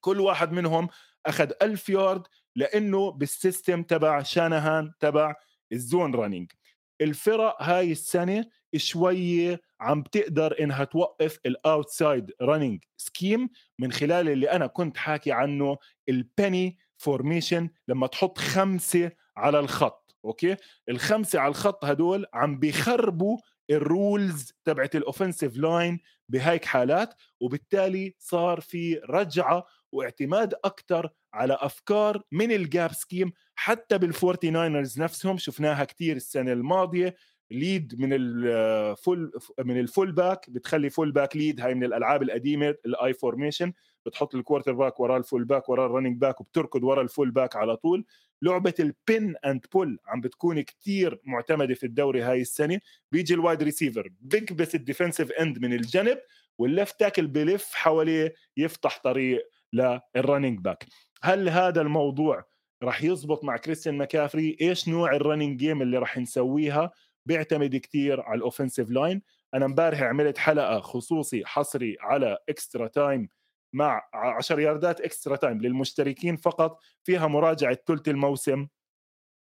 كل 0.00 0.20
واحد 0.20 0.52
منهم 0.52 0.88
أخذ 1.26 1.50
1000 1.62 1.88
يارد 1.88 2.22
لأنه 2.56 3.10
بال 3.10 3.28
system 3.28 3.82
تبع 3.82 4.22
شانهان 4.22 4.92
تبع 5.00 5.34
ال 5.72 5.80
zone 5.80 6.14
running 6.14 6.52
الفرق 7.00 7.62
هاي 7.62 7.92
السنة 7.92 8.44
شوية 8.76 9.60
عم 9.80 10.02
تقدر 10.02 10.56
إنها 10.60 10.84
توقف 10.84 11.38
ال 11.46 11.57
outside 11.57 12.30
running 12.42 12.84
scheme 12.96 13.50
من 13.78 13.92
خلال 13.92 14.28
اللي 14.28 14.50
أنا 14.50 14.66
كنت 14.66 14.96
حاكي 14.96 15.32
عنه 15.32 15.76
ال 16.08 16.22
pony 16.22 16.78
formation 16.96 17.70
لما 17.88 18.06
تحط 18.06 18.38
خمسة 18.38 19.10
على 19.36 19.58
الخط. 19.58 20.07
okay؟ 20.24 20.56
الخمسة 20.88 21.38
على 21.38 21.48
الخط 21.48 21.84
هدول 21.84 22.26
عم 22.34 22.58
بيخربوا 22.58 23.38
ال 23.70 23.84
rules 23.84 24.52
تبعت 24.64 24.96
ال 24.96 25.02
offensive 25.02 25.56
line 25.56 26.00
بهيك 26.28 26.64
حالات 26.64 27.14
وبالتالي 27.40 28.14
صار 28.18 28.60
في 28.60 29.00
رجعة 29.10 29.66
واعتماد 29.92 30.54
أكثر 30.64 31.10
على 31.34 31.58
أفكار 31.60 32.22
من 32.32 32.52
ال 32.52 32.62
gap 32.62 32.92
scheme 32.92 33.32
حتى 33.54 33.98
بالفورتي 33.98 34.50
ناينرز 34.50 35.00
نفسهم 35.00 35.38
شفناها 35.38 35.84
كثير 35.84 36.16
السنة 36.16 36.52
الماضية 36.52 37.16
lead 37.50 38.00
من 38.00 38.08
ال 38.12 38.36
full 38.36 39.32
من 39.64 39.80
ال 39.80 40.12
fullback 40.12 40.50
بتخلي 40.50 40.90
fullback 40.90 41.36
lead 41.36 41.60
هاي 41.60 41.74
من 41.74 41.84
الألعاب 41.84 42.22
القديمة 42.22 42.74
ال 42.86 43.12
I 43.14 43.20
formation 43.20 43.72
بتحط 44.08 44.34
ال 44.34 44.72
quarterback 44.72 45.00
وراه 45.00 45.16
ال 45.16 45.44
fullback 45.44 45.68
وراه 45.68 45.86
ال 45.86 45.90
running 45.90 46.16
back 46.20 46.40
وبتركض 46.40 46.84
ورا 46.84 47.02
ال 47.02 47.30
fullback 47.30 47.56
على 47.56 47.76
طول. 47.76 48.04
لعبة 48.42 48.74
ال 48.80 48.93
pin 48.93 49.34
and 49.46 49.66
pull 49.72 49.98
عم 50.06 50.20
بتكون 50.20 50.60
كتير 50.60 51.20
معتمدة 51.24 51.74
في 51.74 51.86
الدوري 51.86 52.22
هاي 52.22 52.40
السنة. 52.40 52.80
بيجي 53.12 53.34
ال 53.34 53.40
wide 53.40 53.62
receiver 53.62 54.12
بيكبس 54.20 54.74
ال 54.74 54.80
defensive 54.80 55.32
end 55.32 55.58
من 55.58 55.72
الجنب 55.72 56.18
وال 56.58 56.72
left 56.72 57.00
tackle 57.00 57.26
بلف 57.26 57.74
حواليه 57.74 58.34
يفتح 58.56 59.00
طريق 59.04 59.48
لل 59.72 59.92
running 59.92 60.60
back 60.60 60.86
هل 61.22 61.48
هذا 61.48 61.80
الموضوع 61.80 62.44
راح 62.82 63.04
يزبط 63.04 63.44
مع 63.44 63.56
كريستيان 63.56 63.98
ماكافري 63.98 64.56
إيش 64.60 64.88
نوع 64.88 65.12
ال 65.12 65.18
running 65.18 65.58
game 65.58 65.82
اللي 65.82 65.98
راح 65.98 66.18
نسويها؟ 66.18 66.90
بيعتمد 67.26 67.76
كتير 67.76 68.20
على 68.20 68.38
ال 68.38 68.43
offensive 68.43 68.90
line 68.90 69.22
أنا 69.54 69.64
امبارح 69.64 70.02
عملت 70.02 70.38
حلقة 70.38 70.80
خصوصي 70.80 71.46
حصري 71.46 71.96
على 72.00 72.38
extra 72.48 72.86
time 72.88 73.28
مع 73.72 74.02
10 74.14 74.60
ياردات 74.60 75.00
extra 75.00 75.36
time 75.36 75.60
للمشتركين 75.60 76.36
فقط 76.36 76.80
فيها 77.04 77.26
مراجعة 77.26 77.78
ثلث 77.86 78.08
الموسم. 78.08 78.66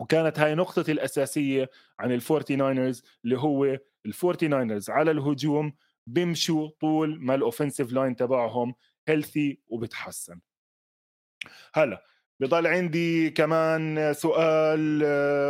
وكانت 0.01 0.39
هاي 0.39 0.55
نقطتي 0.55 0.91
الأساسية 0.91 1.69
عن 1.99 2.11
الفورتي 2.11 2.55
ناينرز 2.55 3.03
اللي 3.25 3.39
هو 3.39 3.77
الفورتي 4.05 4.47
ناينرز 4.47 4.89
على 4.89 5.11
الهجوم 5.11 5.73
بيمشوا 6.07 6.69
طول 6.81 7.17
ما 7.21 7.35
ال 7.35 7.41
offensive 7.41 7.93
line 7.93 8.15
تبعهم 8.15 8.75
healthy 9.07 9.59
وبتحسن. 9.67 10.39
هلا 11.73 12.05
بضل 12.39 12.67
عندي 12.67 13.29
كمان 13.29 14.13
سؤال 14.13 15.03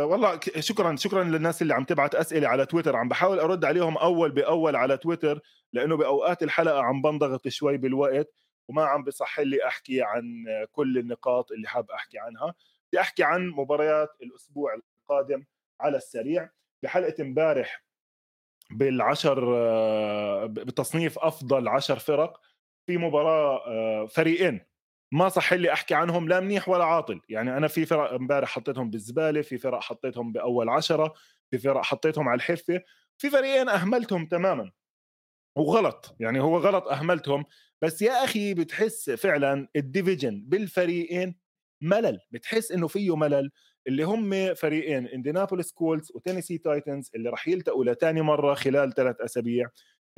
والله 0.04 0.40
شكرا 0.58 0.96
شكرا 0.96 1.24
للناس 1.24 1.62
اللي 1.62 1.74
عم 1.74 1.84
تبعت 1.84 2.14
أسئلة 2.14 2.48
على 2.48 2.66
تويتر. 2.66 2.96
عم 2.96 3.08
بحاول 3.08 3.38
أرد 3.38 3.64
عليهم 3.64 3.98
أول 3.98 4.30
بأول 4.30 4.76
على 4.76 4.96
تويتر 4.96 5.40
لأنه 5.72 5.96
بأوقات 5.96 6.42
الحلقة 6.42 6.82
عم 6.82 7.02
بنضغط 7.02 7.48
شوي 7.48 7.76
بالوقت. 7.76 8.34
وما 8.68 8.84
عم 8.84 9.04
بصح 9.04 9.40
لي 9.40 9.66
أحكي 9.66 10.02
عن 10.02 10.44
كل 10.72 10.98
النقاط 10.98 11.52
اللي 11.52 11.68
حاب 11.68 11.90
أحكي 11.90 12.18
عنها. 12.18 12.54
بدي 12.88 13.00
أحكي 13.00 13.24
عن 13.24 13.48
مباريات 13.48 14.08
الأسبوع 14.22 14.74
القادم 14.74 15.44
على 15.80 15.96
السريع. 15.96 16.50
بحلقة 16.82 17.22
امبارح 17.22 17.84
بالعشر 18.70 19.56
بتصنيف 20.46 21.18
أفضل 21.18 21.68
عشر 21.68 21.98
فرق 21.98 22.40
في 22.86 22.98
مباراة 22.98 24.06
فريقين 24.06 24.66
ما 25.12 25.28
صح 25.28 25.52
لي 25.52 25.72
أحكي 25.72 25.94
عنهم 25.94 26.28
لا 26.28 26.40
منيح 26.40 26.68
ولا 26.68 26.84
عاطل. 26.84 27.20
يعني 27.28 27.56
أنا 27.56 27.68
في 27.68 27.86
فرق 27.86 28.12
امبارح 28.12 28.48
حطيتهم 28.48 28.90
بالزبالة 28.90 29.42
في 29.42 29.58
فرق 29.58 29.80
حطيتهم 29.82 30.32
بأول 30.32 30.68
عشرة 30.68 31.14
في 31.50 31.58
فرق 31.58 31.82
حطيتهم 31.82 32.28
على 32.28 32.36
الحفة. 32.36 32.80
في 33.18 33.30
فريقين 33.30 33.68
أهملتهم 33.68 34.26
تماما 34.26 34.72
وغلط. 35.56 36.16
يعني 36.20 36.40
هو 36.40 36.58
غلط 36.58 36.88
أهملتهم 36.88 37.44
بس 37.82 38.02
يا 38.02 38.24
أخي 38.24 38.54
بتحس 38.54 39.10
فعلا 39.10 39.68
الديفيجن 39.76 40.42
بالفريقين 40.46 41.34
ملل 41.82 42.20
بتحس 42.30 42.72
إنه 42.72 42.88
فيه 42.88 43.16
ملل 43.16 43.50
اللي 43.88 44.02
هم 44.02 44.54
فريقين 44.54 45.06
انديانابوليس 45.06 45.72
كولتس 45.72 46.12
وتينيسي 46.14 46.58
تايتنز 46.58 47.10
اللي 47.14 47.30
راح 47.30 47.48
يلتقوا 47.48 47.84
لتاني 47.84 48.22
مرة 48.22 48.54
خلال 48.54 48.94
ثلاث 48.94 49.20
أسابيع. 49.20 49.68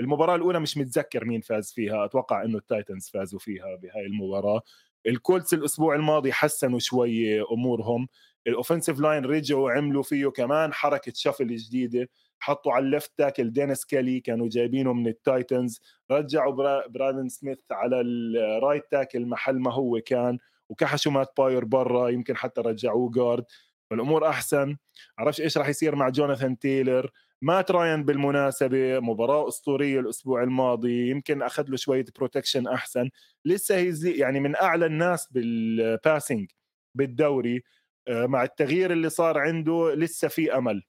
المباراة 0.01 0.37
الأولى 0.37 0.61
مش 0.61 0.77
متذكر 0.79 1.25
مين 1.25 1.41
فاز 1.41 1.73
فيها 1.73 2.05
أتوقع 2.05 2.45
إنه 2.45 2.59
التايتنز 2.59 3.09
فازوا 3.09 3.39
فيها 3.39 3.77
بهاي 3.83 4.07
المباراة. 4.07 4.63
الكولتس 5.07 5.55
الأسبوع 5.55 5.95
الماضي 5.95 6.33
حسنوا 6.33 6.79
شوي 6.79 7.41
أمورهم. 7.43 8.09
ال 8.47 8.52
offensive 8.52 9.01
line 9.01 9.25
رجعوا 9.25 9.71
عملوا 9.71 10.03
فيه 10.03 10.27
كمان 10.27 10.73
حركة 10.73 11.13
shuffle 11.16 11.57
جديدة. 11.57 12.09
حطوا 12.41 12.72
على 12.72 12.84
ال 12.85 12.90
left 12.90 13.12
tackle 13.19 13.53
دينيس 13.53 13.84
كالي 13.84 14.20
كانوا 14.20 14.49
جايبينه 14.49 14.93
من 14.93 15.07
التايتنز. 15.07 15.80
رجعوا 16.11 16.53
برا 16.53 16.86
برايدن 16.89 17.29
سميث 17.28 17.59
على 17.70 18.01
ال 18.01 18.14
right 18.14 18.85
tackle 18.91 19.27
محل 19.26 19.59
ما 19.59 19.72
هو 19.72 20.01
كان 20.07 20.39
وكحشوا 20.68 21.12
مات 21.12 21.32
براير 21.39 21.64
برا 21.64 22.09
يمكن 22.09 22.36
حتى 22.36 22.61
رجعوه 22.61 23.11
guard 23.11 23.45
فالأمور 23.91 24.28
أحسن. 24.28 24.76
عرفش 25.18 25.41
إيش 25.41 25.59
راح 25.59 25.68
يصير 25.68 25.95
مع 25.97 26.09
جوناثان 26.09 26.59
تايلر؟ 26.59 27.11
مات 27.43 27.70
راين 27.70 28.05
بالمناسبة 28.05 29.01
مباراة 29.01 29.49
أسطورية 29.49 30.01
الأسبوع 30.01 30.43
الماضي 30.43 31.11
يمكن 31.11 31.43
أخذ 31.43 31.64
له 31.68 31.76
شوية 31.76 32.05
protection 32.16 32.66
أحسن. 32.68 33.11
لسه 33.45 33.76
he's 33.77 34.12
يعني 34.12 34.41
من 34.41 34.57
أعلى 34.57 34.86
الناس 34.86 35.28
بال 35.33 35.59
passing 35.59 36.51
بالدوري. 36.95 37.62
آه، 38.09 38.26
مع 38.26 38.43
التغيير 38.43 38.93
اللي 38.93 39.11
صار 39.11 39.39
عنده 39.39 39.95
لسه 39.95 40.28
في 40.28 40.55
أمل. 40.59 40.82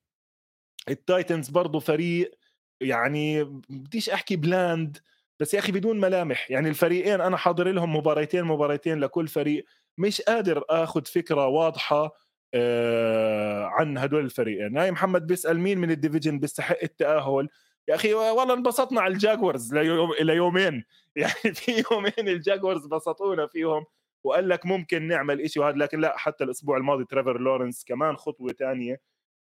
التايتنز 0.90 1.50
برضه 1.50 1.80
فريق 1.80 2.36
يعني 2.82 3.44
بديش 3.70 4.10
أحكي 4.10 4.36
bland 4.36 4.98
بس 5.40 5.54
يا 5.54 5.60
أخي 5.60 5.72
بدون 5.72 6.00
ملامح. 6.00 6.52
يعني 6.52 6.70
الفريقين 6.70 7.22
أنا 7.22 7.38
حاضر 7.38 7.72
لهم 7.72 7.96
مباريتين 7.96 8.44
مباريتين 8.44 9.00
لكل 9.00 9.28
فريق. 9.28 9.66
مش 9.98 10.22
قادر 10.22 10.64
أخذ 10.70 11.06
فكرة 11.06 11.48
واضحة 11.48 12.16
آه، 12.54 13.66
عن 13.66 13.98
هدول 13.98 14.26
الفريقين. 14.26 14.78
هاي 14.78 14.92
محمد 14.92 15.28
بيسأل 15.28 15.60
مين 15.60 15.78
من 15.80 15.92
ال 15.92 15.97
division 15.97 16.40
بيستحق 16.40 16.78
التأهل؟ 16.84 17.50
يا 17.88 17.96
أخي 17.96 18.14
والله 18.14 18.54
انبسطنا 18.54 19.02
على 19.02 19.14
الجاكوارز 19.14 19.74
ليوم 19.74 20.10
ليومين. 20.22 20.84
يعني 21.16 21.54
في 21.54 21.84
يومين 21.92 22.28
الجاكوارز 22.28 22.86
بسطونا 22.88 23.48
فيهم 23.48 23.86
وقال 24.24 24.50
لك 24.50 24.66
ممكن 24.66 25.08
نعمل 25.08 25.50
شيء 25.50 25.64
وهذا 25.64 25.78
لكن 25.78 26.00
لا 26.00 26.18
حتى 26.18 26.44
الأسبوع 26.44 26.78
الماضي 26.78 27.06
تريفر 27.06 27.40
لورنس 27.40 27.84
كمان 27.86 28.18
خطوة 28.18 28.54
ثانية 28.54 29.02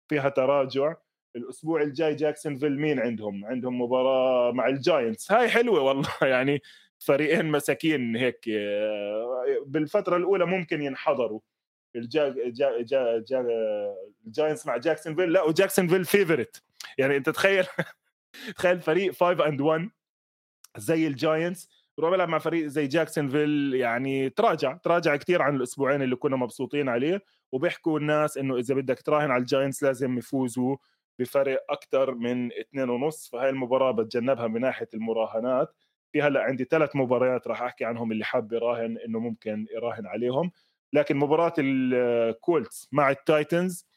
فيها 0.09 0.29
تراجع. 0.29 0.95
الأسبوع 1.36 1.81
الجاي 1.81 2.15
جاكسونفيل 2.15 2.79
مين 2.79 2.99
عندهم؟ 2.99 3.45
عندهم 3.45 3.81
مباراة 3.81 4.51
مع 4.51 4.67
الجاينتس. 4.67 5.31
هاي 5.31 5.49
حلوة 5.49 5.81
والله. 5.81 6.09
يعني 6.21 6.61
فريقين 6.99 7.45
مساكين 7.45 8.15
هيك 8.15 8.49
بالفترة 9.65 10.17
الأولى 10.17 10.45
ممكن 10.45 10.81
ينحضروا. 10.81 11.39
الجا 11.95 12.29
جا 12.29 12.81
جا 12.81 13.23
جا 13.29 13.45
الجاينتس 14.27 14.65
مع 14.65 14.77
جاكسونفيل. 14.77 15.33
لا 15.33 15.43
وجاكسونفيل 15.43 16.05
favorite 16.05 16.63
يعني 16.97 17.17
أنت 17.17 17.29
تخيل 17.29 17.65
تخيل 18.57 18.81
فريق 18.81 19.11
5 19.13 19.47
and 19.47 19.61
1 19.61 19.89
زي 20.77 21.07
الجاينتس. 21.07 21.69
يروح 21.97 22.11
بيلعب 22.11 22.29
مع 22.29 22.38
فريق 22.39 22.67
زي 22.67 22.88
جاكسونفيل 22.88 23.73
يعني 23.73 24.29
تراجع 24.29 24.77
تراجع 24.77 25.15
كثير 25.15 25.41
عن 25.41 25.55
الأسبوعين 25.55 26.01
اللي 26.01 26.15
كنا 26.15 26.36
مبسوطين 26.36 26.89
عليه. 26.89 27.21
وبيحكوا 27.51 27.99
الناس 27.99 28.38
إنه 28.38 28.57
إذا 28.57 28.75
بدك 28.75 29.01
تراهن 29.01 29.31
على 29.31 29.41
الجاينتس 29.41 29.83
لازم 29.83 30.17
يفوزوا. 30.17 30.77
بفرق 31.20 31.66
أكثر 31.70 32.16
من 32.16 32.53
اثنين 32.53 32.89
ونص 32.89 33.30
فهي 33.30 33.49
المباراة 33.49 33.91
بتجنبها 33.91 34.47
من 34.47 34.61
ناحية 34.61 34.88
المراهنات. 34.93 35.76
في 36.11 36.22
هلأ 36.22 36.41
عندي 36.41 36.63
ثلاث 36.63 36.95
مباريات 36.95 37.47
راح 37.47 37.61
أحكي 37.61 37.86
عنهم 37.86 38.11
اللي 38.11 38.26
حاب 38.26 38.53
يراهن 38.53 38.97
إنه 38.97 39.20
ممكن 39.20 39.66
يراهن 39.76 40.05
عليهم. 40.07 40.51
لكن 40.93 41.18
مباراة 41.18 41.53
الكولتس 41.59 42.89
مع 42.91 43.09
التايتنز 43.09 43.88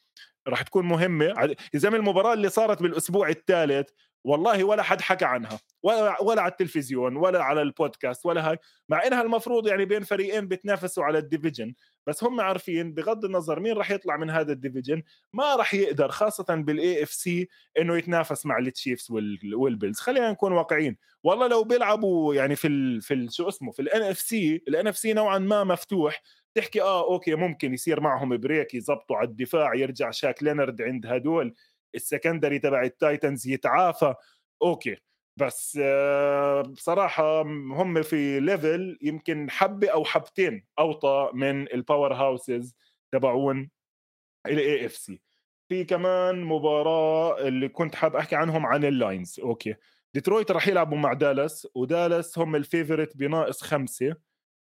راح 0.47 0.61
تكون 0.61 0.85
مهمة. 0.85 1.55
زي 1.73 1.87
المباراة 1.87 2.33
اللي 2.33 2.49
صارت 2.49 2.81
بالأسبوع 2.81 3.29
الثالث 3.29 3.89
والله 4.23 4.63
ولا 4.63 4.83
حد 4.83 5.01
حكى 5.01 5.25
عنها 5.25 5.59
ولا 5.83 6.21
ولا 6.21 6.41
على 6.41 6.51
التلفزيون 6.51 7.15
ولا 7.15 7.43
على 7.43 7.61
البودكاست 7.61 8.25
ولا 8.25 8.49
هاي. 8.49 8.57
مع 8.89 9.07
إنها 9.07 9.21
المفروض 9.21 9.67
يعني 9.67 9.85
بين 9.85 10.03
فريقين 10.03 10.47
بيتنافسوا 10.47 11.03
على 11.03 11.17
ال 11.17 11.23
division 11.23 11.73
بس 12.07 12.23
هم 12.23 12.41
عارفين 12.41 12.93
بغض 12.93 13.25
النظر 13.25 13.59
مين 13.59 13.73
راح 13.73 13.91
يطلع 13.91 14.17
من 14.17 14.29
هذا 14.29 14.51
ال 14.51 14.57
division 14.57 15.03
ما 15.33 15.55
راح 15.55 15.73
يقدر 15.73 16.09
خاصة 16.09 16.45
بال 16.55 17.03
AFC 17.03 17.47
إنه 17.79 17.97
يتنافس 17.97 18.45
مع 18.45 18.57
التشيفز 18.57 19.11
والبيلز 19.55 19.99
خلينا 19.99 20.31
نكون 20.31 20.51
واقعيين. 20.51 20.97
والله 21.23 21.47
لو 21.47 21.63
بيلعبوا 21.63 22.35
يعني 22.35 22.55
في 22.55 22.67
ال 22.67 23.01
في 23.01 23.13
ال 23.13 23.33
شو 23.33 23.49
اسمه 23.49 23.71
في 23.71 23.81
ال 23.81 24.01
NFC 24.01 24.19
ال 24.19 24.63
NFC 24.67 25.13
نوعا 25.13 25.37
ما 25.39 25.63
مفتوح 25.63 26.21
تحكي 26.55 26.81
آه 26.81 27.03
okay 27.13 27.35
ممكن 27.35 27.73
يصير 27.73 27.99
معهم 28.01 28.37
break 28.37 28.73
يزبطوا 28.73 29.17
على 29.17 29.27
الدفاع 29.27 29.75
يرجع 29.75 30.11
شاك 30.11 30.43
لينرد 30.43 30.81
عند 30.81 31.05
هدول. 31.05 31.53
ال 31.95 32.01
secondary 32.01 32.59
تبع 32.59 32.83
التايتنز 32.83 33.47
يتعافى 33.47 34.15
okay. 34.61 34.97
بس 35.37 35.79
آه، 35.81 36.61
بصراحة 36.61 37.41
هم 37.41 38.01
في 38.01 38.39
level 38.39 38.97
يمكن 39.01 39.49
حبة 39.51 39.89
أو 39.89 40.05
حبتين 40.05 40.65
أوطى 40.79 41.29
من 41.33 41.73
ال 41.73 42.13
powerhouses 42.13 42.75
تبعون 43.11 43.69
ال 44.47 44.85
AFC 44.85 45.21
في 45.69 45.83
كمان 45.83 46.43
مباراة 46.43 47.39
اللي 47.47 47.69
كنت 47.69 47.95
حاب 47.95 48.15
أحكي 48.15 48.35
عنهم 48.35 48.65
عن 48.65 48.85
اللاينز 48.85 49.39
okay. 49.39 49.75
ديترويت 50.13 50.51
راح 50.51 50.67
يلعبوا 50.67 50.97
مع 50.97 51.13
دالاس 51.13 51.67
ودالاس 51.75 52.39
هم 52.39 52.55
ال 52.55 52.62
favorite 52.62 53.17
بناقص 53.17 53.61
خمسة. 53.63 54.15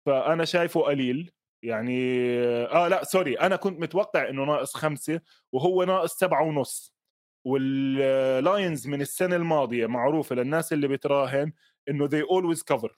فأنا 0.07 0.45
شايفه 0.45 0.81
قليل. 0.81 1.33
يعني 1.63 2.31
آه 2.67 2.89
لا 2.89 3.05
sorry 3.05 3.35
أنا 3.35 3.57
كنت 3.57 3.81
متوقع 3.81 4.29
إنه 4.29 4.45
ناقص 4.45 4.77
خمسة 4.77 5.21
وهو 5.53 5.85
ناقص 5.85 6.19
سبعة 6.19 6.43
ونص. 6.43 6.95
واللاينز 7.45 8.87
من 8.89 9.01
السنة 9.01 9.37
الماضية 9.37 9.87
معروفة 9.87 10.35
للناس 10.37 10.73
اللي 10.73 10.89
بتراهن 10.89 11.53
إنه 11.89 12.09
they 12.09 12.23
always 12.23 12.59
cover. 12.75 12.91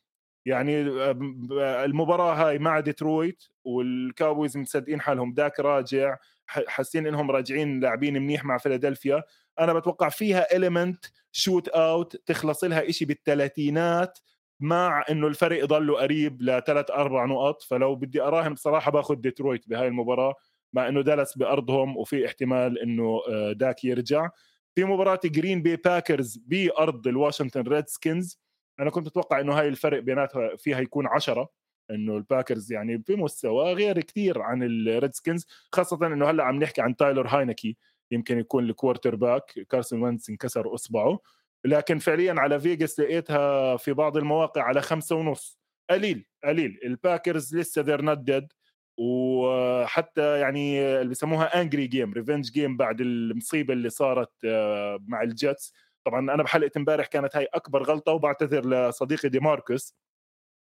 يعني 0.46 0.82
المباراة 1.84 2.34
هاي 2.34 2.58
مع 2.58 2.80
ديترويت 2.80 3.44
والكاوبويز 3.64 4.56
مصدقين 4.56 5.00
حالهم. 5.00 5.32
داك 5.32 5.60
راجع 5.60 6.16
حاسين 6.46 7.06
إنهم 7.06 7.30
راجعين 7.30 7.80
لاعبين 7.80 8.22
منيح 8.22 8.44
مع 8.44 8.58
فيلادلفيا. 8.58 9.22
أنا 9.60 9.72
بتوقع 9.72 10.08
فيها 10.08 10.56
element 10.56 11.04
shootout 11.32 12.16
تخلص 12.16 12.64
لها 12.64 12.90
شيء 12.90 13.08
بالثلاثينات 13.08 14.18
مع 14.60 15.04
إنه 15.10 15.26
الفرق 15.26 15.62
يضله 15.62 16.00
قريب 16.00 16.42
لثلاث 16.42 16.90
أربع 16.90 17.24
نقط. 17.24 17.62
فلو 17.62 17.94
بدي 17.94 18.22
أراهن 18.22 18.54
بصراحة 18.54 18.90
باخذ 18.90 19.14
ديترويت 19.14 19.68
بهاي 19.68 19.88
المباراة. 19.88 20.34
مع 20.72 20.88
إنه 20.88 21.00
دالاس 21.00 21.38
بأرضهم 21.38 21.96
وفي 21.96 22.26
احتمال 22.26 22.78
إنه 22.78 23.22
آه، 23.28 23.52
داك 23.52 23.84
يرجع. 23.84 24.30
في 24.74 24.84
مباراة 24.84 25.20
جرين 25.24 25.62
بي 25.62 25.76
باكرز 25.76 26.36
بأرض 26.46 27.06
الواشنطن 27.06 27.62
ريدسكنز. 27.62 28.40
أنا 28.80 28.90
كنت 28.90 29.06
أتوقع 29.06 29.40
إنه 29.40 29.58
هاي 29.58 29.68
الفرق 29.68 29.98
بيناتها 29.98 30.56
فيها 30.56 30.80
يكون 30.80 31.06
عشرة 31.06 31.48
إنه 31.90 32.16
الباكرز 32.16 32.72
يعني 32.72 32.96
بمستوى 32.96 33.72
غير 33.72 34.00
كثير 34.00 34.42
عن 34.42 34.62
الريدسكنز. 34.62 35.46
خاصة 35.72 36.06
إنه 36.06 36.30
هلأ 36.30 36.44
عم 36.44 36.62
نحكي 36.62 36.82
عن 36.82 36.96
تايلر 36.96 37.26
هاينكي 37.26 37.76
يمكن 38.10 38.38
يكون 38.38 38.64
ال 38.64 39.16
quarterback 39.16 39.66
كارسون 39.70 40.02
وينتس 40.02 40.30
انكسر 40.30 40.74
إصبعه. 40.74 41.18
لكن 41.64 41.98
فعليا 41.98 42.34
على 42.38 42.60
فيجاس 42.60 43.00
لقيتها 43.00 43.76
في 43.76 43.92
بعض 43.92 44.16
المواقع 44.16 44.62
على 44.62 44.82
خمسة 44.82 45.16
ونص. 45.16 45.58
قليل 45.90 46.26
قليل. 46.44 46.80
الباكرز 46.84 47.56
لسه 47.56 47.82
they're 47.82 48.02
not 48.02 48.18
dead 48.18 48.52
وحتى 48.98 50.40
يعني 50.40 50.80
اللي 50.80 51.08
بيسموها 51.08 51.60
angry 51.60 51.86
game 51.86 52.12
revenge 52.12 52.50
game 52.52 52.76
بعد 52.76 53.00
المصيبة 53.00 53.74
اللي 53.74 53.90
صارت 53.90 54.32
آه، 54.44 54.98
مع 55.06 55.22
الجيتس. 55.22 55.74
طبعا 56.04 56.20
أنا 56.34 56.42
بحلقة 56.42 56.70
امبارح 56.76 57.06
كانت 57.06 57.36
هاي 57.36 57.48
أكبر 57.54 57.82
غلطة 57.82 58.12
وبعتذر 58.12 58.68
لصديقي 58.68 59.28
دي 59.28 59.40
ماركوس 59.40 59.94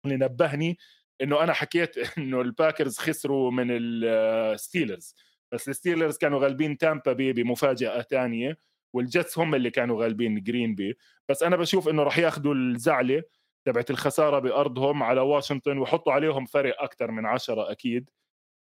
اللي 0.05 0.17
نبهني 0.17 0.77
إنه 1.21 1.43
أنا 1.43 1.53
حكيت 1.53 1.97
إنه 2.17 2.41
الباكرز 2.41 2.97
خسروا 2.97 3.51
من 3.51 3.67
الستيلرز 3.71 5.15
بس 5.51 5.69
الستيلرز 5.69 6.17
كانوا 6.17 6.39
غالبين 6.39 6.77
تامبا 6.77 7.13
بي 7.13 7.33
بمفاجأة 7.33 8.01
ثانية 8.01 8.59
والجيتس 8.93 9.39
هم 9.39 9.55
اللي 9.55 9.69
كانوا 9.71 10.03
غالبين 10.03 10.43
جرين 10.43 10.75
بي 10.75 10.97
بس 11.29 11.43
أنا 11.43 11.55
بشوف 11.55 11.89
إنه 11.89 12.03
راح 12.03 12.17
ياخذوا 12.17 12.53
الزعلة 12.55 13.23
تبعت 13.65 13.89
الخسارة 13.91 14.39
بأرضهم 14.39 15.03
على 15.03 15.21
واشنطن 15.21 15.77
وحطوا 15.77 16.13
عليهم 16.13 16.45
فرق 16.45 16.81
أكثر 16.83 17.11
من 17.11 17.25
عشرة 17.25 17.71
أكيد. 17.71 18.09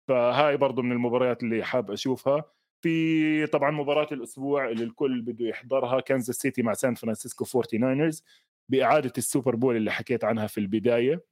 فهاي 0.07 0.57
برضو 0.57 0.81
من 0.81 0.91
المباريات 0.91 1.43
اللي 1.43 1.63
حاب 1.63 1.91
أشوفها. 1.91 2.43
في 2.81 3.47
طبعا 3.47 3.71
مباراة 3.71 4.07
الأسبوع 4.11 4.69
اللي 4.69 4.83
الكل 4.83 5.21
بده 5.21 5.45
يحضرها 5.45 5.99
كانزاس 5.99 6.35
سيتي 6.35 6.61
مع 6.61 6.73
سان 6.73 6.95
فرانسيسكو 6.95 7.45
49 7.45 8.11
ers 8.11 8.21
بإعادة 8.69 9.13
السوبر 9.17 9.55
بول 9.55 9.75
اللي 9.75 9.91
حكيت 9.91 10.23
عنها 10.23 10.47
في 10.47 10.57
البداية. 10.59 11.23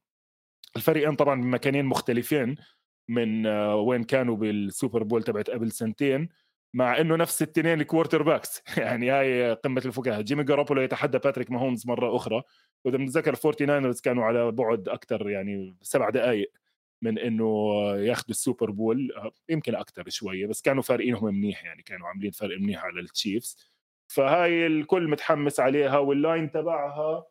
الفريقين 0.75 1.15
طبعا 1.15 1.41
بمكانين 1.41 1.85
مختلفين 1.85 2.55
من 3.09 3.45
آه، 3.45 3.75
وين 3.75 4.03
كانوا 4.03 4.35
بالسوبر 4.35 5.03
بول 5.03 5.23
تبعت 5.23 5.49
قبل 5.49 5.71
سنتين. 5.71 6.29
مع 6.77 7.01
إنه 7.01 7.15
نفس 7.15 7.41
التنين 7.41 7.81
ال 7.81 8.23
quarterbacks 8.23 8.63
يعني 8.77 9.11
هاي 9.11 9.53
قمة 9.53 9.81
الفكاهة. 9.85 10.21
جيمي 10.21 10.43
جاروبولو 10.43 10.81
يتحدى 10.81 11.17
باتريك 11.17 11.51
ماهومز 11.51 11.87
مرة 11.87 12.15
أخرى. 12.15 12.43
وإذا 12.85 12.97
بنتذكر 12.97 13.33
49 13.35 13.93
كانوا 13.93 14.23
على 14.25 14.51
بعد 14.51 14.89
أكثر 14.89 15.29
يعني 15.29 15.75
سبع 15.81 16.09
دقائق 16.09 16.51
من 17.01 17.19
إنه 17.19 17.45
ياخذوا 17.95 18.29
السوبر 18.29 18.71
بول. 18.71 19.11
يمكن 19.49 19.75
أكثر 19.75 20.09
شوية 20.09 20.47
بس 20.47 20.61
كانوا 20.61 20.83
فارقينهم 20.83 21.35
منيح 21.35 21.65
يعني. 21.65 21.83
كانوا 21.83 22.07
عاملين 22.07 22.31
فرق 22.31 22.57
منيح 22.57 22.85
على 22.85 22.99
التشيفز 22.99 23.57
فهاي 24.07 24.67
الكل 24.67 25.09
متحمس 25.09 25.59
عليها 25.59 25.97
وال 25.97 26.15
line 26.15 26.51
تبعها 26.51 27.25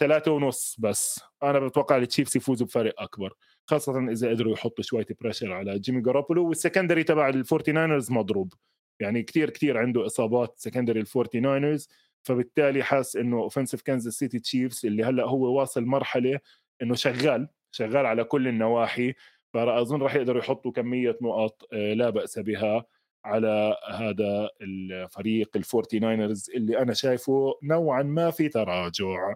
ثلاثة 0.00 0.32
ونص 0.32 0.76
بس. 0.78 1.20
أنا 1.42 1.58
بتوقع 1.58 1.96
التشيفز 1.96 2.36
يفوزوا 2.36 2.66
بفرق 2.66 3.02
أكبر 3.02 3.34
خاصة 3.66 3.98
إذا 4.10 4.30
قدروا 4.30 4.52
يحطوا 4.52 4.84
شوية 4.84 5.06
pressure 5.20 5.52
على 5.52 5.78
جيمي 5.78 6.00
جاروبولو 6.02 6.48
وال 6.48 6.58
secondary 6.58 7.04
تبع 7.04 7.28
الفورتي 7.28 7.72
ناينرز 7.72 8.10
مضروب. 8.12 8.52
يعني 9.00 9.22
كثير 9.22 9.50
كثير 9.50 9.78
عنده 9.78 10.06
إصابات 10.06 10.54
secondary 10.58 11.00
الفورتي 11.00 11.40
ناينرز 11.40 11.88
فبالتالي 12.22 12.82
حاس 12.82 13.16
إنه 13.16 13.36
offensive 13.38 13.82
كانزاس 13.82 14.14
سيتي 14.14 14.38
تشيفز 14.38 14.86
اللي 14.86 15.04
هلأ 15.04 15.24
هو 15.24 15.58
واصل 15.60 15.84
مرحلة 15.84 16.40
إنه 16.82 16.94
شغال 16.94 17.48
شغال 17.72 18.06
على 18.06 18.24
كل 18.24 18.48
النواحي 18.48 19.14
فأظن 19.54 20.02
راح 20.02 20.14
يقدروا 20.14 20.40
يحطوا 20.42 20.72
كمية 20.72 21.18
نقط 21.22 21.62
آه، 21.72 21.94
لا 21.94 22.10
بأس 22.10 22.38
بها. 22.38 22.84
على 23.28 23.76
هذا 23.90 24.50
الفريق 24.62 25.50
الفورتي 25.56 25.98
ناينرز 25.98 26.50
اللي 26.54 26.78
أنا 26.78 26.94
شايفه 26.94 27.54
نوعا 27.62 28.02
ما 28.02 28.30
في 28.30 28.48
تراجع. 28.48 29.34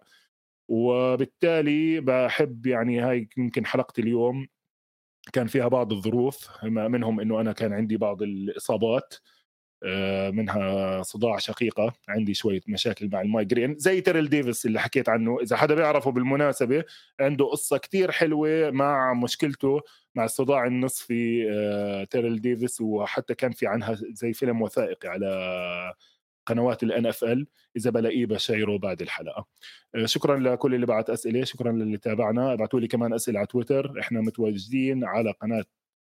وبالتالي 0.69 2.01
بحب 2.01 2.67
يعني 2.67 3.01
هاي 3.01 3.29
يمكن 3.37 3.67
حلقة 3.67 3.95
اليوم 4.01 4.47
كان 5.33 5.47
فيها 5.47 5.69
بعض 5.69 5.93
الظروف 5.93 6.65
منهم 6.65 7.21
إنه 7.21 7.41
أنا 7.41 7.53
كان 7.53 7.73
عندي 7.73 7.97
بعض 7.97 8.23
الإصابات 8.23 9.15
آه، 9.85 10.31
منها 10.31 11.03
صداع 11.03 11.39
شقيقة 11.39 11.93
عندي 12.09 12.35
شوية 12.35 12.61
مشاكل 12.69 13.09
مع 13.13 13.21
ال 13.21 13.27
migraine 13.27 13.79
زي 13.79 14.01
تيرل 14.01 14.29
ديفيس 14.29 14.67
اللي 14.67 14.81
حكيت 14.81 15.09
عنه. 15.09 15.39
إذا 15.43 15.57
حدا 15.57 15.75
بيعرفه 15.75 16.11
بالمناسبة 16.11 16.85
عنده 17.21 17.45
قصة 17.45 17.79
كتير 17.79 18.11
حلوة 18.13 18.71
مع 18.71 19.15
مشكلته 19.15 19.81
مع 20.15 20.25
الصداع 20.25 20.67
النصفي 20.67 21.51
آه، 21.51 22.05
تيرل 22.05 22.41
ديفيس 22.41 22.81
وحتى 22.81 23.35
كان 23.35 23.53
في 23.53 23.67
عنها 23.67 23.95
زي 23.95 24.33
فيلم 24.33 24.63
وثائقي 24.63 25.09
على 25.09 25.95
قنوات 26.47 26.83
ال 26.83 27.07
NFL 27.07 27.47
إذا 27.77 27.91
بلاقيه 27.91 28.27
بشيره 28.27 28.79
بعد 28.79 29.03
الحلقة. 29.03 29.47
آه، 29.95 30.07
شكرا 30.07 30.39
لكل 30.39 30.75
اللي 30.75 30.87
بعت 30.87 31.11
أسئلة 31.11 31.45
شكرا 31.45 31.73
للي 31.73 31.99
تابعنا. 31.99 32.53
ابعتوا 32.53 32.81
لي 32.81 32.89
كمان 32.89 33.15
أسئلة 33.15 33.39
على 33.39 33.47
تويتر. 33.47 34.01
إحنا 34.01 34.21
متواجدين 34.21 35.05
على 35.05 35.31
قناة 35.31 35.65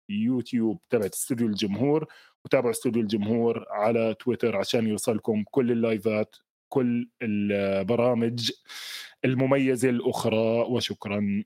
يوتيوب 0.09 0.81
تبعت 0.91 1.15
استوديو 1.15 1.47
الجمهور 1.47 2.07
وتابعوا 2.45 2.71
استوديو 2.71 3.03
الجمهور 3.03 3.67
على 3.71 4.15
تويتر 4.15 4.57
عشان 4.57 4.87
يوصلكم 4.89 5.45
كل 5.51 5.73
ال 5.73 5.82
lives 5.82 6.28
ات 6.28 6.37
كل 6.69 7.09
البرامج 7.23 8.51
المميزة 9.25 9.91
الأخرى. 9.91 10.67
وشكرا. 10.69 11.45